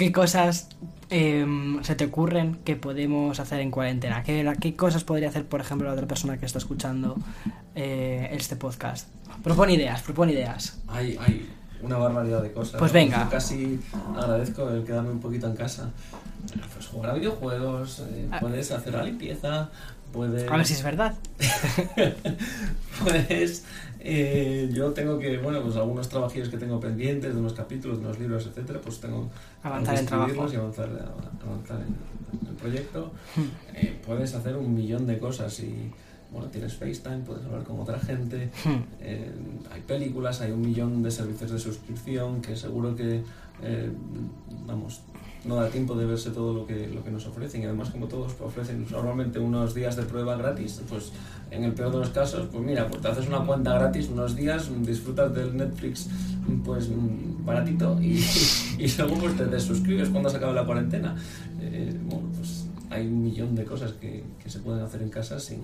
¿Qué 0.00 0.12
cosas 0.12 0.66
em, 1.10 1.82
se 1.84 1.94
te 1.94 2.06
ocurren 2.06 2.54
que 2.64 2.74
podemos 2.74 3.38
hacer 3.38 3.60
en 3.60 3.70
cuarentena? 3.70 4.22
¿Qué, 4.22 4.50
qué 4.58 4.74
cosas 4.74 5.04
podría 5.04 5.28
hacer, 5.28 5.44
por 5.44 5.60
ejemplo, 5.60 5.88
la 5.88 5.92
otra 5.92 6.06
persona 6.06 6.38
que 6.38 6.46
está 6.46 6.56
escuchando 6.58 7.18
eh, 7.74 8.30
este 8.32 8.56
podcast? 8.56 9.08
Propone 9.44 9.74
ideas, 9.74 10.00
propone 10.00 10.32
ideas. 10.32 10.78
Hay, 10.88 11.18
hay 11.20 11.46
una 11.82 11.98
barbaridad 11.98 12.42
de 12.42 12.50
cosas. 12.50 12.78
Pues 12.78 12.92
venga. 12.94 13.24
Yo 13.24 13.28
casi 13.30 13.78
agradezco 14.16 14.70
el 14.70 14.84
quedarme 14.84 15.10
un 15.10 15.20
poquito 15.20 15.46
en 15.48 15.54
casa. 15.56 15.90
Pues 16.72 16.86
jugar 16.86 17.10
a 17.10 17.14
videojuegos, 17.16 18.02
eh, 18.10 18.26
Ah. 18.32 18.38
puedes 18.40 18.70
hacer 18.70 18.94
la 18.94 19.02
limpieza, 19.02 19.68
puedes... 20.14 20.50
A 20.50 20.56
ver 20.56 20.66
si 20.66 20.72
es 20.72 20.82
verdad. 20.82 21.14
Puedes. 23.04 23.64
Eh, 24.02 24.68
yo 24.72 24.92
tengo 24.92 25.18
que, 25.18 25.38
bueno, 25.38 25.62
pues 25.62 25.76
algunos 25.76 26.08
trabajillos 26.08 26.48
que 26.48 26.56
tengo 26.56 26.80
pendientes, 26.80 27.34
de 27.34 27.40
unos 27.40 27.52
capítulos, 27.52 27.98
de 27.98 28.06
unos 28.06 28.18
libros, 28.18 28.46
etcétera, 28.46 28.80
pues 28.82 29.00
tengo 29.00 29.28
Avanzar 29.62 29.94
que 29.94 30.00
en 30.00 30.06
escribirlos 30.06 30.52
y 30.52 30.56
avanzar, 30.56 30.88
avanzar 31.46 31.80
en, 31.80 32.40
en 32.40 32.48
el 32.48 32.54
proyecto. 32.54 33.12
Hmm. 33.36 33.76
Eh, 33.76 34.00
puedes 34.06 34.34
hacer 34.34 34.56
un 34.56 34.74
millón 34.74 35.06
de 35.06 35.18
cosas 35.18 35.60
y, 35.60 35.90
bueno, 36.32 36.48
tienes 36.48 36.74
FaceTime, 36.74 37.18
puedes 37.18 37.44
hablar 37.44 37.64
con 37.64 37.80
otra 37.80 37.98
gente. 37.98 38.50
Hmm. 38.64 38.82
eh, 39.00 39.30
hay 39.70 39.80
películas, 39.82 40.40
hay 40.40 40.52
un 40.52 40.62
millón 40.62 41.02
de 41.02 41.10
servicios 41.10 41.50
de 41.50 41.58
suscripción 41.58 42.40
que 42.40 42.56
seguro 42.56 42.96
que, 42.96 43.22
eh, 43.62 43.90
vamos, 44.66 45.02
no 45.44 45.56
da 45.56 45.68
tiempo 45.68 45.94
de 45.94 46.06
verse 46.06 46.30
todo 46.30 46.52
lo 46.52 46.66
que, 46.66 46.88
lo 46.88 47.02
que 47.02 47.10
nos 47.10 47.26
ofrecen 47.26 47.62
y 47.62 47.64
además 47.64 47.90
como 47.90 48.06
todos 48.06 48.32
ofrecen 48.40 48.86
normalmente 48.90 49.38
unos 49.38 49.74
días 49.74 49.96
de 49.96 50.02
prueba 50.02 50.36
gratis, 50.36 50.82
pues 50.88 51.12
en 51.50 51.64
el 51.64 51.72
peor 51.72 51.92
de 51.92 51.98
los 51.98 52.10
casos, 52.10 52.46
pues 52.52 52.64
mira, 52.64 52.86
pues 52.88 53.02
te 53.02 53.08
haces 53.08 53.26
una 53.26 53.44
cuenta 53.44 53.74
gratis 53.74 54.08
unos 54.08 54.36
días, 54.36 54.70
disfrutas 54.84 55.34
del 55.34 55.56
Netflix 55.56 56.08
pues 56.64 56.88
baratito 57.44 58.00
y, 58.00 58.22
y 58.78 58.88
luego 58.98 59.16
pues 59.16 59.36
te 59.36 59.46
desuscribes 59.46 60.08
cuando 60.08 60.28
se 60.28 60.36
acabe 60.36 60.54
la 60.54 60.64
cuarentena. 60.64 61.16
Eh, 61.60 61.94
bueno, 62.04 62.28
pues 62.28 62.29
hay 62.90 63.06
un 63.06 63.22
millón 63.22 63.54
de 63.54 63.64
cosas 63.64 63.92
que, 63.92 64.24
que 64.42 64.50
se 64.50 64.58
pueden 64.58 64.84
hacer 64.84 65.00
en 65.02 65.10
casa 65.10 65.38
sin, 65.38 65.62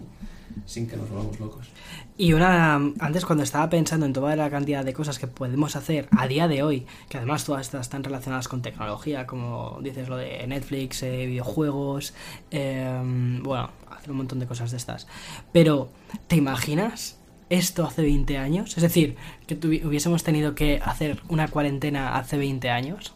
sin 0.64 0.88
que 0.88 0.96
nos 0.96 1.10
volvamos 1.10 1.38
locos. 1.38 1.68
Y 2.16 2.32
una, 2.32 2.76
antes 2.76 3.24
cuando 3.26 3.44
estaba 3.44 3.68
pensando 3.68 4.06
en 4.06 4.12
toda 4.12 4.34
la 4.36 4.48
cantidad 4.48 4.84
de 4.84 4.94
cosas 4.94 5.18
que 5.18 5.26
podemos 5.26 5.76
hacer 5.76 6.08
a 6.16 6.26
día 6.28 6.48
de 6.48 6.62
hoy, 6.62 6.86
que 7.08 7.18
además 7.18 7.44
todas 7.44 7.66
estas 7.66 7.82
están 7.82 8.04
relacionadas 8.04 8.48
con 8.48 8.62
tecnología, 8.62 9.26
como 9.26 9.78
dices 9.82 10.08
lo 10.08 10.16
de 10.16 10.46
Netflix, 10.46 11.02
eh, 11.02 11.26
videojuegos, 11.26 12.14
eh, 12.50 13.00
bueno, 13.42 13.70
hacer 13.90 14.10
un 14.10 14.16
montón 14.16 14.38
de 14.38 14.46
cosas 14.46 14.70
de 14.70 14.76
estas. 14.76 15.06
Pero, 15.52 15.90
¿te 16.28 16.36
imaginas 16.36 17.18
esto 17.50 17.84
hace 17.84 18.02
20 18.02 18.38
años? 18.38 18.76
Es 18.76 18.82
decir, 18.82 19.16
que 19.46 19.54
hubiésemos 19.54 20.22
tenido 20.22 20.54
que 20.54 20.80
hacer 20.84 21.20
una 21.28 21.48
cuarentena 21.48 22.16
hace 22.16 22.38
20 22.38 22.70
años. 22.70 23.14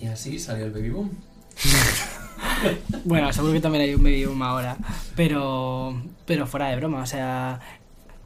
Y 0.00 0.06
así 0.06 0.38
salió 0.38 0.66
el 0.66 0.72
baby 0.72 0.90
boom. 0.90 1.10
Bueno, 3.04 3.32
seguro 3.32 3.52
que 3.52 3.60
también 3.60 3.84
hay 3.84 3.94
un 3.94 4.02
boom 4.02 4.42
ahora, 4.42 4.76
pero, 5.16 6.00
pero 6.26 6.46
fuera 6.46 6.68
de 6.68 6.76
broma, 6.76 7.02
o 7.02 7.06
sea, 7.06 7.60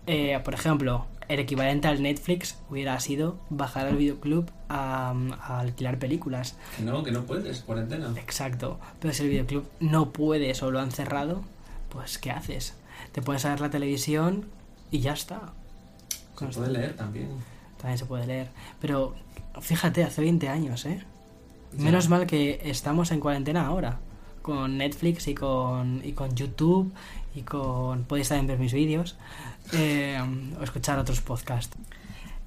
eh, 0.06 0.40
por 0.44 0.54
ejemplo, 0.54 1.06
el 1.28 1.38
equivalente 1.38 1.88
al 1.88 2.02
Netflix 2.02 2.58
hubiera 2.68 2.98
sido 3.00 3.38
bajar 3.50 3.86
al 3.86 3.96
videoclub 3.96 4.50
a, 4.68 5.14
a 5.40 5.60
alquilar 5.60 5.98
películas. 5.98 6.56
No, 6.82 7.02
que 7.02 7.12
no 7.12 7.24
puedes, 7.24 7.60
cuarentena. 7.60 8.12
Exacto, 8.16 8.78
pero 9.00 9.14
si 9.14 9.22
el 9.22 9.28
videoclub 9.30 9.64
no 9.80 10.10
puedes 10.10 10.62
o 10.62 10.70
lo 10.70 10.80
han 10.80 10.90
cerrado, 10.90 11.42
pues 11.88 12.18
¿qué 12.18 12.30
haces? 12.30 12.74
Te 13.12 13.22
puedes 13.22 13.44
ver 13.44 13.60
la 13.60 13.70
televisión 13.70 14.46
y 14.90 15.00
ya 15.00 15.12
está. 15.12 15.52
Se 16.38 16.46
puede 16.46 16.72
leer 16.72 16.96
también. 16.96 17.28
También 17.78 17.98
se 17.98 18.06
puede 18.06 18.26
leer. 18.26 18.48
Pero 18.80 19.14
fíjate, 19.60 20.02
hace 20.02 20.20
20 20.20 20.48
años, 20.48 20.84
¿eh? 20.86 21.04
Menos 21.78 22.08
mal 22.08 22.26
que 22.26 22.60
estamos 22.64 23.10
en 23.12 23.20
cuarentena 23.20 23.66
ahora. 23.66 23.98
Con 24.42 24.78
Netflix 24.78 25.28
y 25.28 25.34
con, 25.34 26.02
y 26.04 26.12
con 26.12 26.34
YouTube 26.34 26.92
y 27.34 27.42
con... 27.42 28.04
Podéis 28.04 28.28
también 28.28 28.46
ver 28.46 28.58
mis 28.58 28.72
vídeos 28.72 29.16
eh, 29.72 30.18
o 30.58 30.62
escuchar 30.62 30.98
otros 30.98 31.20
podcasts. 31.20 31.76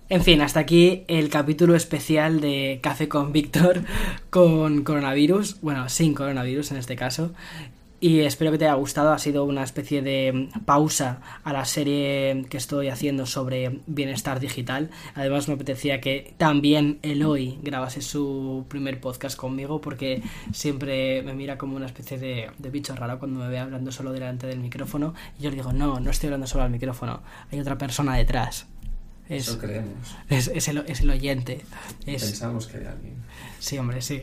En 0.10 0.24
fin, 0.24 0.42
hasta 0.42 0.62
aquí 0.62 1.04
el 1.08 1.30
capítulo 1.30 1.76
especial 1.76 2.40
de 2.40 2.80
Café 2.82 3.10
con 3.10 3.34
Víctor 3.34 3.84
con 4.30 4.84
coronavirus. 4.84 5.60
Bueno, 5.62 5.90
sin 5.90 6.14
coronavirus 6.14 6.72
en 6.72 6.78
este 6.78 6.96
caso. 6.96 7.32
Y 8.00 8.20
espero 8.20 8.52
que 8.52 8.60
te 8.60 8.66
haya 8.66 8.76
gustado. 8.76 9.12
Ha 9.12 9.18
sido 9.18 9.44
una 9.44 9.64
especie 9.64 10.04
de 10.04 10.50
pausa 10.66 11.20
a 11.44 11.52
la 11.52 11.66
serie 11.66 12.46
que 12.48 12.58
estoy 12.58 12.90
haciendo 12.90 13.26
sobre 13.26 13.80
bienestar 13.88 14.40
digital. 14.40 14.92
Además, 15.16 15.48
me 15.48 15.56
apetecía 15.56 16.00
que 16.00 16.36
también 16.38 17.00
Eloy 17.02 17.58
grabase 17.64 18.02
su 18.02 18.66
primer 18.68 19.02
podcast 19.02 19.36
conmigo 19.36 19.82
porque 19.82 20.22
siempre 20.54 21.24
me 21.24 21.34
mira 21.34 21.58
como 21.58 21.76
una 21.76 21.88
especie 21.88 22.20
de, 22.20 22.52
de 22.58 22.70
bicho 22.70 22.96
raro 22.96 23.18
cuando 23.18 23.40
me 23.40 23.48
ve 23.50 23.58
hablando 23.58 23.92
solo 23.92 24.12
delante 24.12 24.46
del 24.46 24.60
micrófono. 24.60 25.16
Y 25.40 25.44
yo 25.44 25.50
le 25.50 25.56
digo, 25.56 25.74
no, 25.74 26.00
no 26.00 26.12
estoy 26.12 26.28
hablando 26.28 26.46
solo 26.46 26.66
al 26.66 26.70
micrófono. 26.70 27.24
Hay 27.52 27.60
otra 27.60 27.80
persona 27.80 28.16
detrás. 28.16 28.68
Es, 29.28 29.50
Eso 29.50 29.58
creemos. 29.58 30.16
es, 30.30 30.48
es 30.48 30.68
el, 30.68 30.78
es 30.88 31.02
el 31.02 31.10
oyente. 31.10 31.62
Pensamos 32.06 32.68
que 32.68 32.78
hay 32.78 32.86
alguien. 32.86 33.16
Sí, 33.60 33.78
hombre, 33.78 34.02
sí. 34.02 34.22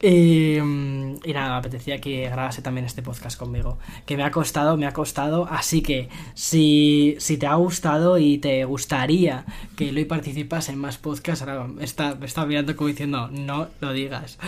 Y, 0.00 0.58
mm, 0.60 1.16
y 1.24 1.32
nada, 1.32 1.50
me 1.50 1.56
apetecía 1.58 2.00
que 2.00 2.22
grabase 2.28 2.62
también 2.62 2.84
este 2.86 3.02
podcast 3.02 3.38
conmigo. 3.38 3.78
Que 4.06 4.16
me 4.16 4.24
ha 4.24 4.30
costado, 4.30 4.76
me 4.76 4.86
ha 4.86 4.92
costado. 4.92 5.46
Así 5.50 5.82
que 5.82 6.08
si, 6.34 7.14
si 7.18 7.36
te 7.36 7.46
ha 7.46 7.54
gustado 7.54 8.18
y 8.18 8.38
te 8.38 8.64
gustaría 8.64 9.44
que 9.76 9.90
Eloy 9.90 10.04
participase 10.04 10.72
en 10.72 10.78
más 10.78 10.98
podcasts, 10.98 11.42
ahora 11.46 11.68
está, 11.80 12.16
me 12.16 12.26
está 12.26 12.44
mirando 12.44 12.76
como 12.76 12.88
diciendo, 12.88 13.28
no 13.28 13.68
lo 13.80 13.92
digas. 13.92 14.38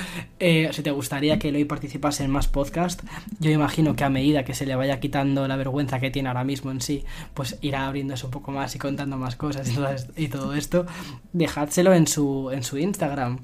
Eh, 0.41 0.71
si 0.73 0.83
te 0.83 0.91
gustaría 0.91 1.39
que 1.39 1.51
Eloy 1.51 1.65
participase 1.65 2.25
en 2.25 2.31
más 2.31 2.49
podcasts, 2.49 3.05
yo 3.39 3.51
imagino 3.51 3.95
que 3.95 4.05
a 4.05 4.11
medida 4.11 4.45
que 4.45 4.55
se 4.55 4.67
le 4.67 4.75
vaya 4.75 4.99
quitando 5.01 5.47
la 5.47 5.57
vergüenza 5.57 6.01
que 6.01 6.11
tiene 6.11 6.29
ahora 6.29 6.45
mismo 6.45 6.71
en 6.73 6.81
sí, 6.81 7.05
pues 7.35 7.59
irá 7.63 7.87
abriéndose 7.87 8.27
un 8.27 8.33
poco 8.33 8.51
más 8.51 8.75
y 8.75 8.79
contando 8.79 9.17
más 9.17 9.37
cosas 9.37 9.71
y 9.71 9.75
todo, 9.75 9.89
es- 9.91 10.09
y 10.17 10.59
esto. 10.59 10.87
Dejádselo 11.33 11.95
en 11.95 12.07
su, 12.07 12.51
en 12.53 12.63
su 12.65 12.79
Instagram, 12.79 13.39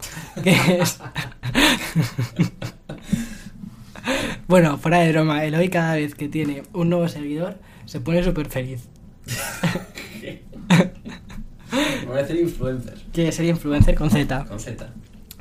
bueno, 4.48 4.78
fuera 4.78 5.00
de 5.00 5.12
broma, 5.12 5.44
Eloy 5.44 5.68
cada 5.68 5.94
vez 5.94 6.14
que 6.14 6.28
tiene 6.28 6.62
un 6.72 6.90
nuevo 6.90 7.08
seguidor 7.08 7.58
se 7.90 8.00
pone 8.00 8.22
súper 8.22 8.48
feliz. 8.48 8.88
Me 11.72 12.06
voy 12.06 12.18
a 12.18 12.22
hacer 12.22 12.36
influencer. 12.36 12.98
Quiere 13.12 13.32
ser 13.32 13.46
influencer 13.46 13.96
con 13.96 14.10
Z. 14.10 14.44
Con 14.44 14.60
Z. 14.60 14.92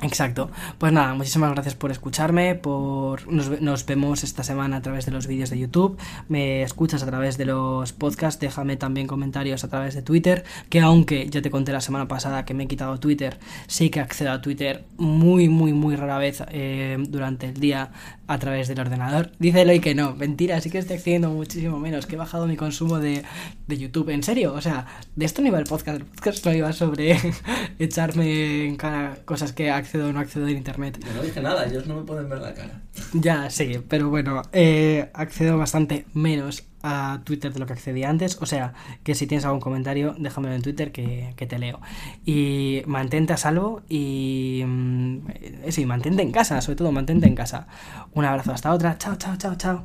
Exacto. 0.02 0.50
Pues 0.78 0.92
nada, 0.92 1.14
muchísimas 1.14 1.52
gracias 1.52 1.74
por 1.74 1.90
escucharme, 1.90 2.54
por 2.54 3.30
nos, 3.30 3.60
nos 3.60 3.84
vemos 3.84 4.24
esta 4.24 4.42
semana 4.42 4.78
a 4.78 4.82
través 4.82 5.04
de 5.04 5.12
los 5.12 5.26
vídeos 5.26 5.50
de 5.50 5.58
YouTube, 5.58 5.98
me 6.28 6.62
escuchas 6.62 7.02
a 7.02 7.06
través 7.06 7.36
de 7.36 7.44
los 7.44 7.92
podcasts, 7.92 8.40
déjame 8.40 8.76
también 8.76 9.06
comentarios 9.06 9.62
a 9.62 9.68
través 9.68 9.94
de 9.94 10.02
Twitter, 10.02 10.44
que 10.70 10.80
aunque 10.80 11.28
ya 11.28 11.42
te 11.42 11.50
conté 11.50 11.72
la 11.72 11.82
semana 11.82 12.08
pasada 12.08 12.46
que 12.46 12.54
me 12.54 12.64
he 12.64 12.66
quitado 12.66 12.98
Twitter, 12.98 13.38
sí 13.66 13.90
que 13.90 14.00
accedo 14.00 14.32
a 14.32 14.40
Twitter 14.40 14.84
muy, 14.96 15.48
muy, 15.48 15.72
muy 15.74 15.96
rara 15.96 16.16
vez 16.18 16.42
eh, 16.50 16.96
durante 17.08 17.48
el 17.48 17.60
día 17.60 17.90
a 18.26 18.38
través 18.38 18.68
del 18.68 18.78
ordenador. 18.78 19.32
Dice 19.38 19.62
Eloy 19.62 19.80
que 19.80 19.94
no, 19.94 20.14
mentira, 20.14 20.60
sí 20.60 20.70
que 20.70 20.78
estoy 20.78 20.96
accediendo 20.96 21.30
muchísimo 21.30 21.78
menos, 21.78 22.06
que 22.06 22.14
he 22.14 22.18
bajado 22.18 22.46
mi 22.46 22.56
consumo 22.56 23.00
de, 23.00 23.24
de 23.66 23.78
YouTube, 23.78 24.10
en 24.10 24.22
serio, 24.22 24.54
o 24.54 24.60
sea, 24.60 24.86
de 25.16 25.24
esto 25.26 25.42
no 25.42 25.48
iba 25.48 25.58
el 25.58 25.64
podcast, 25.64 26.00
el 26.00 26.06
podcast 26.06 26.46
no 26.46 26.54
iba 26.54 26.72
sobre 26.72 27.18
echarme 27.78 28.66
en 28.66 28.76
cara 28.76 29.18
cosas 29.24 29.52
que 29.52 29.70
accedo 29.70 29.89
o 29.98 30.12
no 30.12 30.20
accedo 30.20 30.46
en 30.48 30.56
internet. 30.56 30.98
Yo 31.04 31.12
no 31.14 31.22
dije 31.22 31.40
nada, 31.40 31.66
ellos 31.66 31.86
no 31.86 31.96
me 31.96 32.02
pueden 32.02 32.28
ver 32.28 32.40
la 32.40 32.54
cara. 32.54 32.82
Ya, 33.12 33.50
sí, 33.50 33.80
pero 33.88 34.08
bueno, 34.10 34.42
eh, 34.52 35.10
accedo 35.14 35.58
bastante 35.58 36.06
menos 36.14 36.64
a 36.82 37.20
Twitter 37.24 37.52
de 37.52 37.58
lo 37.58 37.66
que 37.66 37.72
accedía 37.72 38.08
antes. 38.08 38.38
O 38.40 38.46
sea, 38.46 38.74
que 39.02 39.14
si 39.14 39.26
tienes 39.26 39.44
algún 39.44 39.60
comentario, 39.60 40.14
déjamelo 40.18 40.54
en 40.54 40.62
Twitter 40.62 40.92
que, 40.92 41.34
que 41.36 41.46
te 41.46 41.58
leo. 41.58 41.80
Y 42.24 42.82
mantente 42.86 43.32
a 43.32 43.36
salvo 43.36 43.82
y... 43.88 44.62
mm, 44.66 45.18
eh, 45.34 45.72
sí, 45.72 45.86
mantente 45.86 46.22
en 46.22 46.32
casa, 46.32 46.60
sobre 46.60 46.76
todo 46.76 46.92
mantente 46.92 47.26
en 47.26 47.34
casa. 47.34 47.66
Un 48.12 48.24
abrazo, 48.24 48.52
hasta 48.52 48.72
otra. 48.72 48.96
Chao, 48.98 49.16
chao, 49.16 49.36
chao, 49.36 49.54
chao. 49.56 49.84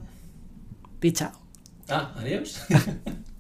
Pichao. 0.99 1.31
Ah, 1.89 2.13
adiós. 2.17 2.65